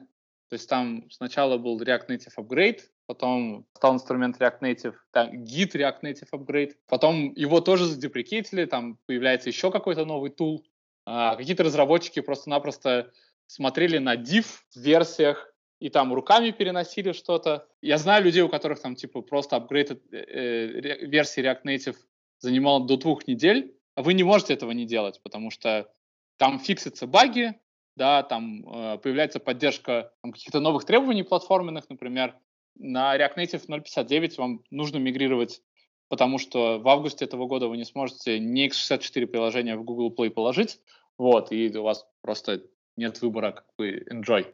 То 0.48 0.54
есть 0.54 0.68
там 0.68 1.10
сначала 1.10 1.58
был 1.58 1.80
React 1.80 2.08
Native 2.08 2.34
Upgrade, 2.38 2.80
потом 3.08 3.66
стал 3.74 3.94
инструмент 3.94 4.36
React 4.38 4.60
Native, 4.60 4.94
там, 5.12 5.30
Git 5.42 5.72
React 5.72 6.02
Native 6.02 6.28
Upgrade, 6.30 6.74
потом 6.86 7.32
его 7.32 7.60
тоже 7.60 7.86
задеприкейтили, 7.86 8.66
там 8.66 8.98
появляется 9.06 9.48
еще 9.48 9.70
какой-то 9.70 10.04
новый 10.04 10.30
тул. 10.30 10.64
А, 11.06 11.34
какие-то 11.36 11.64
разработчики 11.64 12.20
просто-напросто 12.20 13.10
смотрели 13.46 13.96
на 13.96 14.14
div 14.14 14.44
в 14.44 14.76
версиях 14.76 15.54
и 15.80 15.88
там 15.88 16.12
руками 16.12 16.50
переносили 16.50 17.12
что-то. 17.12 17.66
Я 17.80 17.96
знаю 17.96 18.24
людей, 18.24 18.42
у 18.42 18.50
которых 18.50 18.82
там 18.82 18.94
типа 18.94 19.22
просто 19.22 19.56
апгрейд 19.56 19.90
э, 19.90 19.96
э, 20.12 21.06
версии 21.06 21.42
React 21.42 21.62
Native 21.64 21.96
занимал 22.40 22.84
до 22.84 22.98
двух 22.98 23.26
недель, 23.26 23.74
а 23.94 24.02
вы 24.02 24.12
не 24.12 24.22
можете 24.22 24.52
этого 24.52 24.72
не 24.72 24.84
делать, 24.84 25.18
потому 25.22 25.50
что 25.50 25.90
там 26.36 26.58
фиксятся 26.58 27.06
баги, 27.06 27.58
да, 27.96 28.22
там 28.22 28.68
э, 28.68 28.98
появляется 28.98 29.40
поддержка 29.40 30.12
там, 30.22 30.32
каких-то 30.32 30.60
новых 30.60 30.84
требований 30.84 31.22
платформенных, 31.22 31.88
например, 31.88 32.36
на 32.78 33.16
React 33.16 33.36
Native 33.36 33.66
0.59 33.68 34.34
вам 34.38 34.64
нужно 34.70 34.98
мигрировать, 34.98 35.62
потому 36.08 36.38
что 36.38 36.78
в 36.78 36.88
августе 36.88 37.24
этого 37.24 37.46
года 37.46 37.68
вы 37.68 37.76
не 37.76 37.84
сможете 37.84 38.38
ни 38.38 38.66
x64 38.68 39.26
приложения 39.26 39.76
в 39.76 39.84
Google 39.84 40.14
Play 40.14 40.30
положить, 40.30 40.80
вот, 41.18 41.52
и 41.52 41.76
у 41.76 41.82
вас 41.82 42.06
просто 42.22 42.62
нет 42.96 43.20
выбора, 43.22 43.52
как 43.52 43.66
бы, 43.76 44.04
enjoy. 44.10 44.52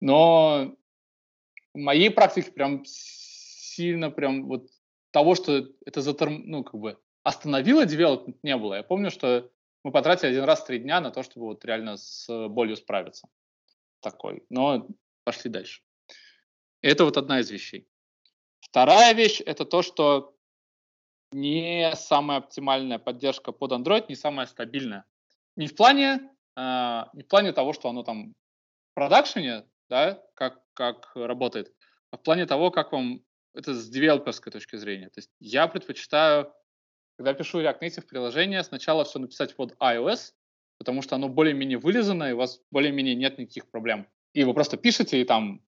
Но 0.00 0.76
в 1.74 1.78
моей 1.78 2.10
практике 2.10 2.50
прям 2.52 2.82
сильно 2.84 4.10
прям 4.10 4.46
вот 4.46 4.68
того, 5.10 5.34
что 5.34 5.66
это 5.84 6.00
заторм... 6.00 6.42
ну, 6.46 6.64
как 6.64 6.80
бы 6.80 6.98
остановило 7.22 7.84
девелопмент, 7.84 8.42
не 8.42 8.56
было. 8.56 8.74
Я 8.74 8.82
помню, 8.82 9.10
что 9.10 9.50
мы 9.82 9.92
потратили 9.92 10.30
один 10.30 10.44
раз 10.44 10.64
три 10.64 10.78
дня 10.78 11.00
на 11.00 11.10
то, 11.10 11.22
чтобы 11.22 11.46
вот 11.46 11.64
реально 11.64 11.96
с 11.96 12.48
болью 12.48 12.76
справиться. 12.76 13.28
Такой. 14.00 14.44
Но 14.50 14.86
пошли 15.24 15.50
дальше. 15.50 15.82
Это 16.86 17.04
вот 17.04 17.16
одна 17.16 17.40
из 17.40 17.50
вещей. 17.50 17.88
Вторая 18.60 19.12
вещь– 19.12 19.40
это 19.44 19.64
то, 19.64 19.82
что 19.82 20.36
не 21.32 21.92
самая 21.96 22.38
оптимальная 22.38 23.00
поддержка 23.00 23.50
под 23.50 23.72
Android, 23.72 24.04
не 24.08 24.14
самая 24.14 24.46
стабильная. 24.46 25.04
Не 25.56 25.66
в 25.66 25.74
плане, 25.74 26.30
э, 26.56 27.02
не 27.12 27.24
в 27.24 27.26
плане 27.26 27.52
того, 27.52 27.72
что 27.72 27.88
оно 27.88 28.04
там 28.04 28.34
в 28.92 28.94
продакшене, 28.94 29.64
да, 29.88 30.22
как, 30.34 30.62
как 30.74 31.10
работает, 31.16 31.74
а 32.12 32.18
в 32.18 32.22
плане 32.22 32.46
того, 32.46 32.70
как 32.70 32.92
вам 32.92 33.20
это 33.52 33.74
с 33.74 33.88
девелоперской 33.88 34.52
точки 34.52 34.76
зрения. 34.76 35.08
То 35.08 35.18
есть 35.18 35.30
я 35.40 35.66
предпочитаю, 35.66 36.54
когда 37.16 37.34
пишу 37.34 37.60
React 37.60 37.80
Native 37.80 38.06
приложение, 38.06 38.62
сначала 38.62 39.04
все 39.04 39.18
написать 39.18 39.56
под 39.56 39.72
iOS, 39.80 40.34
потому 40.78 41.02
что 41.02 41.16
оно 41.16 41.28
более-менее 41.28 41.78
вылезано, 41.78 42.30
и 42.30 42.32
у 42.32 42.36
вас 42.36 42.60
более-менее 42.70 43.16
нет 43.16 43.38
никаких 43.38 43.68
проблем. 43.68 44.06
И 44.34 44.44
вы 44.44 44.54
просто 44.54 44.76
пишете, 44.76 45.20
и 45.20 45.24
там 45.24 45.66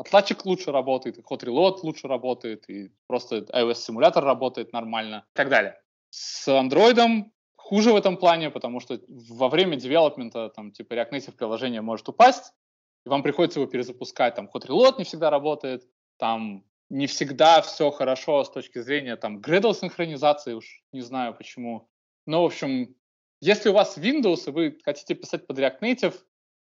отладчик 0.00 0.46
лучше 0.46 0.72
работает, 0.72 1.18
и 1.18 1.20
Hot 1.20 1.44
Reload 1.44 1.80
лучше 1.82 2.08
работает, 2.08 2.68
и 2.70 2.90
просто 3.06 3.36
iOS-симулятор 3.36 4.24
работает 4.24 4.72
нормально 4.72 5.24
и 5.34 5.36
так 5.36 5.48
далее. 5.50 5.80
С 6.08 6.48
Android 6.48 7.24
хуже 7.56 7.92
в 7.92 7.96
этом 7.96 8.16
плане, 8.16 8.50
потому 8.50 8.80
что 8.80 8.98
во 9.08 9.48
время 9.48 9.76
девелопмента 9.76 10.48
там 10.48 10.72
типа 10.72 10.94
React 10.94 11.10
Native 11.10 11.36
приложение 11.36 11.82
может 11.82 12.08
упасть, 12.08 12.52
и 13.06 13.08
вам 13.08 13.22
приходится 13.22 13.60
его 13.60 13.70
перезапускать. 13.70 14.34
Там 14.34 14.48
Hot 14.52 14.66
Reload 14.66 14.94
не 14.98 15.04
всегда 15.04 15.30
работает, 15.30 15.86
там 16.18 16.64
не 16.88 17.06
всегда 17.06 17.60
все 17.60 17.90
хорошо 17.90 18.42
с 18.42 18.50
точки 18.50 18.80
зрения 18.80 19.16
там 19.16 19.38
Gradle 19.38 19.74
синхронизации, 19.74 20.54
уж 20.54 20.82
не 20.92 21.02
знаю 21.02 21.34
почему. 21.34 21.88
Но, 22.26 22.42
в 22.42 22.46
общем, 22.46 22.96
если 23.40 23.68
у 23.68 23.72
вас 23.72 23.98
Windows, 23.98 24.48
и 24.48 24.50
вы 24.50 24.78
хотите 24.82 25.14
писать 25.14 25.46
под 25.46 25.58
React 25.58 25.80
Native, 25.80 26.14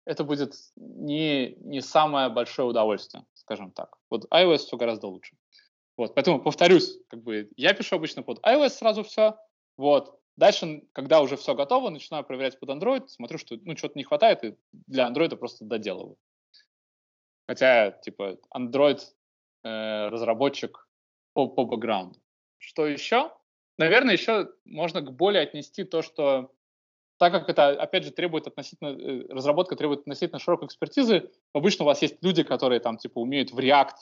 это 0.07 0.23
будет 0.23 0.55
не, 0.77 1.55
не 1.59 1.81
самое 1.81 2.29
большое 2.29 2.67
удовольствие, 2.67 3.25
скажем 3.33 3.71
так. 3.71 3.97
Вот 4.09 4.25
iOS 4.31 4.59
все 4.59 4.77
гораздо 4.77 5.07
лучше. 5.07 5.35
Вот, 5.97 6.15
поэтому 6.15 6.41
повторюсь, 6.41 6.97
как 7.09 7.23
бы 7.23 7.49
я 7.57 7.73
пишу 7.73 7.97
обычно 7.97 8.23
под 8.23 8.39
iOS 8.45 8.69
сразу 8.69 9.03
все, 9.03 9.37
вот. 9.77 10.19
Дальше, 10.37 10.83
когда 10.93 11.21
уже 11.21 11.35
все 11.35 11.55
готово, 11.55 11.89
начинаю 11.89 12.23
проверять 12.23 12.59
под 12.59 12.69
Android, 12.69 13.07
смотрю, 13.07 13.37
что 13.39 13.57
ну 13.63 13.75
что-то 13.75 13.97
не 13.97 14.03
хватает, 14.03 14.43
и 14.43 14.55
для 14.71 15.09
Android 15.09 15.35
просто 15.35 15.65
доделываю. 15.65 16.17
Хотя, 17.47 17.91
типа, 17.91 18.37
Android 18.55 19.01
э, 19.63 20.07
разработчик 20.09 20.87
по, 21.33 21.47
по 21.47 21.65
бэкграунду. 21.65 22.19
Что 22.59 22.85
еще? 22.85 23.31
Наверное, 23.77 24.13
еще 24.13 24.51
можно 24.65 25.01
к 25.01 25.11
боли 25.11 25.37
отнести 25.37 25.83
то, 25.83 26.01
что 26.01 26.51
так 27.17 27.31
как 27.31 27.49
это, 27.49 27.69
опять 27.69 28.03
же, 28.03 28.11
требует 28.11 28.47
относительно, 28.47 28.89
э, 28.89 29.27
разработка 29.29 29.75
требует 29.75 30.01
относительно 30.01 30.39
широкой 30.39 30.67
экспертизы, 30.67 31.31
обычно 31.53 31.83
у 31.83 31.87
вас 31.87 32.01
есть 32.01 32.17
люди, 32.21 32.43
которые 32.43 32.79
там, 32.79 32.97
типа, 32.97 33.19
умеют 33.19 33.51
в 33.51 33.59
React, 33.59 33.95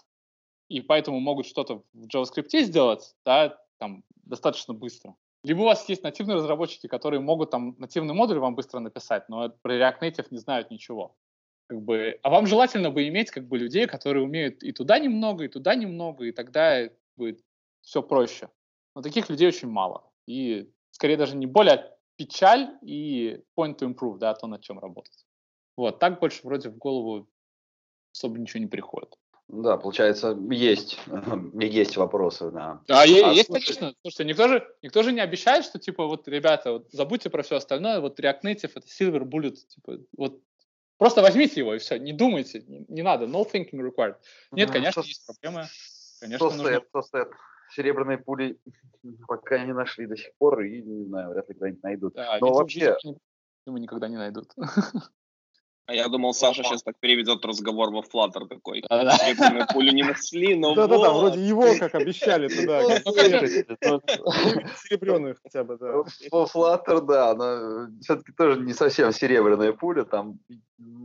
и 0.70 0.82
поэтому 0.82 1.20
могут 1.20 1.45
что-то 1.45 1.84
в 1.93 2.07
JavaScript 2.07 2.49
сделать, 2.61 3.16
да, 3.26 3.57
там, 3.78 4.03
достаточно 4.24 4.74
быстро. 4.74 5.16
Либо 5.43 5.61
у 5.61 5.66
вас 5.66 5.88
есть 5.88 6.03
нативные 6.03 6.38
разработчики, 6.38 6.88
которые 6.88 7.20
могут 7.20 7.51
там 7.51 7.76
нативный 7.78 8.16
модуль 8.16 8.39
вам 8.39 8.55
быстро 8.55 8.80
написать, 8.80 9.30
но 9.30 9.49
про 9.61 9.78
React 9.78 9.99
Native 10.01 10.28
не 10.32 10.39
знают 10.39 10.72
ничего. 10.72 11.16
Как 11.68 11.82
бы, 11.82 12.20
а 12.22 12.30
вам 12.30 12.47
желательно 12.47 12.91
бы 12.91 13.07
иметь 13.07 13.32
как 13.32 13.47
бы 13.47 13.57
людей, 13.57 13.88
которые 13.88 14.24
умеют 14.24 14.63
и 14.63 14.72
туда 14.72 14.99
немного, 14.99 15.45
и 15.45 15.47
туда 15.47 15.76
немного, 15.76 16.26
и 16.26 16.32
тогда 16.32 16.89
будет 17.16 17.41
все 17.82 18.01
проще. 18.01 18.49
Но 18.95 19.01
таких 19.01 19.30
людей 19.30 19.47
очень 19.47 19.70
мало. 19.70 20.09
И 20.28 20.72
скорее 20.91 21.18
даже 21.18 21.36
не 21.36 21.45
более 21.45 21.95
печаль 22.18 22.70
и 22.82 23.41
point 23.57 23.78
to 23.78 23.93
improve, 23.93 24.18
да, 24.18 24.34
то, 24.34 24.47
над 24.47 24.61
чем 24.61 24.80
работать. 24.80 25.26
Вот, 25.78 25.99
так 25.99 26.20
больше 26.20 26.41
вроде 26.43 26.70
в 26.70 26.78
голову 26.78 27.28
особо 28.13 28.39
ничего 28.39 28.61
не 28.61 28.68
приходит. 28.68 29.18
Да, 29.47 29.78
получается, 29.78 30.36
есть, 30.49 30.99
есть 31.53 31.97
вопросы, 31.97 32.49
да. 32.49 32.82
А, 32.89 33.01
а 33.01 33.05
есть, 33.05 33.45
слушай... 33.47 33.66
конечно. 33.66 33.93
Слушайте, 34.01 34.26
никто 34.26 34.47
же, 34.47 34.68
никто 34.82 35.03
же 35.03 35.11
не 35.11 35.22
обещает, 35.22 35.66
что, 35.66 35.78
типа, 35.78 36.07
вот, 36.07 36.28
ребята, 36.28 36.74
вот, 36.74 36.88
забудьте 36.91 37.30
про 37.30 37.43
все 37.43 37.57
остальное, 37.57 37.99
вот 37.99 38.20
React 38.20 38.41
Native— 38.43 38.72
это 38.76 38.88
Silver 38.88 39.22
Bullet, 39.22 39.55
типа, 39.55 39.99
вот, 40.18 40.41
просто 40.97 41.22
возьмите 41.22 41.59
его 41.59 41.76
и 41.76 41.78
все, 41.78 41.99
не 41.99 42.11
думайте, 42.11 42.63
не, 42.68 42.86
не 42.88 43.03
надо, 43.03 43.26
no 43.26 43.45
thinking 43.47 43.82
required. 43.82 44.16
Нет, 44.51 44.72
конечно, 44.72 45.01
есть 45.01 45.26
проблемы, 45.28 45.68
конечно, 46.20 46.49
нужно... 46.49 46.82
Серебряные 47.76 48.17
пули 48.17 48.57
пока 49.28 49.63
не 49.65 49.73
нашли 49.73 50.07
до 50.07 50.15
сих 50.15 50.34
пор, 50.38 50.61
и 50.61 50.82
не 50.82 51.05
знаю, 51.05 51.32
вряд 51.32 51.49
ли 51.49 51.55
когда-нибудь 51.55 51.84
найдут. 51.84 52.13
Да, 52.13 52.38
Но 52.39 52.53
вообще... 52.53 52.95
Думаю, 53.65 53.82
никогда 53.82 54.07
не 54.07 54.15
найдут. 54.15 54.53
А 55.88 55.94
я 55.94 56.08
думал, 56.08 56.34
Саша 56.34 56.64
сейчас 56.64 56.82
так 56.82 56.98
переведет 57.00 57.46
разговор 57.46 57.92
во 57.92 58.02
Flutter 58.02 58.48
такой. 58.48 58.82
Серебряную 58.82 59.68
пулю 59.72 59.92
не 59.92 60.02
нашли, 60.04 60.56
но 60.56 60.74
Да-да-да, 60.74 61.14
вроде 61.14 61.40
его 61.46 61.76
как 61.80 61.94
обещали 61.94 62.48
туда. 62.48 62.82
Серебряную 64.88 65.38
хотя 65.44 65.64
бы, 65.64 65.78
да. 65.78 66.04
Во 66.32 66.46
Flutter, 66.46 67.02
да, 67.02 67.36
но 67.36 67.88
все-таки 68.02 68.32
тоже 68.32 68.60
не 68.62 68.74
совсем 68.74 69.12
серебряная 69.12 69.74
пуля, 69.74 70.06
там 70.06 70.40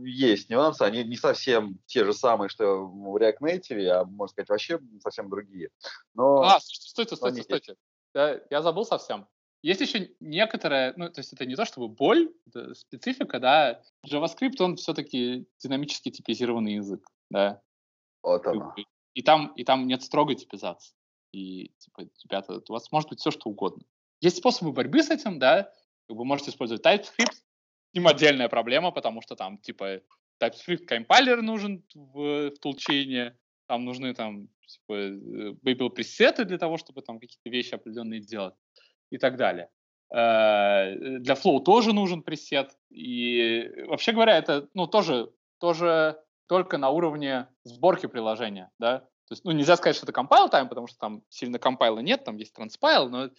есть 0.03 0.49
нюансы, 0.49 0.81
они 0.81 1.03
не 1.03 1.15
совсем 1.15 1.77
те 1.85 2.03
же 2.03 2.13
самые, 2.13 2.49
что 2.49 2.85
в 2.87 3.17
React 3.17 3.39
Native, 3.41 3.87
а 3.87 4.05
можно 4.05 4.31
сказать 4.31 4.49
вообще 4.49 4.79
совсем 5.01 5.29
другие. 5.29 5.69
Но... 6.15 6.41
А, 6.41 6.59
стойте, 6.59 7.15
стойте, 7.15 7.43
стойте. 7.43 7.75
Я 8.13 8.61
забыл 8.61 8.83
совсем. 8.85 9.27
Есть 9.63 9.81
еще 9.81 10.09
некоторая, 10.19 10.93
ну, 10.97 11.09
то 11.09 11.19
есть 11.19 11.33
это 11.33 11.45
не 11.45 11.55
то 11.55 11.65
чтобы 11.65 11.87
боль, 11.87 12.33
это 12.47 12.73
специфика, 12.73 13.39
да. 13.39 13.81
JavaScript, 14.07 14.59
он 14.59 14.75
все-таки 14.75 15.45
динамически 15.59 16.09
типизированный 16.09 16.75
язык, 16.75 17.07
да. 17.29 17.61
Вот 18.23 18.45
оно. 18.47 18.73
И 19.13 19.21
там, 19.21 19.53
и 19.53 19.63
там 19.63 19.85
нет 19.87 20.01
строгой 20.01 20.35
типизации. 20.35 20.95
И, 21.31 21.69
типа, 21.77 22.07
ребята, 22.23 22.61
у 22.67 22.73
вас 22.73 22.91
может 22.91 23.09
быть 23.09 23.19
все, 23.19 23.29
что 23.29 23.49
угодно. 23.49 23.83
Есть 24.19 24.37
способы 24.37 24.71
борьбы 24.71 25.03
с 25.03 25.11
этим, 25.11 25.37
да. 25.37 25.71
Вы 26.07 26.25
можете 26.25 26.49
использовать 26.49 26.83
TypeScript, 26.83 27.33
с 27.33 27.93
ним 27.93 28.07
отдельная 28.07 28.49
проблема, 28.49 28.91
потому 28.91 29.21
что 29.21 29.35
там, 29.35 29.59
типа, 29.59 30.01
TypeScript 30.41 30.85
компайлер 30.85 31.41
нужен 31.41 31.83
в, 31.93 32.49
в 32.49 32.59
тулчейне, 32.59 33.37
там 33.67 33.85
нужны 33.85 34.13
там, 34.15 34.47
типа, 34.65 34.93
э, 34.93 35.51
Babel 35.63 35.89
пресеты 35.89 36.45
для 36.45 36.57
того, 36.57 36.77
чтобы 36.77 37.03
там 37.03 37.19
какие-то 37.19 37.49
вещи 37.49 37.75
определенные 37.75 38.21
делать 38.21 38.55
и 39.11 39.17
так 39.17 39.37
далее. 39.37 39.69
Э, 40.09 40.95
для 41.19 41.35
Flow 41.35 41.61
тоже 41.61 41.93
нужен 41.93 42.23
пресет. 42.23 42.71
И 42.89 43.69
вообще 43.87 44.11
говоря, 44.11 44.37
это 44.37 44.67
ну, 44.73 44.87
тоже, 44.87 45.31
тоже 45.59 46.19
только 46.47 46.77
на 46.77 46.89
уровне 46.89 47.47
сборки 47.63 48.07
приложения, 48.07 48.71
да. 48.79 48.99
То 48.99 49.33
есть, 49.33 49.45
ну, 49.45 49.51
нельзя 49.51 49.77
сказать, 49.77 49.95
что 49.95 50.05
это 50.05 50.19
compile 50.19 50.51
time, 50.51 50.67
потому 50.67 50.87
что 50.87 50.97
там 50.97 51.23
сильно 51.29 51.59
компайла 51.59 51.99
нет, 51.99 52.25
там 52.25 52.35
есть 52.37 52.53
transpile, 52.57 53.07
но 53.07 53.29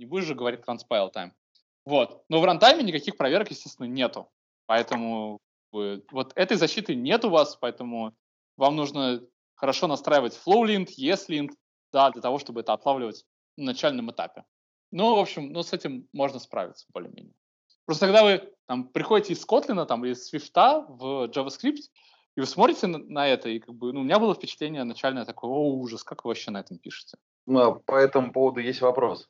не 0.00 0.06
будешь 0.06 0.24
же 0.24 0.34
говорить 0.34 0.60
transpile 0.60 1.12
time. 1.14 1.30
Вот. 1.84 2.24
Но 2.28 2.40
в 2.40 2.44
рантайме 2.44 2.82
никаких 2.82 3.16
проверок, 3.16 3.50
естественно, 3.50 3.86
нету. 3.86 4.30
Поэтому 4.66 5.38
вот 5.70 6.32
этой 6.34 6.56
защиты 6.56 6.94
нет 6.94 7.24
у 7.24 7.30
вас, 7.30 7.56
поэтому 7.56 8.14
вам 8.56 8.74
нужно 8.74 9.20
хорошо 9.54 9.86
настраивать 9.86 10.38
FlowLint, 10.44 10.88
ESLint, 10.98 11.50
да, 11.92 12.10
для 12.10 12.22
того, 12.22 12.38
чтобы 12.38 12.60
это 12.60 12.72
отлавливать 12.72 13.24
на 13.56 13.66
начальном 13.66 14.10
этапе. 14.10 14.44
Ну, 14.90 15.16
в 15.16 15.18
общем, 15.18 15.52
ну, 15.52 15.62
с 15.62 15.72
этим 15.72 16.08
можно 16.12 16.38
справиться 16.38 16.86
более-менее. 16.92 17.34
Просто 17.84 18.06
когда 18.06 18.22
вы 18.22 18.52
там 18.66 18.88
приходите 18.88 19.32
из 19.32 19.46
Kotlin, 19.46 19.84
там, 19.86 20.04
из 20.04 20.32
Swift 20.32 20.52
в 20.88 21.30
JavaScript, 21.30 21.90
и 22.36 22.40
вы 22.40 22.46
смотрите 22.46 22.86
на, 22.86 22.98
на 22.98 23.26
это, 23.26 23.48
и 23.48 23.58
как 23.58 23.74
бы, 23.74 23.92
ну, 23.92 24.00
у 24.00 24.04
меня 24.04 24.18
было 24.18 24.34
впечатление 24.34 24.84
начальное 24.84 25.24
такое, 25.24 25.50
о, 25.50 25.74
ужас, 25.74 26.04
как 26.04 26.24
вы 26.24 26.28
вообще 26.28 26.50
на 26.50 26.60
этом 26.60 26.78
пишете? 26.78 27.18
Ну, 27.46 27.60
а 27.60 27.72
по 27.72 27.96
этому 27.96 28.32
поводу 28.32 28.60
есть 28.60 28.80
вопрос. 28.80 29.28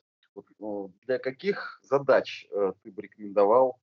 Ну, 0.59 0.93
для 1.05 1.17
каких 1.17 1.79
задач 1.83 2.45
э, 2.51 2.73
ты 2.83 2.91
бы 2.91 3.01
рекомендовал 3.01 3.79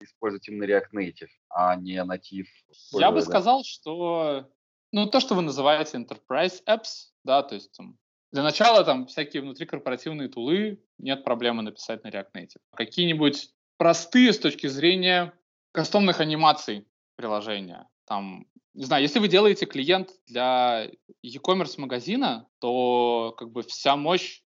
использовать 0.00 0.48
именно 0.48 0.64
React 0.64 0.92
Native, 0.94 1.30
а 1.48 1.76
не 1.76 1.96
Native? 1.96 2.46
Я 2.92 3.10
бы 3.10 3.20
сказал, 3.20 3.64
что 3.64 4.48
ну, 4.92 5.06
то, 5.06 5.20
что 5.20 5.34
вы 5.34 5.42
называете 5.42 5.98
Enterprise 5.98 6.62
Apps, 6.66 7.10
да, 7.24 7.42
то 7.42 7.54
есть 7.54 7.72
там, 7.72 7.98
для 8.32 8.42
начала 8.42 8.84
там 8.84 9.06
всякие 9.06 9.42
внутрикорпоративные 9.42 10.28
тулы 10.28 10.82
нет 10.98 11.24
проблемы 11.24 11.62
написать 11.62 12.04
на 12.04 12.08
React 12.08 12.32
Native. 12.34 12.60
Какие-нибудь 12.74 13.50
простые 13.78 14.32
с 14.32 14.38
точки 14.38 14.66
зрения 14.66 15.32
кастомных 15.72 16.20
анимаций 16.20 16.86
приложения. 17.16 17.88
Там, 18.04 18.46
не 18.74 18.84
знаю, 18.84 19.02
если 19.02 19.18
вы 19.18 19.28
делаете 19.28 19.66
клиент 19.66 20.10
для 20.26 20.90
e-commerce 21.22 21.74
магазина, 21.78 22.48
то 22.58 23.34
как 23.36 23.50
бы 23.50 23.62
вся 23.62 23.96
мощь 23.96 24.42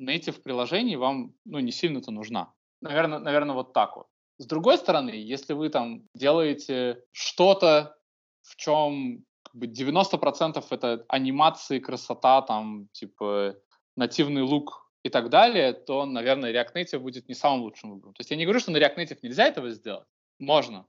native 0.00 0.42
приложений 0.42 0.96
вам 0.96 1.34
ну, 1.44 1.60
не 1.60 1.72
сильно-то 1.72 2.10
нужна. 2.10 2.52
Наверное, 2.80 3.18
наверное, 3.18 3.54
вот 3.54 3.72
так 3.72 3.96
вот. 3.96 4.06
С 4.38 4.46
другой 4.46 4.78
стороны, 4.78 5.10
если 5.10 5.52
вы 5.52 5.68
там 5.68 6.08
делаете 6.14 7.04
что-то, 7.12 7.96
в 8.42 8.56
чем 8.56 9.24
как 9.54 9.60
бы 9.60 9.66
90% 9.66 10.64
это 10.70 11.04
анимации, 11.08 11.78
красота, 11.78 12.42
там, 12.42 12.88
типа, 12.92 13.56
нативный 13.96 14.42
лук 14.42 14.90
и 15.04 15.08
так 15.08 15.30
далее, 15.30 15.72
то, 15.72 16.06
наверное, 16.06 16.52
React 16.52 16.74
Native 16.74 16.98
будет 16.98 17.28
не 17.28 17.34
самым 17.34 17.62
лучшим 17.62 17.90
выбором. 17.90 18.14
То 18.14 18.20
есть 18.20 18.30
я 18.30 18.36
не 18.36 18.44
говорю, 18.44 18.60
что 18.60 18.72
на 18.72 18.78
React 18.78 18.96
Native 18.96 19.18
нельзя 19.22 19.46
этого 19.46 19.70
сделать. 19.70 20.08
Можно. 20.40 20.86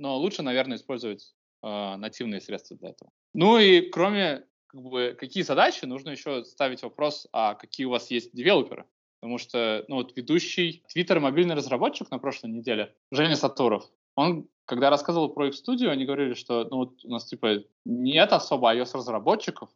Но 0.00 0.16
лучше, 0.16 0.42
наверное, 0.42 0.76
использовать 0.76 1.34
э, 1.62 1.96
нативные 1.96 2.40
средства 2.40 2.76
для 2.76 2.90
этого. 2.90 3.10
Ну 3.34 3.58
и 3.58 3.82
кроме 3.82 4.44
как 4.66 4.82
бы, 4.82 5.16
какие 5.18 5.42
задачи, 5.44 5.84
нужно 5.84 6.10
еще 6.10 6.44
ставить 6.44 6.82
вопрос, 6.82 7.28
а 7.32 7.54
какие 7.54 7.86
у 7.86 7.90
вас 7.90 8.10
есть 8.10 8.34
девелоперы. 8.34 8.84
Потому 9.20 9.38
что 9.38 9.84
ну, 9.88 9.96
вот 9.96 10.16
ведущий 10.16 10.84
Twitter 10.94 11.18
мобильный 11.18 11.54
разработчик 11.54 12.10
на 12.10 12.18
прошлой 12.18 12.50
неделе, 12.50 12.94
Женя 13.10 13.34
Сатуров, 13.34 13.84
он, 14.18 14.48
когда 14.64 14.90
рассказывал 14.90 15.28
про 15.28 15.46
их 15.46 15.54
студию, 15.54 15.90
они 15.90 16.04
говорили, 16.04 16.34
что 16.34 16.64
ну, 16.64 16.78
вот 16.78 17.04
у 17.04 17.08
нас 17.08 17.24
типа 17.24 17.62
нет 17.84 18.32
особо 18.32 18.74
iOS-разработчиков, 18.74 19.70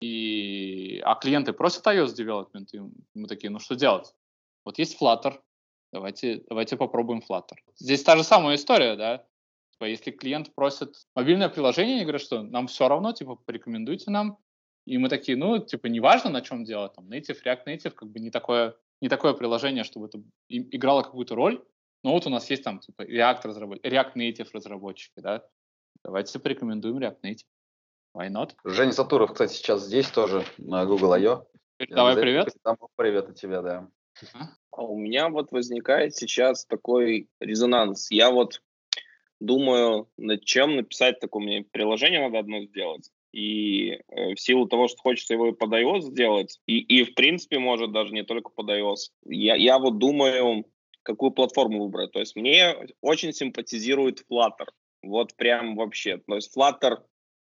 и, 0.00 1.00
а 1.04 1.14
клиенты 1.14 1.52
просят 1.52 1.86
iOS 1.86 2.14
development, 2.16 2.68
и 2.72 2.80
мы 3.14 3.28
такие, 3.28 3.50
ну 3.50 3.58
что 3.58 3.74
делать? 3.74 4.14
Вот 4.64 4.78
есть 4.78 5.00
Flutter, 5.00 5.38
давайте, 5.92 6.42
давайте 6.48 6.76
попробуем 6.76 7.20
Flutter. 7.20 7.56
Здесь 7.76 8.02
та 8.02 8.16
же 8.16 8.24
самая 8.24 8.56
история, 8.56 8.96
да? 8.96 9.26
Типа, 9.72 9.84
если 9.84 10.10
клиент 10.10 10.54
просит 10.54 10.94
мобильное 11.14 11.50
приложение, 11.50 11.96
они 11.96 12.04
говорят, 12.04 12.22
что 12.22 12.42
нам 12.42 12.68
все 12.68 12.88
равно, 12.88 13.12
типа, 13.12 13.36
порекомендуйте 13.36 14.10
нам. 14.10 14.38
И 14.86 14.96
мы 14.96 15.10
такие, 15.10 15.36
ну, 15.36 15.58
типа, 15.58 15.88
неважно, 15.88 16.30
на 16.30 16.40
чем 16.40 16.64
делать, 16.64 16.94
там, 16.94 17.08
Native, 17.10 17.42
React 17.44 17.66
Native, 17.66 17.90
как 17.90 18.10
бы 18.10 18.20
не 18.20 18.30
такое, 18.30 18.74
не 19.02 19.08
такое 19.08 19.34
приложение, 19.34 19.84
чтобы 19.84 20.06
это 20.06 20.22
играло 20.48 21.02
какую-то 21.02 21.34
роль. 21.34 21.62
Но 22.02 22.12
вот 22.12 22.26
у 22.26 22.30
нас 22.30 22.48
есть 22.50 22.64
там, 22.64 22.80
типа, 22.80 23.02
React, 23.02 23.40
разработчики, 23.44 23.86
React 23.86 24.14
Native 24.16 24.48
разработчики, 24.52 25.20
да. 25.20 25.44
Давайте 26.04 26.38
порекомендуем 26.38 26.98
React 26.98 27.20
Native. 27.22 27.46
Why 28.16 28.28
not? 28.28 28.52
Женя 28.64 28.92
Сатуров, 28.92 29.32
кстати, 29.32 29.54
сейчас 29.54 29.84
здесь 29.84 30.08
тоже, 30.10 30.44
на 30.58 30.84
Google 30.84 31.12
I.O. 31.12 31.46
Давай 31.88 32.16
привет. 32.16 32.54
Привет 32.96 33.28
от 33.30 33.36
тебя, 33.36 33.62
да. 33.62 33.88
А 34.70 34.82
у 34.82 34.98
меня 34.98 35.28
вот 35.28 35.52
возникает 35.52 36.14
сейчас 36.14 36.66
такой 36.66 37.28
резонанс. 37.40 38.10
Я 38.10 38.30
вот 38.30 38.62
думаю, 39.40 40.08
над 40.16 40.44
чем 40.44 40.76
написать 40.76 41.20
такое 41.20 41.42
мне 41.42 41.62
приложение 41.62 42.20
надо 42.20 42.38
одно 42.38 42.62
сделать. 42.62 43.10
И 43.32 43.92
э, 44.08 44.34
в 44.34 44.40
силу 44.40 44.66
того, 44.66 44.88
что 44.88 44.98
хочется 44.98 45.32
его 45.32 45.48
и 45.48 45.52
под 45.52 45.72
iOS 45.72 46.02
сделать, 46.02 46.60
и, 46.66 46.78
и 46.80 47.04
в 47.04 47.14
принципе, 47.14 47.58
может, 47.58 47.90
даже 47.90 48.12
не 48.12 48.24
только 48.24 48.50
под 48.50 48.68
iOS, 48.68 49.10
я, 49.24 49.54
я 49.56 49.78
вот 49.78 49.98
думаю, 49.98 50.66
какую 51.02 51.30
платформу 51.30 51.84
выбрать. 51.84 52.12
То 52.12 52.20
есть 52.20 52.36
мне 52.36 52.76
очень 53.00 53.32
симпатизирует 53.32 54.24
Flutter. 54.30 54.68
Вот 55.02 55.34
прям 55.34 55.76
вообще. 55.76 56.18
То 56.26 56.36
есть 56.36 56.56
Flutter 56.56 56.98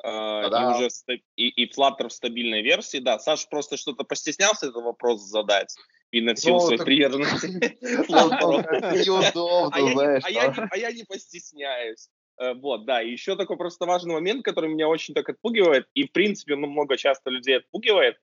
э, 0.05 0.09
и, 0.09 0.77
уже 0.77 0.89
и, 1.37 1.49
и 1.49 1.71
Flutter 1.71 2.09
в 2.09 2.13
стабильной 2.13 2.63
версии. 2.63 2.99
Да, 2.99 3.19
Саша 3.19 3.47
просто 3.49 3.77
что-то 3.77 4.05
постеснялся 4.05 4.67
этот 4.67 4.83
вопрос 4.83 5.23
задать 5.23 5.75
и 6.11 6.21
на 6.21 6.37
силу 6.37 6.59
ну, 6.59 6.67
своей 6.67 6.79
так... 6.79 6.87
приверженности. 6.87 7.47
Неудобно, 8.09 9.93
знаешь. 9.93 10.23
А 10.71 10.77
я 10.77 10.93
не 10.93 11.05
постесняюсь. 11.05 12.09
Э, 12.39 12.55
вот, 12.55 12.85
да, 12.85 13.03
и 13.03 13.11
еще 13.11 13.37
такой 13.37 13.57
просто 13.57 13.87
важный 13.87 14.15
момент, 14.15 14.45
который 14.45 14.71
меня 14.71 14.89
очень 14.89 15.15
так 15.15 15.29
отпугивает, 15.29 15.87
и, 15.95 16.07
в 16.07 16.13
принципе, 16.13 16.57
ну, 16.57 16.67
много 16.67 16.97
часто 16.97 17.31
людей 17.31 17.59
отпугивает, 17.59 18.17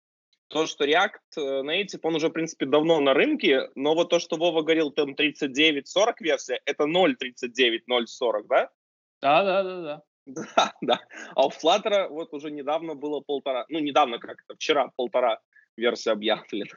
то, 0.49 0.65
что 0.65 0.85
React 0.85 1.37
э, 1.37 1.41
Native, 1.61 1.99
он 2.03 2.15
уже, 2.15 2.29
в 2.29 2.31
принципе, 2.31 2.65
давно 2.65 2.99
на 2.99 3.13
рынке, 3.13 3.69
но 3.75 3.93
вот 3.93 4.09
то, 4.09 4.19
что 4.19 4.35
Вова 4.35 4.61
говорил, 4.61 4.91
там 4.91 5.13
39-40 5.13 5.83
версия, 6.19 6.59
это 6.65 6.83
0.39-0.40, 6.83 8.45
да? 8.49 8.69
Да, 9.21 9.43
да, 9.43 9.63
да, 9.63 9.81
да. 9.81 10.03
Да, 10.55 10.73
да. 10.81 10.99
А 11.35 11.47
у 11.47 11.49
Flutter 11.49 12.07
вот 12.09 12.33
уже 12.33 12.51
недавно 12.51 12.95
было 12.95 13.19
полтора, 13.19 13.65
ну, 13.69 13.79
недавно 13.79 14.19
как 14.19 14.41
это, 14.43 14.55
вчера 14.55 14.91
полтора 14.95 15.39
версия 15.77 16.11
объявлена. 16.11 16.75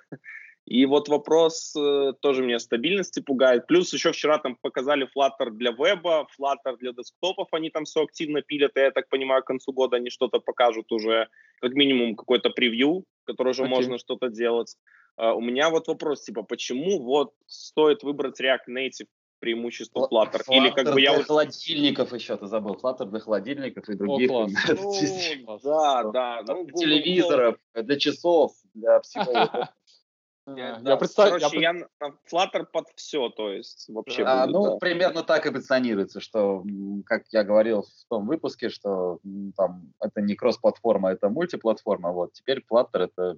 И 0.65 0.87
вот 0.87 1.09
вопрос 1.09 1.75
э, 1.77 2.13
тоже 2.21 2.43
меня 2.43 2.61
стабильности 2.61 3.21
пугает. 3.21 3.67
Плюс 3.67 3.93
еще 3.93 4.13
вчера 4.13 4.39
там 4.39 4.57
показали 4.61 5.09
Flutter 5.17 5.51
для 5.51 5.73
веба, 5.73 6.27
Flutter 6.39 6.77
для 6.79 6.93
десктопов, 6.93 7.49
они 7.53 7.71
там 7.71 7.85
все 7.85 8.03
активно 8.03 8.43
пилят, 8.43 8.77
и 8.77 8.81
я 8.81 8.91
так 8.93 9.09
понимаю, 9.09 9.43
к 9.43 9.47
концу 9.47 9.73
года 9.73 9.97
они 9.97 10.09
что-то 10.11 10.39
покажут 10.39 10.93
уже, 10.93 11.29
как 11.61 11.73
минимум 11.73 12.15
какой-то 12.15 12.51
превью, 12.51 13.05
который 13.25 13.51
уже 13.51 13.65
okay. 13.65 13.69
можно 13.69 13.99
что-то 13.99 14.29
делать. 14.29 14.77
Uh, 15.21 15.35
у 15.35 15.41
меня 15.41 15.69
вот 15.69 15.89
вопрос, 15.89 16.23
типа, 16.23 16.43
почему 16.43 17.03
вот 17.03 17.33
стоит 17.47 18.03
выбрать 18.03 18.41
React 18.41 18.69
Native 18.71 19.09
преимущество 19.41 20.09
Flutter? 20.11 20.43
Flutter 20.47 20.57
Или 20.57 20.71
как 20.71 20.95
бы 20.95 21.01
я... 21.01 21.17
Для 21.17 21.25
холодильников 21.25 22.15
еще, 22.15 22.37
ты 22.37 22.47
забыл. 22.47 22.79
Flutter 22.83 23.07
для 23.07 23.21
холодильников 23.21 23.89
и 23.89 23.95
других. 23.95 24.31
О, 24.31 24.47
ну, 24.69 25.59
да, 25.63 26.05
да. 26.05 26.43
Ну, 26.47 26.67
телевизоров, 26.71 27.57
для 27.75 27.99
часов, 27.99 28.53
для 28.73 29.01
всего. 29.01 29.69
Я, 30.47 30.81
да, 30.81 30.97
представляю. 30.97 31.41
Короче, 31.41 31.61
я... 31.61 31.73
я 31.73 31.87
Flutter 32.31 32.65
под 32.65 32.89
все, 32.97 33.29
то 33.29 33.53
есть 33.53 33.89
вообще. 33.89 34.25
А, 34.25 34.47
будет, 34.47 34.55
ну, 34.55 34.65
да. 34.65 34.77
примерно 34.79 35.23
так 35.23 35.47
и 35.47 35.53
позиционируется, 35.53 36.21
что, 36.21 36.65
как 37.07 37.25
я 37.31 37.45
говорил 37.45 37.83
в 37.83 38.09
том 38.09 38.27
выпуске, 38.27 38.69
что 38.69 39.21
там 39.57 39.93
это 40.01 40.21
не 40.21 40.35
кросс-платформа, 40.35 41.13
это 41.13 41.29
мультиплатформа. 41.29 42.11
Вот 42.11 42.33
теперь 42.33 42.65
Flutter 42.71 43.05
это 43.05 43.37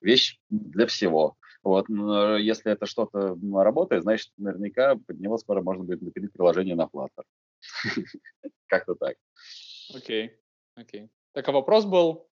вещь 0.00 0.38
для 0.48 0.86
всего. 0.86 1.36
Вот, 1.64 1.88
если 1.88 2.70
это 2.70 2.86
что-то 2.86 3.36
работает, 3.54 4.02
значит, 4.02 4.30
наверняка 4.36 4.96
под 4.96 5.18
него 5.18 5.38
скоро 5.38 5.62
можно 5.62 5.82
будет 5.82 6.02
напилить 6.02 6.32
приложение 6.32 6.76
на 6.76 6.88
Flutter. 6.92 7.24
Как-то 8.68 8.94
так. 8.94 9.16
Окей, 9.94 10.38
окей. 10.76 11.08
Так, 11.32 11.48
а 11.48 11.52
вопрос 11.52 11.84
был, 11.84 12.28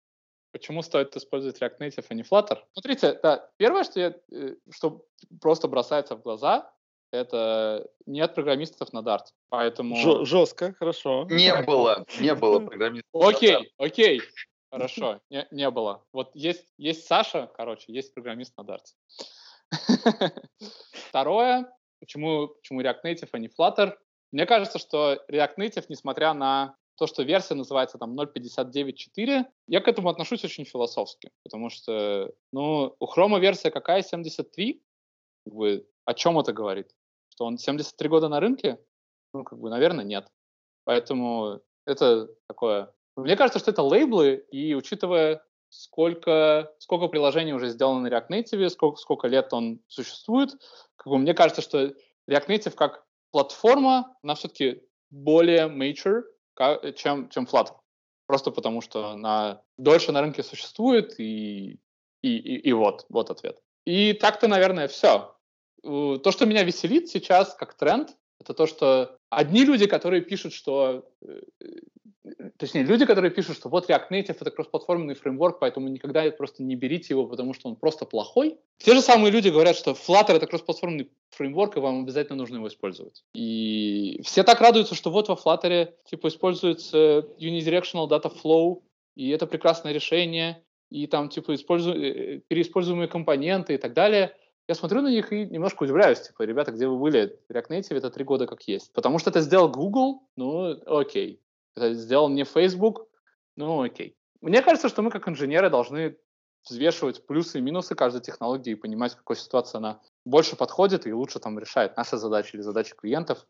Почему 0.53 0.83
стоит 0.83 1.15
использовать 1.17 1.61
React 1.61 1.79
Native, 1.79 2.05
а 2.09 2.15
не 2.15 2.23
Flutter? 2.23 2.59
Смотрите, 2.73 3.19
да, 3.23 3.51
первое, 3.59 3.85
что, 3.85 4.01
я, 4.01 4.15
э, 4.33 4.55
что 4.71 5.05
просто 5.41 5.69
бросается 5.69 6.17
в 6.17 6.23
глаза, 6.23 6.73
это 7.11 7.87
нет 8.07 8.35
программистов 8.35 8.93
на 8.93 9.01
Dart. 9.01 9.27
Поэтому... 9.51 9.97
Ж- 9.97 10.27
жестко, 10.27 10.75
хорошо. 10.75 11.27
Не 11.31 11.55
было, 11.63 12.05
не 12.21 12.35
было 12.35 12.61
программистов. 12.61 13.11
Окей, 13.13 13.73
окей, 13.79 14.23
хорошо, 14.71 15.21
не, 15.31 15.47
не 15.51 15.71
было. 15.71 16.05
Вот 16.13 16.31
есть, 16.35 16.67
есть 16.79 17.07
Саша, 17.07 17.51
короче, 17.55 17.93
есть 17.93 18.15
программист 18.15 18.55
на 18.57 18.63
Dart. 18.63 18.85
Второе, 21.09 21.71
почему, 22.01 22.49
почему 22.49 22.83
React 22.83 23.03
Native, 23.05 23.29
а 23.33 23.39
не 23.39 23.49
Flutter? 23.49 23.95
Мне 24.33 24.47
кажется, 24.47 24.79
что 24.79 25.23
React 25.31 25.57
Native, 25.59 25.85
несмотря 25.89 26.35
на 26.35 26.77
то, 26.99 27.07
что 27.07 27.23
версия 27.23 27.55
называется 27.55 27.99
там 27.99 28.19
0.59.4, 28.19 29.45
я 29.69 29.81
к 29.81 29.89
этому 29.89 30.09
отношусь 30.09 30.45
очень 30.45 30.65
философски, 30.65 31.31
потому 31.45 31.71
что, 31.71 32.33
ну, 32.53 32.95
у 32.99 33.07
Chrome 33.07 33.41
версия 33.41 33.71
какая? 33.71 34.03
73? 34.03 34.83
Вы, 35.47 35.87
о 36.05 36.15
чем 36.15 36.39
это 36.39 36.53
говорит? 36.53 36.89
что 37.39 37.45
он 37.45 37.57
73 37.57 38.09
года 38.09 38.29
на 38.29 38.41
рынке? 38.41 38.81
Ну, 39.33 39.45
как 39.45 39.61
бы, 39.61 39.71
наверное, 39.71 40.05
нет. 40.05 40.27
Поэтому 40.85 41.61
это 41.87 42.29
такое... 42.49 42.93
Мне 43.15 43.37
кажется, 43.37 43.61
что 43.61 43.71
это 43.71 43.83
лейблы, 43.83 44.45
и 44.51 44.75
учитывая, 44.75 45.45
сколько, 45.69 46.75
сколько 46.81 47.07
приложений 47.07 47.53
уже 47.53 47.69
сделано 47.69 48.01
на 48.01 48.09
React 48.09 48.31
Native, 48.31 48.69
сколько, 48.71 48.97
сколько 48.97 49.29
лет 49.29 49.53
он 49.53 49.79
существует, 49.87 50.51
как 50.97 51.07
бы 51.07 51.19
мне 51.19 51.33
кажется, 51.33 51.63
что 51.63 51.95
React 52.29 52.49
Native 52.49 52.73
как 52.73 53.07
платформа, 53.31 54.17
она 54.25 54.35
все-таки 54.35 54.83
более 55.11 55.69
mature, 55.69 56.23
чем, 56.97 57.29
чем 57.29 57.45
Flutter. 57.45 57.77
Просто 58.27 58.51
потому, 58.51 58.81
что 58.81 59.09
она 59.11 59.63
дольше 59.79 60.13
на 60.13 60.21
рынке 60.21 60.43
существует, 60.43 61.19
и, 61.19 61.81
и, 62.23 62.37
и, 62.37 62.57
и 62.69 62.73
вот, 62.73 63.07
вот 63.09 63.31
ответ. 63.31 63.59
И 63.87 64.13
так-то, 64.13 64.49
наверное, 64.49 64.89
все. 64.89 65.35
То, 65.83 66.31
что 66.31 66.45
меня 66.45 66.63
веселит 66.65 67.09
сейчас 67.09 67.55
как 67.55 67.75
тренд, 67.75 68.17
это 68.41 68.55
то, 68.55 68.67
что 68.67 69.19
одни 69.31 69.65
люди, 69.65 69.87
которые 69.87 70.23
пишут, 70.23 70.53
что 70.53 71.05
э, 71.23 71.41
точнее, 72.57 72.83
люди, 72.83 73.07
которые 73.07 73.31
пишут, 73.31 73.57
что 73.57 73.69
вот 73.69 73.89
React 73.89 74.11
Native— 74.11 74.37
это 74.41 74.51
кроссплатформенный 74.51 75.15
фреймворк, 75.15 75.59
поэтому 75.59 75.89
никогда 75.89 76.31
просто 76.31 76.63
не 76.63 76.77
берите 76.77 77.15
его, 77.15 77.27
потому 77.27 77.55
что 77.55 77.69
он 77.69 77.77
просто 77.77 78.05
плохой. 78.05 78.59
Те 78.79 78.95
же 78.95 79.01
самые 79.01 79.31
люди 79.31 79.49
говорят, 79.49 79.77
что 79.77 79.93
Flutter— 79.93 80.33
это 80.37 80.47
кроссплатформенный 80.47 81.11
фреймворк, 81.31 81.77
и 81.77 81.81
вам 81.81 82.03
обязательно 82.03 82.37
нужно 82.37 82.57
его 82.57 82.69
использовать. 82.69 83.25
И 83.35 84.21
все 84.25 84.45
так 84.45 84.61
радуются, 84.61 84.95
что 84.95 85.11
вот 85.11 85.29
во 85.29 85.35
Flutter 85.35 85.93
типа 86.05 86.29
используется 86.29 87.27
unidirectional 87.39 88.09
data 88.09 88.33
flow, 88.33 88.83
и 89.17 89.31
это 89.31 89.47
прекрасное 89.47 89.93
решение, 89.93 90.63
и 90.91 91.07
там 91.07 91.29
типа 91.29 91.55
использу... 91.55 91.93
Э, 91.93 92.41
переиспользуемые 92.49 93.09
компоненты 93.09 93.75
и 93.75 93.79
так 93.79 93.93
далее. 93.93 94.35
Я 94.69 94.75
смотрю 94.75 95.01
на 95.01 95.09
них 95.09 95.33
и 95.33 95.47
немножко 95.47 95.83
удивляюсь, 95.83 96.21
типа, 96.21 96.43
ребята, 96.43 96.73
где 96.73 96.87
вы 96.87 96.99
были? 96.99 97.41
React 97.51 97.69
Native 97.71 97.97
это 97.97 98.11
три 98.11 98.25
года 98.25 98.47
как 98.47 98.63
есть. 98.63 98.93
Потому 98.93 99.19
что 99.19 99.31
это 99.31 99.41
сделал 99.41 99.69
Google, 99.69 100.23
ну, 100.37 100.79
окей 100.87 101.41
это 101.79 101.95
сделал 101.95 102.29
не 102.29 102.45
Facebook, 102.45 103.09
ну 103.57 103.83
окей. 103.83 104.17
Мне 104.41 104.63
кажется, 104.63 104.89
что 104.89 105.03
мы 105.03 105.11
как 105.11 105.29
инженеры 105.29 105.71
должны 105.71 106.17
взвешивать 106.69 107.27
плюсы 107.27 107.59
и 107.59 107.63
минусы 107.63 107.95
каждой 107.95 108.21
технологии 108.21 108.73
и 108.73 108.77
понимать, 108.77 109.13
в 109.13 109.17
какой 109.17 109.37
ситуации 109.37 109.79
она 109.79 110.01
больше 110.25 110.57
подходит 110.57 111.07
и 111.07 111.13
лучше 111.13 111.39
там 111.39 111.59
решает 111.59 111.97
наши 111.97 112.17
задачи 112.17 112.55
или 112.55 112.63
задачи 112.63 112.95
клиентов 112.95 113.47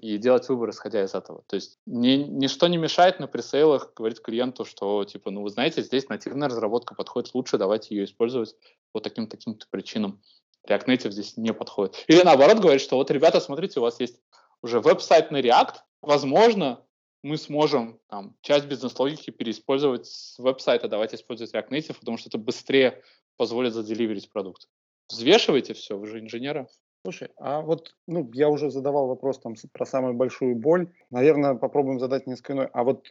и 0.00 0.18
делать 0.18 0.48
выбор, 0.48 0.70
исходя 0.70 1.02
из 1.02 1.14
этого. 1.14 1.42
То 1.46 1.56
есть 1.56 1.78
ни, 1.84 2.16
ничто 2.16 2.68
не 2.68 2.76
мешает 2.76 3.18
на 3.18 3.26
пресейлах 3.26 3.92
говорить 3.94 4.22
клиенту, 4.22 4.64
что 4.64 5.04
типа, 5.04 5.30
ну 5.30 5.42
вы 5.42 5.50
знаете, 5.50 5.82
здесь 5.82 6.08
нативная 6.08 6.48
разработка 6.48 6.94
подходит 6.94 7.34
лучше, 7.34 7.58
давайте 7.58 7.94
ее 7.94 8.04
использовать 8.04 8.54
по 8.92 9.00
таким-таким-то 9.00 9.66
причинам. 9.70 10.22
React 10.68 10.86
Native 10.86 11.10
здесь 11.10 11.36
не 11.36 11.52
подходит. 11.52 12.04
Или 12.08 12.22
наоборот 12.22 12.58
говорить, 12.58 12.82
что 12.82 12.96
вот, 12.96 13.10
ребята, 13.10 13.40
смотрите, 13.40 13.80
у 13.80 13.82
вас 13.82 14.00
есть 14.00 14.20
уже 14.62 14.80
веб-сайт 14.80 15.30
на 15.30 15.40
React, 15.40 15.76
возможно, 16.02 16.84
мы 17.22 17.36
сможем 17.36 18.00
там, 18.08 18.36
часть 18.40 18.66
бизнес-логики 18.66 19.30
переиспользовать 19.30 20.06
с 20.06 20.38
веб-сайта, 20.38 20.88
давайте 20.88 21.16
использовать 21.16 21.54
React 21.54 21.68
Native, 21.68 21.98
потому 21.98 22.16
что 22.16 22.28
это 22.28 22.38
быстрее 22.38 23.02
позволит 23.36 23.74
заделиверить 23.74 24.30
продукт. 24.30 24.68
Взвешивайте 25.10 25.74
все, 25.74 25.98
вы 25.98 26.06
же 26.06 26.20
инженеры. 26.20 26.68
Слушай, 27.02 27.30
а 27.38 27.62
вот, 27.62 27.94
ну, 28.06 28.30
я 28.34 28.48
уже 28.50 28.70
задавал 28.70 29.06
вопрос 29.06 29.38
там 29.38 29.54
про 29.72 29.86
самую 29.86 30.14
большую 30.14 30.54
боль. 30.54 30.92
Наверное, 31.10 31.54
попробуем 31.54 31.98
задать 31.98 32.26
несколько 32.26 32.52
иной. 32.52 32.68
А 32.72 32.84
вот 32.84 33.06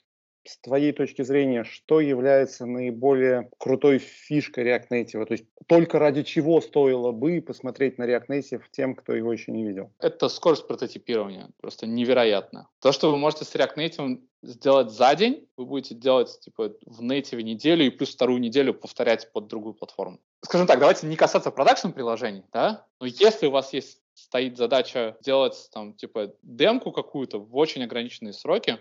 с 0.46 0.58
твоей 0.60 0.92
точки 0.92 1.22
зрения, 1.22 1.64
что 1.64 2.00
является 2.00 2.66
наиболее 2.66 3.50
крутой 3.58 4.00
фишкой 4.00 4.66
React 4.66 4.88
Native? 4.92 5.26
То 5.26 5.32
есть 5.34 5.46
только 5.68 6.00
ради 6.00 6.24
чего 6.24 6.62
стоило 6.62 7.12
бы 7.12 7.42
посмотреть 7.42 7.98
на 7.98 8.04
React 8.04 8.28
Native 8.28 8.62
тем, 8.72 8.96
кто 8.96 9.14
его 9.14 9.32
еще 9.32 9.52
не 9.52 9.66
видел? 9.66 9.92
Это 10.00 10.30
скорость 10.30 10.68
прототипирования. 10.68 11.50
Просто 11.60 11.88
невероятно. 11.88 12.68
То, 12.80 12.92
что 12.92 13.12
вы 13.12 13.18
можете 13.18 13.46
с 13.46 13.56
React 13.56 13.76
Native 13.78 14.22
сделать 14.42 14.92
за 14.92 15.16
день, 15.16 15.48
вы 15.58 15.66
будете 15.66 15.96
делать 15.96 16.40
типа 16.40 16.74
в 16.86 17.02
Native 17.02 17.42
неделю 17.42 17.86
и 17.86 17.90
плюс 17.90 18.14
вторую 18.14 18.40
неделю 18.40 18.74
повторять 18.74 19.32
под 19.32 19.48
другую 19.48 19.74
платформу. 19.74 20.20
Скажем 20.44 20.68
так, 20.68 20.80
давайте 20.80 21.08
не 21.08 21.16
касаться 21.16 21.52
продакшн 21.52 21.90
приложений, 21.90 22.44
да, 22.54 22.86
но 23.00 23.06
если 23.06 23.48
у 23.48 23.52
вас 23.52 23.74
есть 23.74 24.02
стоит 24.14 24.58
задача 24.58 25.18
сделать 25.22 25.70
там 25.74 25.94
типа 25.94 26.34
демку 26.44 26.92
какую-то 26.92 27.40
в 27.40 27.56
очень 27.56 27.84
ограниченные 27.84 28.34
сроки, 28.34 28.78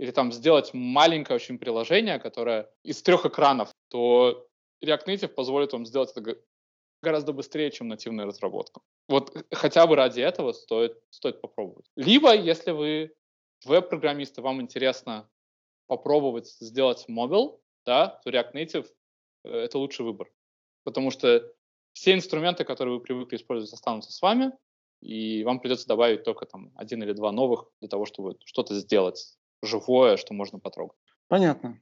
или 0.00 0.12
там 0.12 0.32
сделать 0.32 0.72
маленькое 0.72 1.36
очень 1.36 1.58
приложение, 1.58 2.18
которое 2.18 2.70
из 2.82 3.02
трех 3.02 3.26
экранов, 3.26 3.68
то 3.88 4.48
React 4.82 5.04
Native 5.06 5.28
позволит 5.28 5.74
вам 5.74 5.84
сделать 5.84 6.10
это 6.16 6.38
гораздо 7.02 7.34
быстрее, 7.34 7.70
чем 7.70 7.88
нативная 7.88 8.24
разработка. 8.24 8.80
Вот 9.08 9.36
хотя 9.52 9.86
бы 9.86 9.96
ради 9.96 10.22
этого 10.22 10.52
стоит, 10.52 10.96
стоит 11.10 11.42
попробовать. 11.42 11.84
Либо, 11.96 12.34
если 12.34 12.70
вы 12.70 13.14
веб-программисты, 13.66 14.40
вам 14.40 14.62
интересно 14.62 15.28
попробовать 15.86 16.48
сделать 16.60 17.04
мобил, 17.06 17.60
да, 17.84 18.20
то 18.24 18.30
React 18.30 18.52
Native 18.54 18.86
э,— 19.44 19.50
это 19.64 19.78
лучший 19.78 20.06
выбор. 20.06 20.32
Потому 20.84 21.10
что 21.10 21.46
все 21.92 22.14
инструменты, 22.14 22.64
которые 22.64 22.96
вы 22.96 23.02
привыкли 23.02 23.36
использовать, 23.36 23.74
останутся 23.74 24.12
с 24.12 24.22
вами, 24.22 24.52
и 25.02 25.44
вам 25.44 25.60
придется 25.60 25.86
добавить 25.86 26.24
только 26.24 26.46
там 26.46 26.72
один 26.74 27.02
или 27.02 27.12
два 27.12 27.32
новых 27.32 27.70
для 27.80 27.88
того, 27.90 28.06
чтобы 28.06 28.38
что-то 28.46 28.74
сделать 28.74 29.36
живое, 29.62 30.16
что 30.16 30.34
можно 30.34 30.58
потрогать. 30.58 30.98
Понятно. 31.28 31.80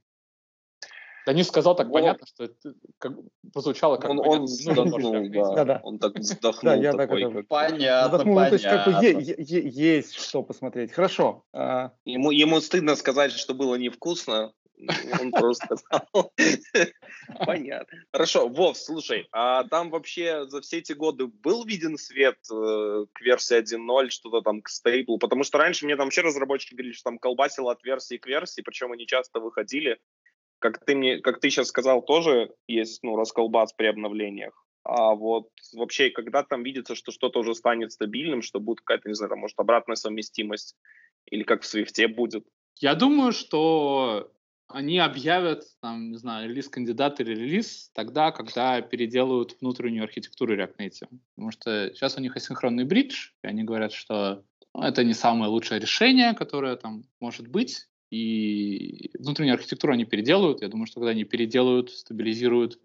Данис 1.28 1.48
сказал 1.48 1.76
так 1.76 1.92
понятно, 1.92 2.26
что 2.26 2.44
это 2.44 2.72
как, 2.96 3.12
прозвучало 3.52 3.98
как 3.98 4.10
он, 4.10 4.16
понятно. 4.16 4.38
Он 4.38 4.44
вздохнул, 4.46 5.28
да. 5.28 5.54
да, 5.56 5.64
да. 5.64 5.80
Он 5.82 5.98
так 5.98 6.18
вздохнул. 6.18 6.72
Да, 6.72 6.74
я 6.74 6.92
такой, 6.94 7.22
так 7.22 7.32
это... 7.32 7.42
Понятно, 7.42 8.08
вздохнул, 8.08 8.34
понятно. 8.36 8.44
Ну, 8.44 8.48
то 8.48 8.54
есть, 8.54 9.34
как 9.34 9.46
бы, 9.46 9.70
есть 9.70 10.14
что 10.14 10.42
посмотреть. 10.42 10.92
Хорошо. 10.92 11.44
А... 11.52 11.92
Ему, 12.06 12.30
ему 12.30 12.62
стыдно 12.62 12.96
сказать, 12.96 13.32
что 13.32 13.52
было 13.52 13.74
невкусно, 13.74 14.54
он 15.20 15.30
просто 15.32 15.76
сказал. 15.76 16.32
Понятно. 17.46 17.98
Хорошо, 18.12 18.48
Вов, 18.48 18.76
слушай, 18.76 19.26
а 19.32 19.64
там 19.64 19.90
вообще 19.90 20.46
за 20.46 20.60
все 20.60 20.78
эти 20.78 20.92
годы 20.92 21.26
был 21.26 21.64
виден 21.64 21.98
свет 21.98 22.38
э, 22.50 23.06
к 23.12 23.20
версии 23.20 23.58
1.0, 23.58 24.10
что-то 24.10 24.40
там 24.42 24.62
к 24.62 24.68
стейблу? 24.68 25.18
Потому 25.18 25.44
что 25.44 25.58
раньше 25.58 25.84
мне 25.84 25.96
там 25.96 26.06
вообще 26.06 26.22
разработчики 26.22 26.74
говорили, 26.74 26.92
что 26.92 27.10
там 27.10 27.18
колбасило 27.18 27.72
от 27.72 27.82
версии 27.82 28.16
к 28.18 28.26
версии, 28.26 28.62
причем 28.62 28.92
они 28.92 29.06
часто 29.06 29.40
выходили. 29.40 29.98
Как 30.60 30.84
ты, 30.84 30.94
мне, 30.94 31.18
как 31.18 31.40
ты 31.40 31.50
сейчас 31.50 31.68
сказал, 31.68 32.02
тоже 32.02 32.52
есть 32.66 33.02
ну, 33.02 33.16
расколбас 33.16 33.72
при 33.72 33.86
обновлениях. 33.86 34.64
А 34.84 35.14
вот 35.14 35.50
вообще, 35.74 36.10
когда 36.10 36.42
там 36.42 36.62
видится, 36.62 36.94
что 36.94 37.12
что-то 37.12 37.40
уже 37.40 37.54
станет 37.54 37.92
стабильным, 37.92 38.42
что 38.42 38.58
будет 38.58 38.80
какая-то, 38.80 39.08
не 39.08 39.14
знаю, 39.14 39.30
там, 39.30 39.40
может, 39.40 39.58
обратная 39.58 39.96
совместимость, 39.96 40.76
или 41.26 41.42
как 41.42 41.62
в 41.62 41.66
Свифте 41.66 42.08
будет? 42.08 42.44
Я 42.76 42.94
думаю, 42.94 43.32
что 43.32 44.32
они 44.68 44.98
объявят, 44.98 45.64
там, 45.80 46.10
не 46.10 46.18
знаю, 46.18 46.48
релиз 46.48 46.68
кандидат 46.68 47.20
или 47.20 47.34
релиз 47.34 47.90
тогда, 47.94 48.30
когда 48.30 48.80
переделают 48.82 49.56
внутреннюю 49.60 50.04
архитектуру 50.04 50.54
React 50.54 50.76
Native. 50.78 51.18
Потому 51.34 51.50
что 51.50 51.90
сейчас 51.94 52.18
у 52.18 52.20
них 52.20 52.36
асинхронный 52.36 52.84
бридж, 52.84 53.30
и 53.42 53.46
они 53.46 53.64
говорят, 53.64 53.92
что 53.92 54.44
ну, 54.74 54.82
это 54.82 55.04
не 55.04 55.14
самое 55.14 55.50
лучшее 55.50 55.80
решение, 55.80 56.34
которое 56.34 56.76
там 56.76 57.04
может 57.18 57.48
быть, 57.48 57.88
и 58.10 59.10
внутреннюю 59.18 59.54
архитектуру 59.54 59.94
они 59.94 60.04
переделают. 60.04 60.60
Я 60.60 60.68
думаю, 60.68 60.86
что 60.86 61.00
когда 61.00 61.10
они 61.10 61.24
переделают, 61.24 61.90
стабилизируют 61.90 62.78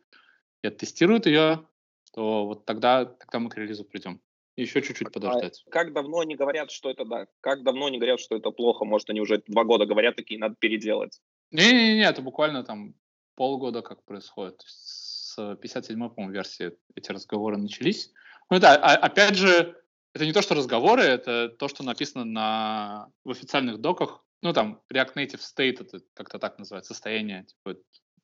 и 0.64 0.68
оттестируют 0.68 1.26
ее, 1.26 1.68
то 2.14 2.46
вот 2.46 2.66
тогда, 2.66 3.06
тогда 3.06 3.40
мы 3.40 3.50
к 3.50 3.58
релизу 3.58 3.84
придем. 3.84 4.22
Еще 4.56 4.82
чуть-чуть 4.82 5.08
а 5.08 5.12
подождать. 5.12 5.64
А 5.66 5.70
как 5.72 5.94
давно 5.94 6.20
они 6.20 6.36
говорят, 6.36 6.72
что 6.72 6.90
это 6.90 7.06
да? 7.06 7.28
Как 7.42 7.64
давно 7.64 7.88
они 7.88 7.98
говорят, 7.98 8.20
что 8.20 8.36
это 8.36 8.52
плохо? 8.52 8.86
Может, 8.86 9.10
они 9.10 9.20
уже 9.20 9.42
два 9.48 9.64
года 9.64 9.86
говорят, 9.86 10.16
такие 10.16 10.40
надо 10.40 10.56
переделать? 10.60 11.20
Не-не-не, 11.54 12.04
это 12.04 12.22
буквально 12.22 12.64
там 12.64 12.95
полгода 13.36 13.82
как 13.82 14.04
происходит. 14.04 14.62
С 14.66 15.38
57-й, 15.38 15.95
по-моему, 15.95 16.32
версии 16.32 16.74
эти 16.95 17.12
разговоры 17.12 17.58
начались. 17.58 18.12
Ну 18.49 18.60
да, 18.60 18.76
а, 18.76 18.95
опять 18.95 19.36
же, 19.36 19.80
это 20.14 20.26
не 20.26 20.34
то, 20.34 20.41
что 20.41 20.56
разговоры, 20.56 21.04
это 21.04 21.49
то, 21.49 21.68
что 21.68 21.84
написано 21.84 22.26
на, 22.26 23.08
в 23.24 23.30
официальных 23.30 23.80
доках. 23.80 24.26
Ну 24.41 24.51
там, 24.51 24.82
React 24.91 25.14
Native 25.16 25.41
State, 25.41 25.82
это 25.82 25.99
как-то 26.16 26.39
так 26.39 26.58
называется, 26.58 26.93
состояние, 26.93 27.45
типа 27.45 27.80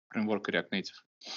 фреймворка 0.10 0.52
React 0.52 0.70
Native. 0.72 1.30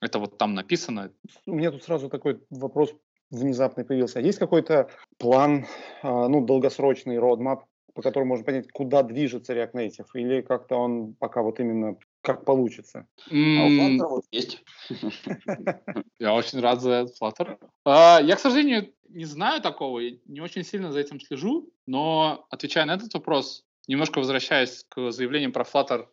Это 0.00 0.18
вот 0.18 0.38
там 0.38 0.54
написано. 0.54 1.12
У 1.44 1.54
меня 1.54 1.70
тут 1.70 1.84
сразу 1.84 2.08
такой 2.08 2.40
вопрос 2.48 2.94
внезапно 3.30 3.84
появился. 3.84 4.18
А 4.18 4.22
есть 4.22 4.38
какой-то 4.38 4.90
план, 5.18 5.66
а, 6.02 6.28
ну, 6.28 6.44
долгосрочный 6.44 7.16
roadmap 7.16 7.64
по 7.94 8.02
которому 8.02 8.30
можно 8.30 8.44
понять, 8.44 8.70
куда 8.72 9.02
движется 9.02 9.54
React 9.54 9.72
Native, 9.72 10.06
или 10.14 10.40
как-то 10.40 10.76
он 10.76 11.14
пока 11.14 11.42
вот 11.42 11.60
именно 11.60 11.96
как 12.20 12.44
получится? 12.44 13.06
А 13.30 13.32
у 13.32 13.68
Flutter 13.68 14.22
есть. 14.30 14.62
Я 16.18 16.34
очень 16.34 16.60
рад 16.60 16.80
за 16.80 17.06
Flutter. 17.20 17.58
А, 17.84 18.20
я, 18.20 18.36
к 18.36 18.40
сожалению, 18.40 18.92
не 19.08 19.24
знаю 19.24 19.62
такого, 19.62 20.00
не 20.00 20.40
очень 20.40 20.64
сильно 20.64 20.92
за 20.92 21.00
этим 21.00 21.20
слежу, 21.20 21.70
но 21.86 22.46
отвечая 22.50 22.84
на 22.84 22.94
этот 22.94 23.14
вопрос, 23.14 23.64
немножко 23.86 24.18
возвращаясь 24.18 24.84
к 24.88 25.10
заявлениям 25.10 25.52
про 25.52 25.64
Flutter 25.64 26.06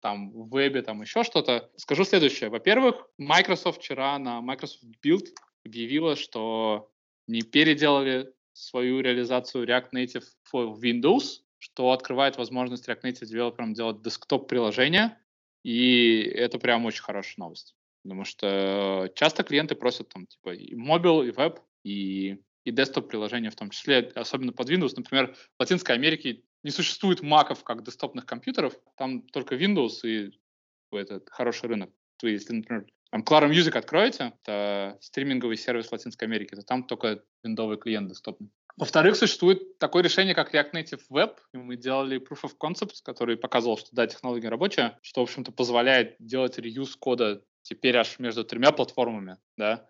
там 0.00 0.30
в 0.30 0.48
вебе, 0.48 0.82
там 0.82 1.02
еще 1.02 1.24
что-то, 1.24 1.70
скажу 1.76 2.04
следующее. 2.04 2.48
Во-первых, 2.48 3.06
Microsoft 3.18 3.80
вчера 3.80 4.18
на 4.18 4.40
Microsoft 4.40 4.84
Build 5.04 5.26
объявила, 5.64 6.16
что 6.16 6.90
не 7.26 7.42
переделали 7.42 8.32
свою 8.60 9.00
реализацию 9.00 9.66
React 9.66 9.90
Native 9.92 10.24
for 10.52 10.74
Windows, 10.80 11.40
что 11.58 11.92
открывает 11.92 12.36
возможность 12.36 12.88
React 12.88 13.02
Native 13.02 13.26
девелоперам 13.26 13.74
делать 13.74 14.02
десктоп-приложения, 14.02 15.18
и 15.62 16.20
это 16.22 16.58
прям 16.58 16.86
очень 16.86 17.02
хорошая 17.02 17.34
новость. 17.38 17.74
Потому 18.02 18.24
что 18.24 19.10
часто 19.14 19.42
клиенты 19.42 19.74
просят 19.74 20.08
там 20.08 20.26
типа 20.26 20.54
и 20.54 20.74
мобил, 20.74 21.22
и 21.22 21.30
веб, 21.30 21.60
и, 21.84 22.38
и 22.64 22.70
десктоп-приложения 22.70 23.50
в 23.50 23.56
том 23.56 23.70
числе, 23.70 23.98
особенно 24.14 24.52
под 24.52 24.70
Windows. 24.70 24.94
Например, 24.96 25.34
в 25.34 25.60
Латинской 25.60 25.94
Америке 25.94 26.42
не 26.62 26.70
существует 26.70 27.22
маков 27.22 27.64
как 27.64 27.82
десктопных 27.82 28.26
компьютеров, 28.26 28.74
там 28.96 29.22
только 29.22 29.54
Windows 29.54 30.00
и 30.04 30.30
это 30.92 31.22
хороший 31.30 31.68
рынок. 31.68 31.90
Если, 32.26 32.54
например, 32.54 32.86
там 33.10 33.22
Clara 33.22 33.50
Music 33.50 33.76
откроете, 33.76 34.32
это 34.42 34.98
стриминговый 35.00 35.56
сервис 35.56 35.90
Латинской 35.90 36.28
Америки, 36.28 36.54
то 36.54 36.62
там 36.62 36.84
только 36.84 37.22
виндовый 37.42 37.76
клиент 37.76 38.08
десктопный. 38.08 38.50
Во-вторых, 38.76 39.16
существует 39.16 39.78
такое 39.78 40.02
решение, 40.02 40.34
как 40.34 40.54
React 40.54 40.72
Native 40.72 41.00
Web. 41.10 41.34
И 41.52 41.58
мы 41.58 41.76
делали 41.76 42.18
Proof 42.18 42.44
of 42.44 42.52
Concept, 42.62 42.94
который 43.04 43.36
показывал, 43.36 43.76
что 43.76 43.88
да, 43.92 44.06
технология 44.06 44.48
рабочая, 44.48 44.98
что, 45.02 45.20
в 45.20 45.24
общем-то, 45.24 45.52
позволяет 45.52 46.16
делать 46.18 46.58
реюз 46.58 46.96
кода 46.96 47.42
теперь 47.62 47.96
аж 47.96 48.18
между 48.18 48.44
тремя 48.44 48.72
платформами, 48.72 49.36
да, 49.56 49.86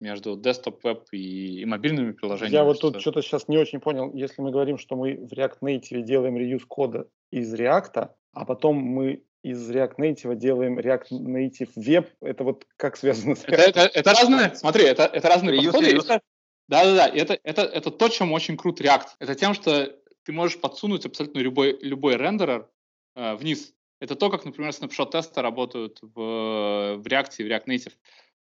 между 0.00 0.36
desktop 0.38 0.80
веб 0.82 1.04
и, 1.12 1.62
и 1.62 1.64
мобильными 1.64 2.12
приложениями. 2.12 2.54
Я 2.54 2.64
вот 2.64 2.80
тут 2.80 3.00
что-то 3.00 3.22
сейчас 3.22 3.48
не 3.48 3.56
очень 3.56 3.80
понял. 3.80 4.12
Если 4.12 4.42
мы 4.42 4.50
говорим, 4.50 4.78
что 4.78 4.96
мы 4.96 5.14
в 5.14 5.32
React 5.32 5.60
Native 5.62 6.02
делаем 6.02 6.36
реюз 6.36 6.64
кода 6.66 7.08
из 7.30 7.54
React, 7.54 8.10
а 8.32 8.44
потом 8.44 8.76
мы 8.76 9.24
из 9.44 9.70
React 9.70 9.96
Native 9.98 10.34
делаем 10.36 10.78
React 10.78 11.10
Native 11.10 11.70
Web, 11.76 12.08
это 12.22 12.44
вот 12.44 12.66
как 12.78 12.96
связано 12.96 13.36
с 13.36 13.44
это, 13.44 13.56
это, 13.56 13.80
это 13.80 14.10
разные, 14.10 14.54
смотри, 14.54 14.84
это, 14.84 15.04
это 15.04 15.28
разные 15.28 15.60
reuse, 15.60 15.64
подходы. 15.66 15.96
Reuse. 15.96 16.20
Да-да-да, 16.66 17.08
это, 17.08 17.38
это, 17.44 17.62
это 17.62 17.90
то, 17.90 18.08
чем 18.08 18.32
очень 18.32 18.56
крут 18.56 18.80
React. 18.80 19.08
Это 19.18 19.34
тем, 19.34 19.52
что 19.52 19.94
ты 20.24 20.32
можешь 20.32 20.58
подсунуть 20.58 21.04
абсолютно 21.04 21.40
любой, 21.40 21.78
любой 21.82 22.16
рендерер 22.16 22.70
э, 23.16 23.34
вниз. 23.34 23.74
Это 24.00 24.16
то, 24.16 24.30
как, 24.30 24.46
например, 24.46 24.72
снапшот-тесты 24.72 25.42
работают 25.42 25.98
в, 26.00 26.14
в 26.96 27.02
React 27.06 27.32
и 27.38 27.44
в 27.44 27.46
React 27.46 27.66
Native. 27.66 27.92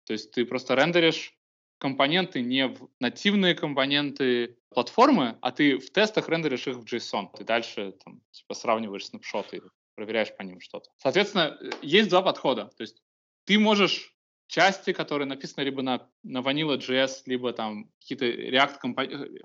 То 0.05 0.13
есть 0.13 0.33
ты 0.33 0.45
просто 0.45 0.75
рендеришь 0.75 1.35
компоненты 1.79 2.43
не 2.43 2.69
в 2.69 2.91
нативные 3.01 3.55
компоненты 3.55 4.59
платформы, 4.69 5.39
а 5.41 5.51
ты 5.51 5.79
в 5.79 5.91
тестах 5.91 6.29
рендеришь 6.29 6.67
их 6.67 6.77
в 6.77 6.85
JSON. 6.85 7.29
Ты 7.39 7.45
дальше 7.45 7.95
там, 8.05 8.21
типа, 8.33 8.53
сравниваешь 8.53 9.07
снапшоты, 9.07 9.63
проверяешь 10.01 10.35
по 10.35 10.43
ним 10.43 10.61
что-то. 10.61 10.91
Соответственно, 10.97 11.59
есть 11.83 12.09
два 12.09 12.23
подхода. 12.23 12.71
То 12.77 12.83
есть 12.83 13.03
ты 13.45 13.59
можешь 13.59 14.15
части, 14.47 14.93
которые 14.93 15.29
написаны 15.29 15.65
либо 15.65 15.83
на, 15.83 16.09
на 16.23 16.39
Vanilla.js, 16.39 17.23
либо 17.27 17.53
там 17.53 17.91
какие-то 18.01 18.25
React 18.25 18.79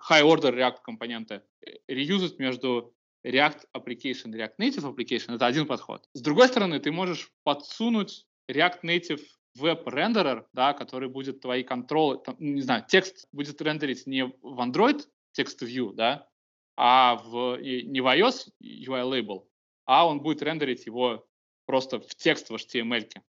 high-order 0.09 0.55
React 0.55 0.77
компоненты, 0.81 1.41
э, 1.65 1.71
реюзать 1.87 2.39
между 2.39 2.93
React 3.25 3.65
Application 3.75 4.31
и 4.33 4.37
React 4.39 4.55
Native 4.59 4.95
Application. 4.95 5.35
Это 5.35 5.45
один 5.45 5.67
подход. 5.67 6.07
С 6.13 6.21
другой 6.21 6.47
стороны, 6.47 6.79
ты 6.79 6.91
можешь 6.91 7.31
подсунуть 7.43 8.25
React 8.49 8.79
Native 8.83 9.21
веб-рендерер, 9.55 10.47
да, 10.53 10.73
который 10.73 11.09
будет 11.09 11.41
твои 11.41 11.63
контролы, 11.63 12.19
там, 12.23 12.35
не 12.39 12.61
знаю, 12.61 12.85
текст 12.87 13.27
будет 13.31 13.61
рендерить 13.61 14.07
не 14.07 14.25
в 14.25 14.59
Android 14.59 15.01
текст 15.33 15.61
view, 15.61 15.93
да, 15.93 16.27
а 16.77 17.15
в, 17.15 17.57
не 17.61 18.01
в 18.01 18.05
iOS 18.05 18.49
UI 18.61 19.03
label, 19.03 19.45
а 19.86 20.07
он 20.07 20.21
будет 20.21 20.41
рендерить 20.41 20.86
его 20.86 21.25
просто 21.65 21.99
в 21.99 22.15
текст 22.15 22.49
в 22.49 22.55
HTML. 22.55 23.07
-ке. 23.07 23.21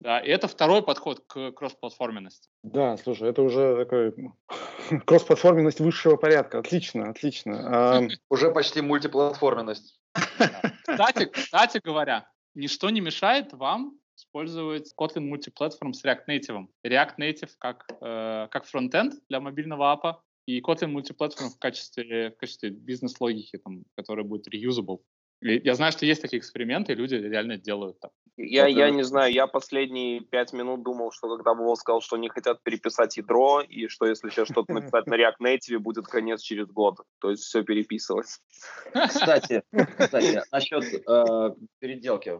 Да, 0.00 0.18
и 0.18 0.28
это 0.28 0.48
второй 0.48 0.82
подход 0.82 1.20
к 1.28 1.52
кроссплатформенности. 1.52 2.48
Да, 2.64 2.96
слушай, 2.96 3.28
это 3.28 3.42
уже 3.42 3.76
такой 3.76 4.12
кроссплатформенность 5.06 5.78
высшего 5.78 6.16
порядка. 6.16 6.58
Отлично, 6.58 7.08
отлично. 7.08 8.08
Уже 8.30 8.50
почти 8.50 8.80
мультиплатформенность. 8.80 10.00
Кстати, 10.84 11.26
кстати 11.26 11.80
говоря, 11.84 12.28
ничто 12.54 12.90
не 12.90 13.00
мешает 13.00 13.52
вам 13.52 13.96
использовать 14.16 14.92
Kotlin 14.98 15.32
Multiplatform 15.32 15.92
с 15.92 16.04
React 16.04 16.26
Native. 16.28 16.66
React 16.84 17.16
Native 17.18 17.50
как, 17.58 17.86
э, 18.00 18.48
как 18.50 18.66
фронтенд 18.66 19.14
для 19.28 19.40
мобильного 19.40 19.92
аппа 19.92 20.22
и 20.46 20.60
Kotlin 20.60 20.92
Multiplatform 20.92 21.50
в 21.54 21.58
качестве, 21.58 22.30
в 22.30 22.36
качестве 22.36 22.70
бизнес-логики, 22.70 23.56
там, 23.58 23.84
который 23.96 24.24
будет 24.24 24.52
reusable. 24.52 25.00
Я 25.42 25.74
знаю, 25.74 25.92
что 25.92 26.06
есть 26.06 26.22
такие 26.22 26.38
эксперименты, 26.38 26.92
и 26.92 26.94
люди 26.94 27.16
реально 27.16 27.56
делают 27.56 27.98
так. 27.98 28.12
Я, 28.36 28.66
я 28.66 28.90
не 28.90 29.02
знаю, 29.02 29.32
я 29.32 29.46
последние 29.46 30.20
пять 30.20 30.52
минут 30.52 30.82
думал, 30.82 31.12
что 31.12 31.28
когда 31.36 31.52
Вова 31.52 31.74
сказал, 31.74 32.00
что 32.00 32.16
они 32.16 32.28
хотят 32.28 32.62
переписать 32.62 33.16
ядро, 33.16 33.60
и 33.60 33.88
что 33.88 34.06
если 34.06 34.30
сейчас 34.30 34.48
что-то 34.48 34.72
написать 34.72 35.06
на 35.06 35.14
React 35.14 35.40
Native, 35.42 35.78
будет 35.80 36.06
конец 36.06 36.40
через 36.40 36.68
год. 36.68 36.96
То 37.20 37.30
есть 37.30 37.42
все 37.42 37.62
переписывать. 37.62 38.38
Кстати, 38.92 39.62
кстати 39.98 40.42
насчет 40.50 40.84
э, 40.84 41.54
переделки. 41.80 42.38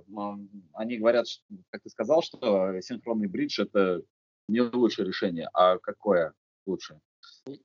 Они 0.72 0.96
говорят, 0.96 1.28
что, 1.28 1.42
как 1.70 1.82
ты 1.82 1.90
сказал, 1.90 2.22
что 2.22 2.80
синхронный 2.80 3.28
бридж— 3.28 3.60
это 3.62 4.02
не 4.48 4.60
лучшее 4.60 5.06
решение. 5.06 5.48
А 5.52 5.78
какое 5.78 6.34
лучше? 6.66 7.00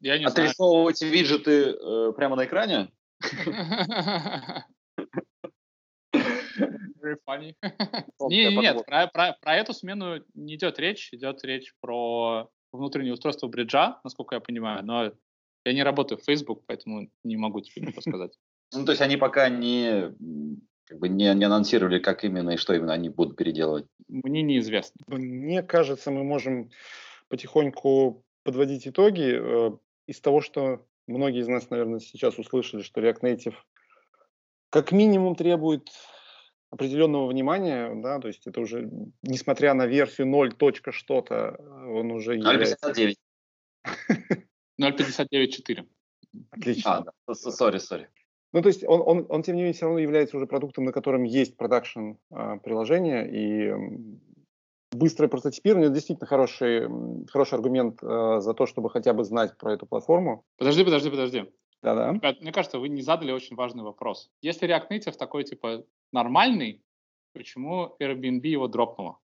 Я 0.02 0.18
не 0.18 0.26
Отрисовывать 0.26 0.98
знаю. 0.98 1.14
виджеты 1.14 1.76
э, 1.76 2.12
прямо 2.14 2.36
на 2.36 2.46
экране? 2.46 2.92
Very 6.58 7.18
funny. 7.28 7.55
не, 8.30 8.47
не, 8.47 8.58
нет, 8.58 8.86
про, 8.86 9.08
про, 9.08 9.38
про 9.41 9.55
эту 9.55 9.74
смену 9.74 10.24
не 10.34 10.55
идет 10.55 10.80
речь, 10.80 11.14
идет 11.14 11.43
речь 11.43 11.74
про 11.80 12.49
внутреннее 12.72 13.14
устройство 13.14 13.47
бриджа, 13.47 13.99
насколько 14.03 14.36
я 14.36 14.41
понимаю, 14.41 14.86
но 14.86 15.12
я 15.66 15.74
не 15.74 15.84
работаю 15.84 16.18
в 16.18 16.24
Facebook, 16.24 16.64
поэтому 16.66 17.10
не 17.24 17.38
могу 17.38 17.62
тебе 17.62 17.86
ничего 17.86 18.01
сказать. 18.01 18.38
Ну, 18.74 18.84
то 18.84 18.91
есть 18.91 19.01
они 19.01 19.16
пока 19.16 19.47
не, 19.47 20.14
как 20.88 20.99
бы 20.99 21.08
не, 21.08 21.34
не 21.36 21.45
анонсировали, 21.45 21.99
как 21.99 22.26
именно 22.26 22.49
и 22.49 22.58
что 22.58 22.74
именно 22.74 22.91
они 22.91 23.08
будут 23.08 23.38
переделывать? 23.38 23.86
Мне 24.10 24.41
неизвестно. 24.41 25.05
Мне 25.08 25.64
кажется, 25.64 26.12
мы 26.12 26.26
можем 26.26 26.70
потихоньку 27.30 28.26
подводить 28.43 28.86
итоги 28.86 29.38
э, 29.39 29.72
из 30.05 30.20
того, 30.20 30.41
что 30.41 30.86
многие 31.08 31.39
из 31.39 31.47
нас, 31.47 31.70
наверное, 31.70 31.99
сейчас 31.99 32.38
услышали, 32.38 32.82
что 32.82 32.99
React 32.99 33.22
Native 33.22 33.55
как 34.70 34.91
минимум 34.91 35.36
требует 35.36 35.89
определенного 36.70 37.28
внимания, 37.28 37.93
да, 37.95 38.20
то 38.20 38.28
есть 38.28 38.45
это 38.47 38.61
уже, 38.61 38.89
несмотря 39.24 39.74
на 39.74 39.86
версию 39.86 40.28
0. 40.28 40.53
что-то, 40.91 41.55
он 41.88 42.11
уже 42.11 42.38
0.59. 42.38 43.15
0.59.4. 44.80 45.88
Отлично. 46.51 47.05
А, 47.26 47.34
сори, 47.34 47.78
сори. 47.78 48.09
Ну, 48.53 48.61
то 48.61 48.70
есть 48.70 48.84
он, 48.84 49.01
он, 49.05 49.26
он, 49.30 49.43
тем 49.43 49.55
не 49.55 49.61
менее, 49.61 49.74
все 49.74 49.86
равно 49.86 49.99
является 49.99 50.38
уже 50.38 50.47
продуктом, 50.47 50.86
на 50.86 50.91
котором 50.91 51.24
есть 51.24 51.57
продакшн 51.57 52.13
а, 52.32 52.57
приложение, 52.57 53.28
и 53.30 53.74
быстрое 54.91 55.30
прототипирование 55.30 55.89
действительно 55.89 56.28
хороший, 56.28 56.88
хороший 57.30 57.55
аргумент 57.55 57.99
а, 58.01 58.39
за 58.39 58.53
то, 58.53 58.65
чтобы 58.65 58.89
хотя 58.89 59.13
бы 59.13 59.24
знать 59.24 59.57
про 59.57 59.74
эту 59.74 59.86
платформу. 59.86 60.43
Подожди, 60.57 60.84
подожди, 60.84 61.09
подожди. 61.09 61.45
Да-да. 61.84 62.13
Мне 62.41 62.51
кажется, 62.51 62.80
вы 62.80 62.89
не 62.89 63.01
задали 63.01 63.32
очень 63.32 63.55
важный 63.55 63.84
вопрос. 63.84 64.32
Если 64.41 64.68
React 64.68 64.89
Native 64.89 65.18
такой, 65.18 65.43
типа, 65.43 65.84
нормальный, 66.12 66.84
почему 67.34 67.95
Airbnb 67.99 68.45
его 68.47 68.68
дропнуло? 68.68 69.20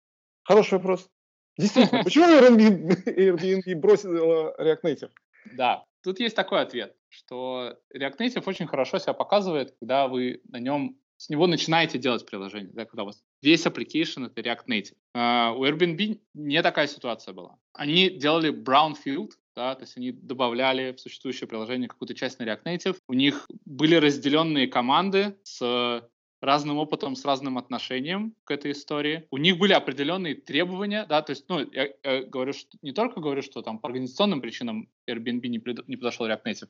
Хороший 0.43 0.75
вопрос. 0.75 1.09
Действительно, 1.57 2.03
почему 2.05 2.27
Airbnb, 2.27 3.05
Airbnb 3.07 3.75
бросил 3.77 4.11
React 4.59 4.83
Native? 4.83 5.11
Да, 5.57 5.85
тут 6.03 6.21
есть 6.21 6.37
такой 6.37 6.61
ответ, 6.63 6.97
что 7.09 7.79
React 7.95 8.19
Native 8.19 8.43
очень 8.47 8.67
хорошо 8.67 8.99
себя 8.99 9.13
показывает, 9.13 9.75
когда 9.79 10.09
вы 10.09 10.41
на 10.49 10.59
нем 10.59 10.97
с 11.21 11.29
него 11.29 11.47
начинаете 11.47 11.99
делать 11.99 12.25
приложение, 12.25 12.73
да, 12.73 12.87
когда 12.87 13.03
у 13.03 13.07
вас 13.07 13.23
весь 13.43 13.67
application 13.67 14.27
это 14.27 14.41
React 14.41 14.67
Native. 14.69 14.97
Uh, 15.15 15.55
у 15.55 15.67
Airbnb 15.67 16.19
не 16.33 16.63
такая 16.63 16.87
ситуация 16.87 17.35
была. 17.35 17.59
Они 17.75 18.09
делали 18.09 18.51
brownfield, 18.51 19.33
да, 19.55 19.75
то 19.75 19.83
есть 19.83 19.99
они 19.99 20.13
добавляли 20.13 20.93
в 20.93 21.01
существующее 21.01 21.47
приложение 21.47 21.89
какую-то 21.89 22.15
часть 22.15 22.39
на 22.39 22.45
React 22.45 22.63
Native. 22.65 22.97
У 23.07 23.13
них 23.13 23.47
были 23.67 23.97
разделенные 23.97 24.67
команды 24.67 25.37
с 25.43 26.09
разным 26.41 26.79
опытом, 26.79 27.17
с 27.17 27.25
разным 27.25 27.59
отношением 27.59 28.35
к 28.45 28.51
этой 28.51 28.73
истории. 28.73 29.27
У 29.31 29.37
них 29.37 29.59
были 29.59 29.73
определенные 29.73 30.35
требования, 30.35 31.07
да, 31.07 31.23
то 31.23 31.31
есть, 31.31 31.45
ну, 31.49 31.61
я, 31.73 31.89
я 32.03 32.23
говорю, 32.23 32.53
что, 32.53 32.77
не 32.83 32.93
только 32.93 33.21
говорю, 33.21 33.43
что 33.43 33.63
там 33.63 33.79
по 33.79 33.89
организационным 33.89 34.41
причинам 34.41 34.89
Airbnb 35.09 35.47
не, 35.49 35.59
прид, 35.59 35.87
не 35.89 35.97
подошел 35.97 36.27
React 36.27 36.45
Native. 36.47 36.69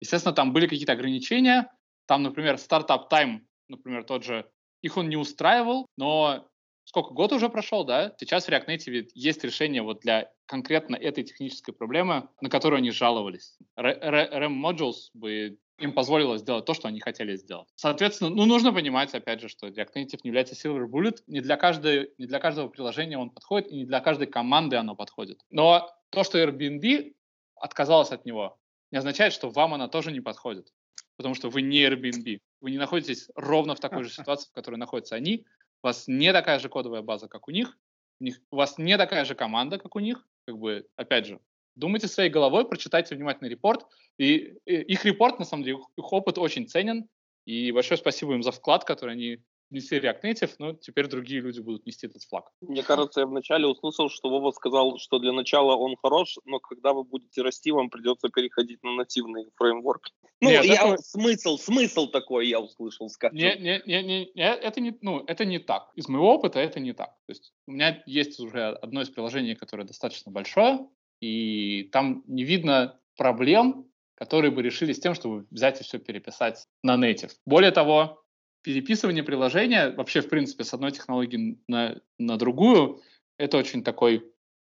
Естественно, 0.00 0.34
там 0.34 0.52
были 0.52 0.66
какие-то 0.66 0.92
ограничения, 0.92 1.70
там, 2.06 2.22
например, 2.22 2.58
стартап 2.58 3.08
тайм, 3.08 3.46
например, 3.68 4.04
тот 4.04 4.24
же, 4.24 4.50
их 4.82 4.96
он 4.96 5.08
не 5.08 5.16
устраивал, 5.16 5.86
но 5.96 6.48
сколько, 6.84 7.14
год 7.14 7.32
уже 7.32 7.48
прошел, 7.48 7.84
да? 7.84 8.14
Сейчас 8.18 8.46
в 8.46 8.48
React 8.48 8.66
Native 8.66 9.08
есть 9.14 9.44
решение 9.44 9.82
вот 9.82 10.00
для 10.00 10.32
конкретно 10.46 10.96
этой 10.96 11.22
технической 11.22 11.72
проблемы, 11.72 12.28
на 12.40 12.48
которую 12.48 12.78
они 12.78 12.90
жаловались. 12.90 13.56
RAM 13.78 14.60
Modules 14.60 15.10
бы 15.14 15.58
им 15.80 15.92
позволило 15.92 16.38
сделать 16.38 16.64
то, 16.64 16.74
что 16.74 16.88
они 16.88 17.00
хотели 17.00 17.36
сделать. 17.36 17.68
Соответственно, 17.74 18.30
ну, 18.30 18.44
нужно 18.44 18.72
понимать, 18.72 19.14
опять 19.14 19.40
же, 19.40 19.48
что 19.48 19.68
React 19.68 19.90
не 19.94 20.06
является 20.24 20.54
Silver 20.54 20.86
Bullet. 20.86 21.22
Не 21.26 21.40
для, 21.40 21.56
каждой, 21.56 22.12
не 22.18 22.26
для 22.26 22.38
каждого 22.38 22.68
приложения 22.68 23.18
он 23.18 23.30
подходит, 23.30 23.68
и 23.70 23.76
не 23.76 23.84
для 23.84 24.00
каждой 24.00 24.26
команды 24.26 24.76
оно 24.76 24.94
подходит. 24.94 25.40
Но 25.50 25.90
то, 26.10 26.22
что 26.22 26.38
Airbnb 26.38 27.14
отказалась 27.56 28.10
от 28.10 28.24
него, 28.24 28.58
не 28.90 28.98
означает, 28.98 29.32
что 29.32 29.50
вам 29.50 29.74
она 29.74 29.88
тоже 29.88 30.12
не 30.12 30.20
подходит. 30.20 30.72
Потому 31.16 31.34
что 31.34 31.50
вы 31.50 31.62
не 31.62 31.82
Airbnb. 31.82 32.38
Вы 32.60 32.70
не 32.70 32.78
находитесь 32.78 33.28
ровно 33.34 33.74
в 33.74 33.80
такой 33.80 34.04
же 34.04 34.10
ситуации, 34.10 34.48
в 34.48 34.52
которой 34.52 34.76
находятся 34.76 35.16
они. 35.16 35.46
У 35.82 35.86
вас 35.86 36.08
не 36.08 36.32
такая 36.32 36.58
же 36.58 36.68
кодовая 36.68 37.02
база, 37.02 37.28
как 37.28 37.48
у 37.48 37.50
них. 37.50 37.76
У, 38.20 38.24
них, 38.24 38.40
у 38.50 38.56
вас 38.56 38.78
не 38.78 38.96
такая 38.98 39.24
же 39.24 39.34
команда, 39.34 39.78
как 39.78 39.96
у 39.96 39.98
них. 39.98 40.26
Как 40.46 40.58
бы, 40.58 40.86
опять 40.96 41.26
же, 41.26 41.40
думайте 41.74 42.08
своей 42.08 42.30
головой, 42.30 42.66
прочитайте 42.68 43.14
внимательно 43.14 43.48
репорт. 43.48 43.86
И, 44.18 44.58
и 44.66 44.82
их 44.82 45.04
репорт, 45.04 45.38
на 45.38 45.44
самом 45.44 45.64
деле, 45.64 45.78
их, 45.78 45.86
их 45.96 46.12
опыт 46.12 46.38
очень 46.38 46.68
ценен. 46.68 47.08
И 47.46 47.72
большое 47.72 47.98
спасибо 47.98 48.34
им 48.34 48.42
за 48.42 48.52
вклад, 48.52 48.84
который 48.84 49.14
они 49.14 49.42
несли 49.70 49.98
React 49.98 50.22
Native, 50.22 50.54
но 50.58 50.72
теперь 50.74 51.06
другие 51.06 51.40
люди 51.40 51.60
будут 51.60 51.86
нести 51.86 52.06
этот 52.06 52.22
флаг. 52.22 52.50
Мне 52.60 52.82
кажется, 52.82 53.20
я 53.20 53.26
вначале 53.26 53.66
услышал, 53.66 54.10
что 54.10 54.28
Вова 54.28 54.50
сказал, 54.50 54.98
что 54.98 55.18
для 55.18 55.32
начала 55.32 55.76
он 55.76 55.96
хорош, 56.02 56.38
но 56.44 56.58
когда 56.58 56.92
вы 56.92 57.04
будете 57.04 57.42
расти, 57.42 57.70
вам 57.70 57.88
придется 57.90 58.28
переходить 58.28 58.82
на 58.82 58.92
нативный 58.92 59.46
фреймворк. 59.56 60.08
Ну, 60.40 60.50
Нет, 60.50 60.64
я, 60.64 60.94
это... 60.94 61.02
смысл, 61.02 61.56
смысл 61.58 62.08
такой 62.08 62.48
я 62.48 62.60
услышал, 62.60 63.08
скажем. 63.08 63.36
Не, 63.36 63.56
не, 63.56 63.82
не, 63.86 64.02
не, 64.02 64.30
это 64.34 64.80
не, 64.80 64.96
ну, 65.02 65.22
это 65.26 65.44
не 65.44 65.58
так. 65.58 65.90
Из 65.94 66.08
моего 66.08 66.34
опыта 66.34 66.58
это 66.58 66.80
не 66.80 66.92
так. 66.92 67.10
То 67.26 67.32
есть 67.32 67.52
у 67.66 67.72
меня 67.72 68.02
есть 68.06 68.40
уже 68.40 68.68
одно 68.68 69.02
из 69.02 69.10
приложений, 69.10 69.56
которое 69.56 69.84
достаточно 69.84 70.32
большое, 70.32 70.80
и 71.20 71.88
там 71.92 72.24
не 72.26 72.44
видно 72.44 72.98
проблем, 73.16 73.86
которые 74.14 74.50
бы 74.50 74.62
решились 74.62 75.00
тем, 75.00 75.14
чтобы 75.14 75.46
взять 75.50 75.80
и 75.80 75.84
все 75.84 75.98
переписать 75.98 76.66
на 76.82 76.96
native. 76.96 77.32
Более 77.46 77.70
того, 77.70 78.22
переписывание 78.62 79.22
приложения 79.22 79.90
вообще, 79.90 80.20
в 80.20 80.28
принципе, 80.28 80.64
с 80.64 80.74
одной 80.74 80.92
технологии 80.92 81.58
на, 81.68 82.00
на 82.18 82.36
другую, 82.36 83.00
это 83.38 83.56
очень 83.56 83.82
такой 83.82 84.24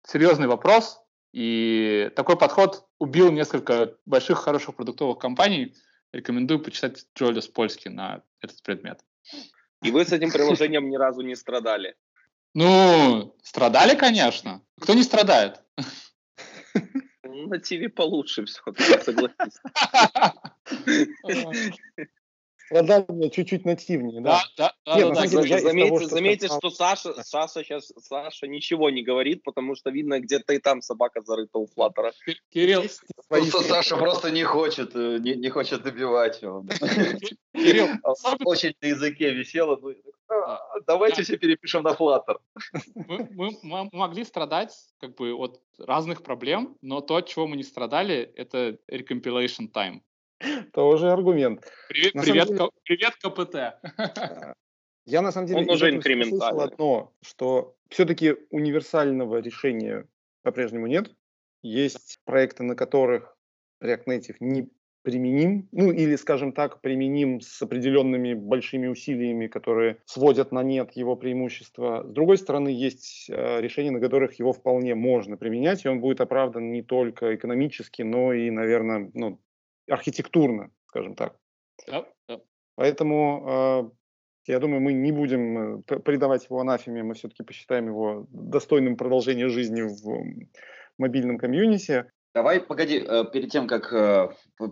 серьезный 0.05 0.47
вопрос. 0.47 1.01
И 1.33 2.11
такой 2.15 2.37
подход 2.37 2.87
убил 2.99 3.31
несколько 3.31 3.95
больших, 4.05 4.39
хороших 4.39 4.75
продуктовых 4.75 5.19
компаний. 5.19 5.75
Рекомендую 6.13 6.61
почитать 6.61 7.05
Джолис 7.17 7.47
Польский 7.47 7.89
на 7.89 8.23
этот 8.41 8.61
предмет. 8.63 9.01
И 9.83 9.91
вы 9.91 10.05
с 10.05 10.11
этим 10.11 10.31
приложением 10.33 10.89
ни 10.89 10.95
разу 10.95 11.21
не 11.21 11.35
страдали? 11.35 11.95
Ну, 12.53 13.35
страдали, 13.43 13.95
конечно. 13.95 14.61
Кто 14.79 14.93
не 14.93 15.03
страдает? 15.03 15.61
На 17.23 17.59
ТВ 17.59 17.93
получше 17.95 18.45
все-таки, 18.45 19.03
согласись. 19.03 19.61
Страдания 22.67 23.29
чуть-чуть 23.29 23.65
нативнее, 23.65 24.21
да? 24.21 24.41
Да, 24.57 24.73
да, 24.85 24.95
Нет, 24.97 25.09
да, 25.09 25.21
да, 25.21 25.27
деле, 25.27 25.49
да. 25.49 25.59
Заметьте, 25.59 25.87
того, 25.87 25.99
что, 25.99 26.09
заметьте 26.09 26.47
что 26.47 26.69
Саша, 26.69 27.23
Саша 27.23 27.63
сейчас 27.63 27.91
Саша 27.97 28.47
ничего 28.47 28.89
не 28.89 29.03
говорит, 29.03 29.43
потому 29.43 29.75
что 29.75 29.89
видно, 29.89 30.19
где-то 30.19 30.53
и 30.53 30.59
там 30.59 30.81
собака 30.81 31.21
зарыта 31.21 31.57
у 31.57 31.67
Флаттера. 31.67 32.13
Кирилл, 32.49 32.83
просто 33.29 33.63
Саша 33.63 33.97
просто 33.97 34.31
не 34.31 34.43
хочет, 34.43 34.95
э, 34.95 35.17
не, 35.19 35.35
не 35.35 35.49
хочет 35.49 35.83
добивать 35.83 36.41
его. 36.41 36.65
Кирилл, 37.53 37.87
очень 38.45 38.73
на 38.81 38.87
языке 38.87 39.31
висело. 39.31 39.77
Ну, 39.81 39.93
«А, 40.29 40.59
давайте 40.85 41.23
все 41.23 41.37
перепишем 41.37 41.83
на 41.83 41.93
Flutter. 41.93 42.37
Мы, 42.95 43.51
мы 43.63 43.89
могли 43.93 44.25
страдать 44.25 44.73
как 44.99 45.15
бы 45.15 45.33
от 45.33 45.61
разных 45.77 46.21
проблем, 46.23 46.77
но 46.81 47.01
то, 47.01 47.15
от 47.15 47.27
чего 47.27 47.47
мы 47.47 47.55
не 47.55 47.63
страдали, 47.63 48.31
это 48.35 48.77
recompilation 48.91 49.71
time. 49.73 50.01
Тоже 50.73 51.11
аргумент. 51.11 51.65
Привет, 51.89 52.13
привет, 52.13 52.47
деле, 52.47 52.69
привет 52.83 53.15
КПТ. 53.15 53.55
А, 53.55 54.53
я 55.05 55.21
на 55.21 55.31
самом 55.31 55.47
деле 55.47 55.61
Он 55.61 55.69
уже 55.69 56.01
слышал 56.01 56.61
одно, 56.61 57.13
что 57.21 57.75
все-таки 57.89 58.35
универсального 58.49 59.37
решения 59.37 60.07
по-прежнему 60.43 60.87
нет. 60.87 61.11
Есть 61.63 62.19
проекты, 62.25 62.63
на 62.63 62.75
которых 62.75 63.35
React 63.83 64.05
Native 64.05 64.35
не 64.39 64.69
применим, 65.03 65.69
ну 65.71 65.91
или, 65.91 66.17
скажем 66.17 66.51
так, 66.51 66.81
применим 66.81 67.39
с 67.39 67.61
определенными 67.61 68.33
большими 68.33 68.87
усилиями, 68.87 69.47
которые 69.47 69.99
сводят 70.05 70.51
на 70.51 70.63
нет 70.63 70.91
его 70.97 71.15
преимущества. 71.15 72.03
С 72.05 72.11
другой 72.11 72.37
стороны, 72.37 72.67
есть 72.67 73.29
э, 73.29 73.61
решения, 73.61 73.91
на 73.91 74.01
которых 74.01 74.37
его 74.37 74.51
вполне 74.51 74.95
можно 74.95 75.37
применять, 75.37 75.85
и 75.85 75.87
он 75.87 76.01
будет 76.01 76.19
оправдан 76.19 76.73
не 76.73 76.81
только 76.81 77.35
экономически, 77.35 78.01
но 78.01 78.33
и, 78.33 78.49
наверное, 78.49 79.09
ну, 79.13 79.39
архитектурно, 79.89 80.71
скажем 80.87 81.15
так. 81.15 81.37
Да, 81.87 82.05
да. 82.27 82.41
Поэтому 82.75 83.91
э, 84.47 84.51
я 84.51 84.59
думаю, 84.59 84.81
мы 84.81 84.93
не 84.93 85.11
будем 85.11 85.79
э, 85.79 85.99
придавать 85.99 86.45
его 86.45 86.61
анафеме, 86.61 87.03
мы 87.03 87.15
все-таки 87.15 87.43
посчитаем 87.43 87.87
его 87.87 88.27
достойным 88.29 88.95
продолжения 88.95 89.49
жизни 89.49 89.81
в 89.81 90.47
мобильном 90.97 91.37
комьюнити. 91.37 92.05
Давай, 92.33 92.61
погоди, 92.61 93.03
э, 93.05 93.25
перед 93.31 93.51
тем, 93.51 93.67
как 93.67 93.91
э, 93.91 94.29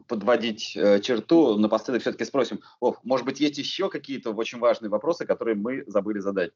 подводить 0.07 0.72
черту, 0.72 1.57
напоследок 1.57 2.01
все-таки 2.01 2.24
спросим, 2.26 2.61
Вов, 2.80 2.99
может 3.03 3.26
быть, 3.26 3.39
есть 3.39 3.57
еще 3.57 3.89
какие-то 3.89 4.32
очень 4.32 4.59
важные 4.59 4.89
вопросы, 4.89 5.26
которые 5.26 5.55
мы 5.55 5.84
забыли 5.88 6.20
задать? 6.20 6.51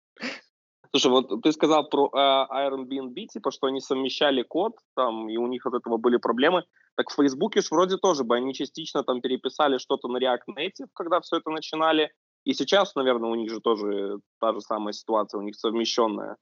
Слушай, 0.95 1.11
вот 1.11 1.41
ты 1.43 1.51
сказал 1.51 1.89
про 1.89 2.09
э, 2.13 2.69
Airbnb, 2.69 3.25
типа, 3.25 3.51
что 3.51 3.67
они 3.67 3.81
совмещали 3.81 4.43
код, 4.43 4.77
там, 4.95 5.27
и 5.27 5.35
у 5.35 5.45
них 5.47 5.65
от 5.65 5.73
этого 5.73 5.97
были 5.97 6.15
проблемы. 6.15 6.63
Так 6.95 7.09
в 7.09 7.15
Фейсбуке 7.15 7.59
ж 7.59 7.69
вроде 7.71 7.97
тоже 7.97 8.23
бы 8.23 8.37
они 8.37 8.53
частично 8.53 9.03
там 9.03 9.19
переписали 9.19 9.77
что-то 9.77 10.07
на 10.07 10.19
React 10.19 10.55
Native, 10.57 10.87
когда 10.93 11.19
все 11.19 11.35
это 11.35 11.49
начинали. 11.49 12.13
И 12.45 12.53
сейчас, 12.53 12.95
наверное, 12.95 13.29
у 13.29 13.35
них 13.35 13.51
же 13.51 13.59
тоже 13.59 14.19
та 14.39 14.53
же 14.53 14.61
самая 14.61 14.93
ситуация, 14.93 15.37
у 15.37 15.41
них 15.41 15.55
совмещенная. 15.55 16.37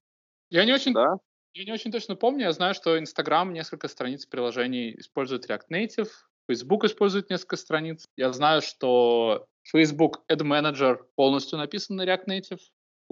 Я 0.52 0.66
не 0.66 0.74
очень, 0.74 0.94
да? 0.94 1.18
я 1.56 1.66
не 1.66 1.72
очень 1.72 1.92
точно 1.92 2.16
помню. 2.16 2.44
Я 2.44 2.52
знаю, 2.52 2.76
что 2.76 2.96
Instagram 2.96 3.54
несколько 3.54 3.88
страниц 3.88 4.28
приложений 4.28 5.00
использует 5.00 5.50
React 5.50 5.72
Native, 5.72 6.10
Facebook 6.48 6.84
использует 6.84 7.32
несколько 7.32 7.56
страниц. 7.56 8.06
Я 8.18 8.32
знаю, 8.32 8.62
что 8.62 9.48
Facebook 9.64 10.22
Ad 10.32 10.42
Manager 10.42 11.00
полностью 11.16 11.58
написан 11.58 11.96
на 11.96 12.06
React 12.06 12.26
Native. 12.28 12.60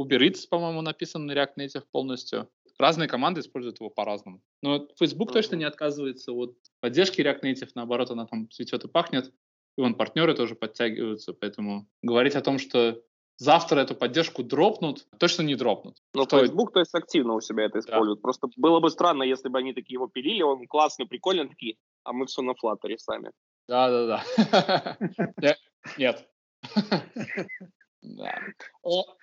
Uber 0.03 0.19
Eats, 0.19 0.47
по-моему, 0.49 0.81
написан 0.81 1.25
на 1.25 1.33
React 1.33 1.55
Native 1.57 1.83
полностью. 1.91 2.49
Разные 2.77 3.07
команды 3.07 3.41
используют 3.41 3.79
его 3.79 3.89
по-разному. 3.89 4.41
Но 4.61 4.87
Facebook 4.97 5.29
mm-hmm. 5.29 5.33
точно 5.33 5.55
не 5.55 5.65
отказывается 5.65 6.31
от 6.31 6.55
поддержки 6.79 7.21
React 7.21 7.41
Native, 7.41 7.69
наоборот, 7.75 8.09
она 8.11 8.25
там 8.25 8.49
цветет 8.49 8.83
и 8.83 8.87
пахнет. 8.87 9.31
И 9.77 9.81
вон 9.81 9.95
партнеры 9.95 10.33
тоже 10.33 10.55
подтягиваются, 10.55 11.33
поэтому 11.33 11.87
говорить 12.01 12.35
о 12.35 12.41
том, 12.41 12.57
что 12.59 13.01
завтра 13.37 13.79
эту 13.79 13.95
поддержку 13.95 14.43
дропнут, 14.43 15.07
точно 15.17 15.43
не 15.43 15.55
дропнут. 15.55 15.97
Но 16.13 16.25
Что... 16.25 16.39
Facebook, 16.39 16.73
то 16.73 16.79
есть, 16.79 16.93
активно 16.93 17.33
у 17.33 17.41
себя 17.41 17.65
это 17.65 17.79
использует. 17.79 18.19
Да. 18.19 18.21
Просто 18.21 18.47
было 18.57 18.79
бы 18.79 18.89
странно, 18.89 19.23
если 19.23 19.49
бы 19.49 19.59
они 19.59 19.73
такие 19.73 19.95
его 19.95 20.07
пилили, 20.07 20.41
он 20.41 20.67
классный, 20.67 21.07
прикольный, 21.07 21.47
такие, 21.47 21.77
а 22.03 22.13
мы 22.13 22.25
все 22.25 22.41
на 22.41 22.53
флаттере 22.53 22.97
сами. 22.99 23.31
Да-да-да. 23.67 24.97
Нет. 25.97 26.27
Да. 28.01 28.33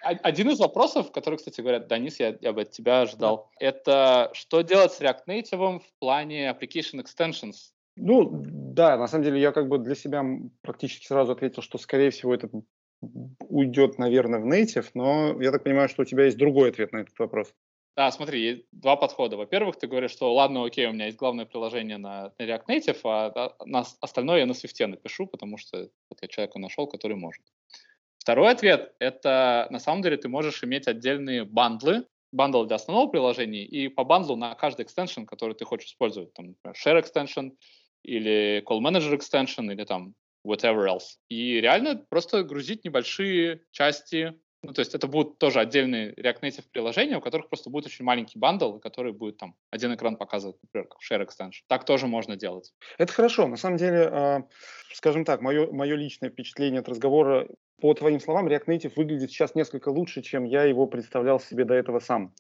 Один 0.03 0.51
из 0.51 0.61
вопросов, 0.61 1.11
который, 1.11 1.37
кстати 1.37 1.61
говоря, 1.61 1.81
Данис, 1.81 2.21
я, 2.21 2.37
я 2.41 2.53
бы 2.53 2.63
от 2.63 2.71
тебя 2.71 3.03
ожидал, 3.03 3.51
это 3.59 4.31
что 4.35 4.61
делать 4.63 4.93
с 4.93 5.01
React 5.01 5.27
Native 5.27 5.81
в 5.81 5.99
плане 5.99 6.49
application 6.49 7.03
extensions? 7.03 7.73
Ну, 7.97 8.31
да, 8.33 8.97
на 8.97 9.09
самом 9.09 9.25
деле 9.25 9.41
я 9.41 9.51
как 9.51 9.69
бы 9.69 9.79
для 9.79 9.97
себя 9.97 10.25
практически 10.63 11.07
сразу 11.07 11.33
ответил, 11.33 11.63
что, 11.63 11.79
скорее 11.79 12.11
всего, 12.11 12.33
это 12.33 12.49
уйдет, 13.49 13.99
наверное, 13.99 14.41
в 14.41 14.47
native, 14.47 14.91
но 14.95 15.41
я 15.43 15.51
так 15.51 15.65
понимаю, 15.65 15.89
что 15.89 16.03
у 16.03 16.05
тебя 16.05 16.25
есть 16.25 16.37
другой 16.37 16.71
ответ 16.71 16.93
на 16.93 16.99
этот 16.99 17.19
вопрос. 17.19 17.53
Да, 17.97 18.13
смотри, 18.13 18.41
есть 18.41 18.63
два 18.71 18.95
подхода. 18.95 19.37
Во-первых, 19.37 19.77
ты 19.77 19.89
говоришь, 19.89 20.13
что 20.13 20.33
ладно, 20.33 20.65
окей, 20.65 20.87
у 20.87 20.93
меня 20.93 21.07
есть 21.07 21.19
главное 21.19 21.47
приложение 21.47 21.99
на, 21.99 22.33
на 22.39 22.45
React 22.45 22.67
Native, 22.69 23.01
а 23.05 23.57
на 23.65 23.85
остальное 24.01 24.39
я 24.39 24.47
на 24.47 24.53
Swift 24.53 24.87
напишу, 24.87 25.27
потому 25.27 25.59
что 25.59 25.91
вот 26.09 26.19
я 26.23 26.29
человека 26.29 26.61
нашел, 26.61 26.87
который 26.87 27.17
может. 27.17 27.43
Второй 28.29 28.51
ответ– 28.51 28.93
это 28.99 29.69
на 29.71 29.79
самом 29.79 30.03
деле 30.03 30.19
ты 30.19 30.29
можешь 30.29 30.63
иметь 30.63 30.87
отдельные 30.87 31.47
бандлы, 31.47 32.05
bundle 32.31 32.67
для 32.67 32.77
основного 32.77 33.07
приложения, 33.07 33.65
и 33.65 33.89
по 33.89 34.05
бандлу 34.05 34.37
на 34.37 34.55
каждый 34.55 34.83
extension, 34.83 35.25
который 35.25 35.55
ты 35.55 35.65
хочешь 35.65 35.89
использовать, 35.89 36.35
там, 36.35 36.49
например, 36.49 36.77
Share 36.77 37.03
Extension 37.03 37.53
или 38.03 38.63
Call 38.69 38.81
Manager 38.81 39.19
Extension 39.19 39.73
или 39.73 39.83
там 39.85 40.13
whatever 40.47 40.87
else. 40.87 41.17
И 41.31 41.59
реально 41.63 42.05
просто 42.11 42.43
грузить 42.43 42.85
небольшие 42.85 43.63
части 43.71 44.39
ну, 44.63 44.73
то 44.73 44.81
есть 44.81 44.95
это 44.95 45.07
будут 45.07 45.39
тоже 45.39 45.61
отдельные 45.61 46.13
React 46.15 46.41
Native 46.43 46.65
приложения, 46.73 47.19
у 47.19 47.21
которых 47.21 47.49
просто 47.49 47.71
будет 47.71 47.87
очень 47.87 48.05
маленький 48.05 48.39
bundle, 48.39 48.79
который 48.79 49.13
будет 49.13 49.37
там 49.37 49.55
один 49.71 49.95
экран 49.95 50.17
показывать, 50.17 50.57
например, 50.63 50.89
как 50.89 50.99
Share 51.01 51.25
Extension. 51.25 51.63
Так 51.69 51.85
тоже 51.85 52.09
можно 52.09 52.37
делать. 52.37 52.73
Это 52.99 53.13
хорошо. 53.13 53.47
На 53.47 53.57
самом 53.57 53.77
деле, 53.77 54.09
а, 54.11 54.43
скажем 54.93 55.25
так, 55.25 55.43
мое, 55.43 55.71
мое 55.71 55.95
личное 55.95 56.31
впечатление 56.31 56.81
от 56.81 56.89
разговора, 56.89 57.49
по 57.81 57.95
твоим 57.95 58.19
словам, 58.19 58.49
React 58.49 58.67
Native 58.67 58.93
выглядит 58.97 59.31
сейчас 59.31 59.55
несколько 59.55 59.91
лучше, 59.91 60.23
чем 60.23 60.45
я 60.45 60.65
его 60.65 60.89
представлял 60.89 61.39
себе 61.39 61.65
до 61.65 61.75
этого 61.75 62.01
сам. 62.01 62.35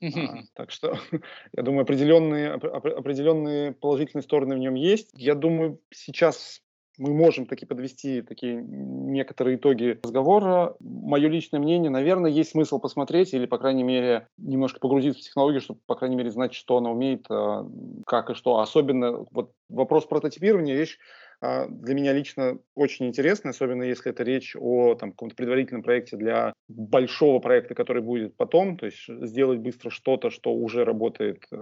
А, 0.00 0.38
так 0.54 0.70
что, 0.70 0.98
я 1.56 1.62
думаю, 1.62 1.82
определенные, 1.82 2.52
определенные 2.52 3.72
положительные 3.72 4.22
стороны 4.22 4.54
в 4.54 4.58
нем 4.58 4.74
есть. 4.74 5.10
Я 5.12 5.34
думаю, 5.34 5.80
сейчас 5.90 6.62
мы 6.98 7.14
можем 7.14 7.46
таки 7.46 7.64
подвести 7.64 8.22
такие 8.22 8.60
некоторые 8.60 9.56
итоги 9.56 9.98
разговора. 10.02 10.76
Мое 10.80 11.28
личное 11.28 11.60
мнение, 11.60 11.90
наверное, 11.90 12.30
есть 12.30 12.50
смысл 12.50 12.80
посмотреть 12.80 13.32
или, 13.32 13.46
по 13.46 13.58
крайней 13.58 13.84
мере, 13.84 14.28
немножко 14.36 14.80
погрузиться 14.80 15.20
в 15.20 15.24
технологию, 15.24 15.60
чтобы, 15.60 15.80
по 15.86 15.94
крайней 15.94 16.16
мере, 16.16 16.30
знать, 16.30 16.54
что 16.54 16.76
она 16.76 16.90
умеет, 16.90 17.24
а, 17.30 17.66
как 18.06 18.30
и 18.30 18.34
что. 18.34 18.58
Особенно 18.58 19.24
вот 19.30 19.52
вопрос 19.68 20.06
прототипирования, 20.06 20.74
вещь 20.74 20.98
а, 21.40 21.66
для 21.68 21.94
меня 21.94 22.12
лично 22.12 22.58
очень 22.74 23.06
интересная, 23.06 23.50
особенно 23.50 23.84
если 23.84 24.10
это 24.10 24.24
речь 24.24 24.56
о 24.58 24.96
там, 24.96 25.12
каком-то 25.12 25.36
предварительном 25.36 25.82
проекте 25.84 26.16
для 26.16 26.52
большого 26.66 27.38
проекта, 27.38 27.76
который 27.76 28.02
будет 28.02 28.36
потом, 28.36 28.76
то 28.76 28.86
есть 28.86 29.04
сделать 29.08 29.60
быстро 29.60 29.90
что-то, 29.90 30.30
что 30.30 30.52
уже 30.52 30.84
работает 30.84 31.44
э, 31.52 31.56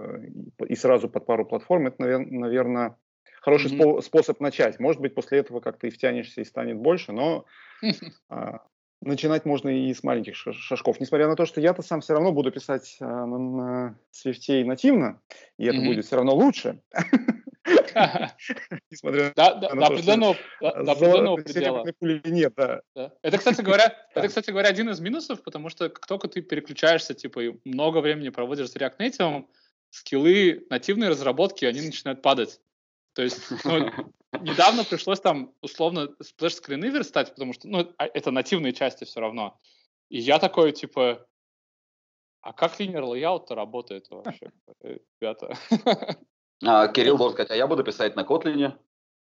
и 0.67 0.75
сразу 0.75 1.09
под 1.09 1.25
пару 1.27 1.45
платформ, 1.45 1.87
это, 1.87 1.97
наверное, 1.99 2.95
хороший 3.41 3.71
mm-hmm. 3.71 4.01
способ 4.01 4.39
начать. 4.39 4.79
Может 4.79 5.01
быть, 5.01 5.15
после 5.15 5.39
этого 5.39 5.59
как-то 5.59 5.87
и 5.87 5.89
втянешься, 5.89 6.41
и 6.41 6.45
станет 6.45 6.77
больше, 6.77 7.11
но 7.11 7.45
а, 8.29 8.61
начинать 9.01 9.45
можно 9.45 9.69
и 9.69 9.93
с 9.93 10.03
маленьких 10.03 10.35
шажков. 10.35 10.99
Несмотря 10.99 11.27
на 11.27 11.35
то, 11.35 11.45
что 11.45 11.61
я-то 11.61 11.81
сам 11.81 12.01
все 12.01 12.13
равно 12.13 12.31
буду 12.31 12.51
писать 12.51 12.97
а, 12.99 13.25
на, 13.25 13.37
на 13.37 13.99
Swift 14.11 14.63
нативно, 14.65 15.21
и 15.57 15.65
это 15.65 15.77
mm-hmm. 15.77 15.85
будет 15.85 16.05
все 16.05 16.15
равно 16.15 16.35
лучше. 16.35 16.81
Несмотря 18.91 19.33
на 19.35 19.59
до 19.59 20.91
определенного 20.91 21.35
предела. 21.37 21.85
нет, 22.01 22.53
да. 22.55 22.81
Это, 23.21 23.37
кстати 23.37 23.61
говоря, 23.61 23.95
это, 24.13 24.27
кстати 24.27 24.51
говоря, 24.51 24.69
один 24.69 24.89
из 24.89 24.99
минусов, 24.99 25.43
потому 25.43 25.69
что 25.69 25.89
как 25.89 26.05
только 26.07 26.27
ты 26.27 26.41
переключаешься, 26.41 27.13
типа, 27.13 27.39
и 27.43 27.53
много 27.65 27.99
времени 27.99 28.29
проводишь 28.29 28.69
с 28.69 28.75
React 28.75 28.97
Native, 28.99 29.45
скиллы 29.89 30.65
нативной 30.69 31.09
разработки, 31.09 31.65
они 31.65 31.81
начинают 31.81 32.21
падать. 32.21 32.59
То 33.17 33.23
есть, 33.23 33.49
ну, 33.65 33.89
недавно 34.41 34.83
пришлось 34.83 35.19
там 35.19 35.51
условно 35.61 36.09
сплэш-скрины 36.21 36.85
верстать, 36.85 37.31
потому 37.31 37.51
что, 37.53 37.67
ну, 37.67 37.91
а, 37.97 38.05
это 38.05 38.29
нативные 38.29 38.73
части 38.73 39.05
все 39.05 39.19
равно. 39.19 39.59
И 40.09 40.19
я 40.19 40.37
такой, 40.37 40.71
типа, 40.71 41.25
а 42.41 42.53
как 42.53 42.79
линер 42.79 43.03
лейаут-то 43.05 43.55
работает 43.55 44.05
вообще, 44.11 44.51
э, 44.83 44.99
ребята? 45.19 45.57
А, 46.63 46.87
Кирилл 46.89 47.17
должен 47.17 47.33
сказать, 47.33 47.49
а 47.49 47.55
я 47.55 47.65
буду 47.65 47.83
писать 47.83 48.15
на 48.15 48.23
Котлине. 48.23 48.77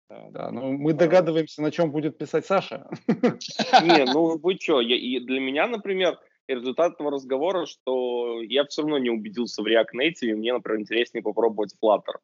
Да, 0.10 0.30
да, 0.32 0.52
ну 0.52 0.72
мы 0.72 0.94
догадываемся, 0.94 1.62
на 1.62 1.72
чем 1.72 1.92
будет 1.92 2.18
писать 2.18 2.48
Саша. 2.48 2.90
Не, 3.08 4.06
ну 4.12 4.40
вы 4.40 4.58
что, 4.60 4.82
и 4.82 5.20
для 5.20 5.40
меня, 5.40 5.68
например, 5.68 6.20
результат 6.48 6.94
этого 6.94 7.12
разговора, 7.12 7.68
что 7.68 8.42
я 8.42 8.66
все 8.66 8.82
равно 8.82 8.98
не 8.98 9.12
убедился 9.12 9.62
в 9.62 9.68
React 9.68 9.94
Native, 9.96 10.30
и 10.30 10.34
мне, 10.34 10.54
например, 10.54 10.82
интереснее 10.82 11.22
попробовать 11.22 11.76
Flutter. 11.80 12.18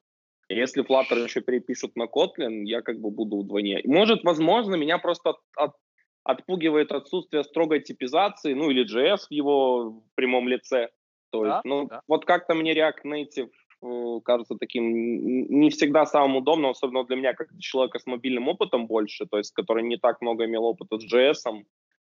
Если 0.54 0.84
Flutter 0.84 1.24
еще 1.24 1.42
перепишут 1.42 1.96
на 1.96 2.04
Kotlin, 2.04 2.64
я 2.64 2.82
как 2.82 3.00
бы 3.00 3.10
буду 3.10 3.42
вдвойне. 3.42 3.82
Может, 3.86 4.24
возможно, 4.24 4.76
меня 4.76 4.98
просто 4.98 5.32
от, 5.32 5.38
от, 5.56 5.72
отпугивает 6.24 6.92
отсутствие 6.92 7.44
строгой 7.44 7.82
типизации, 7.82 8.54
ну 8.54 8.70
или 8.70 8.84
JS 8.86 9.28
в 9.30 9.32
его 9.32 10.04
прямом 10.16 10.48
лице. 10.48 10.90
То 11.32 11.46
есть, 11.46 11.56
да, 11.56 11.62
ну, 11.64 11.88
да. 11.88 12.02
вот 12.08 12.26
как-то 12.26 12.54
мне 12.54 12.74
React 12.74 13.04
Native 13.06 13.50
э, 13.84 14.20
кажется 14.24 14.56
таким 14.60 14.92
не 15.60 15.70
всегда 15.70 16.06
самым 16.06 16.38
удобным, 16.38 16.72
особенно 16.72 17.06
для 17.06 17.16
меня, 17.16 17.34
как 17.34 17.48
человека 17.60 18.00
с 18.00 18.06
мобильным 18.06 18.50
опытом 18.50 18.88
больше, 18.88 19.26
то 19.26 19.38
есть, 19.38 19.54
который 19.54 19.84
не 19.84 19.98
так 19.98 20.22
много 20.22 20.46
имел 20.46 20.66
опыта 20.66 21.00
с 21.00 21.14
JS, 21.14 21.64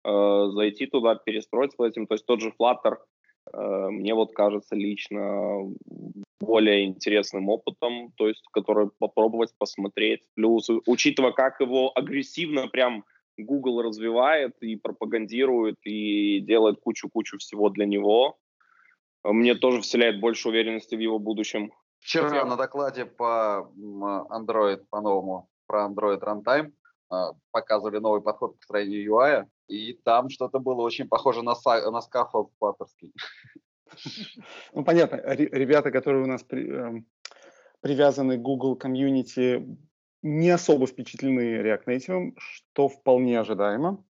э, 0.04 0.50
зайти 0.54 0.88
туда, 0.88 1.16
перестроиться 1.16 1.84
этим. 1.86 2.08
То 2.08 2.16
есть 2.16 2.26
тот 2.26 2.42
же 2.42 2.52
Flutter 2.60 2.98
э, 3.54 3.90
мне 3.90 4.16
вот 4.16 4.34
кажется 4.34 4.76
лично 4.76 5.72
более 6.42 6.86
интересным 6.86 7.50
опытом, 7.50 8.12
то 8.18 8.28
есть 8.28 8.44
который 8.52 8.90
попробовать 9.00 9.54
посмотреть. 9.58 10.22
Плюс, 10.36 10.70
учитывая, 10.86 11.32
как 11.32 11.60
его 11.60 11.92
агрессивно 11.96 12.68
прям 12.68 13.06
Google 13.38 13.82
развивает 13.82 14.56
и 14.62 14.76
пропагандирует, 14.76 15.78
и 15.84 16.40
делает 16.42 16.80
кучу-кучу 16.82 17.38
всего 17.38 17.70
для 17.70 17.86
него, 17.86 18.38
мне 19.24 19.56
тоже 19.56 19.82
вселяет 19.82 20.20
больше 20.20 20.50
уверенности 20.50 20.96
в 20.96 21.00
его 21.00 21.20
будущем. 21.20 21.72
Вчера 22.00 22.46
на 22.46 22.56
докладе 22.56 23.06
по 23.06 23.72
Android, 23.78 24.84
по-новому, 24.90 25.50
про 25.68 25.86
Android 25.86 26.20
Runtime 26.20 26.72
а, 27.10 27.34
показывали 27.52 28.00
новый 28.00 28.22
подход 28.22 28.58
к 28.58 28.64
строению 28.64 29.14
UI, 29.14 29.46
и 29.68 29.94
там 29.94 30.30
что-то 30.30 30.60
было 30.60 30.82
очень 30.82 31.08
похоже 31.08 31.44
на, 31.44 31.54
на 31.66 32.02
scaffold 32.02 32.52
флаттерский. 32.58 33.14
Ну, 34.74 34.84
понятно, 34.84 35.22
ребята, 35.26 35.92
которые 35.92 36.24
у 36.24 36.28
нас 36.28 36.44
при, 36.44 36.70
э, 36.70 37.02
привязаны 37.82 38.38
к 38.38 38.42
Google 38.42 38.76
комьюнити, 38.76 39.66
не 40.22 40.50
особо 40.50 40.88
впечатлены 40.88 41.62
React 41.62 41.86
Native, 41.86 42.34
что 42.38 42.88
вполне 42.88 43.40
ожидаемо. 43.40 44.04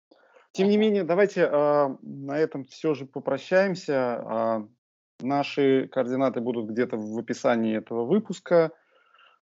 Тем 0.52 0.68
не 0.68 0.76
менее, 0.76 1.04
давайте 1.04 1.42
э, 1.42 1.96
на 2.02 2.38
этом 2.38 2.64
все 2.64 2.94
же 2.94 3.06
попрощаемся. 3.06 3.92
Э, 3.92 4.66
наши 5.20 5.88
координаты 5.88 6.40
будут 6.40 6.70
где-то 6.70 6.96
в 6.96 7.18
описании 7.18 7.76
этого 7.76 8.04
выпуска. 8.04 8.72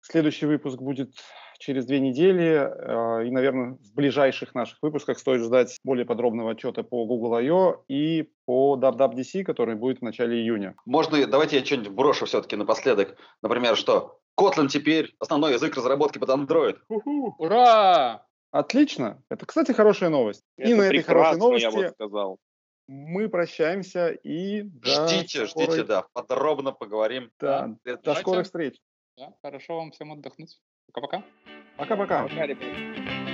Следующий 0.01 0.45
выпуск 0.45 0.79
будет 0.79 1.13
через 1.57 1.85
две 1.85 1.99
недели. 1.99 2.55
Э, 2.55 3.25
и, 3.25 3.31
наверное, 3.31 3.77
в 3.81 3.93
ближайших 3.93 4.55
наших 4.55 4.77
выпусках 4.81 5.19
стоит 5.19 5.41
ждать 5.41 5.77
более 5.83 6.05
подробного 6.05 6.51
отчета 6.51 6.83
по 6.83 7.05
Google 7.05 7.35
I.O. 7.35 7.83
и 7.87 8.29
по 8.45 8.77
WWDC, 8.77 9.43
который 9.43 9.75
будет 9.75 9.99
в 9.99 10.03
начале 10.03 10.39
июня. 10.39 10.75
Можно, 10.85 11.25
давайте 11.27 11.57
я 11.57 11.65
что-нибудь 11.65 11.89
брошу 11.89 12.25
все-таки 12.25 12.55
напоследок. 12.55 13.17
Например, 13.41 13.75
что 13.75 14.19
Kotlin 14.39 14.67
теперь 14.67 15.15
основной 15.19 15.53
язык 15.53 15.75
разработки 15.75 16.19
под 16.19 16.29
Android. 16.29 16.77
У-ху. 16.89 17.35
Ура! 17.37 18.25
Отлично. 18.51 19.21
Это, 19.29 19.45
кстати, 19.45 19.71
хорошая 19.71 20.09
новость. 20.09 20.43
Это 20.57 20.69
и 20.69 20.73
на 20.73 20.83
этой 20.83 21.01
хорошей 21.01 21.37
новости 21.37 21.63
я 21.63 21.71
вот 21.71 21.91
сказал. 21.93 22.39
мы 22.87 23.27
прощаемся 23.29 24.09
и 24.09 24.63
ждите, 24.83 25.47
скорой... 25.47 25.67
ждите, 25.67 25.83
да, 25.83 26.05
подробно 26.13 26.71
поговорим. 26.71 27.29
Да, 27.39 27.75
до 27.83 28.15
скорых 28.15 28.45
встреч. 28.45 28.79
Да, 29.17 29.33
хорошо 29.41 29.77
вам 29.77 29.91
всем 29.91 30.13
отдохнуть. 30.13 30.59
Пока-пока. 30.93 31.23
Пока-пока. 31.77 32.23
Пока, 32.23 32.45
ребята. 32.47 33.26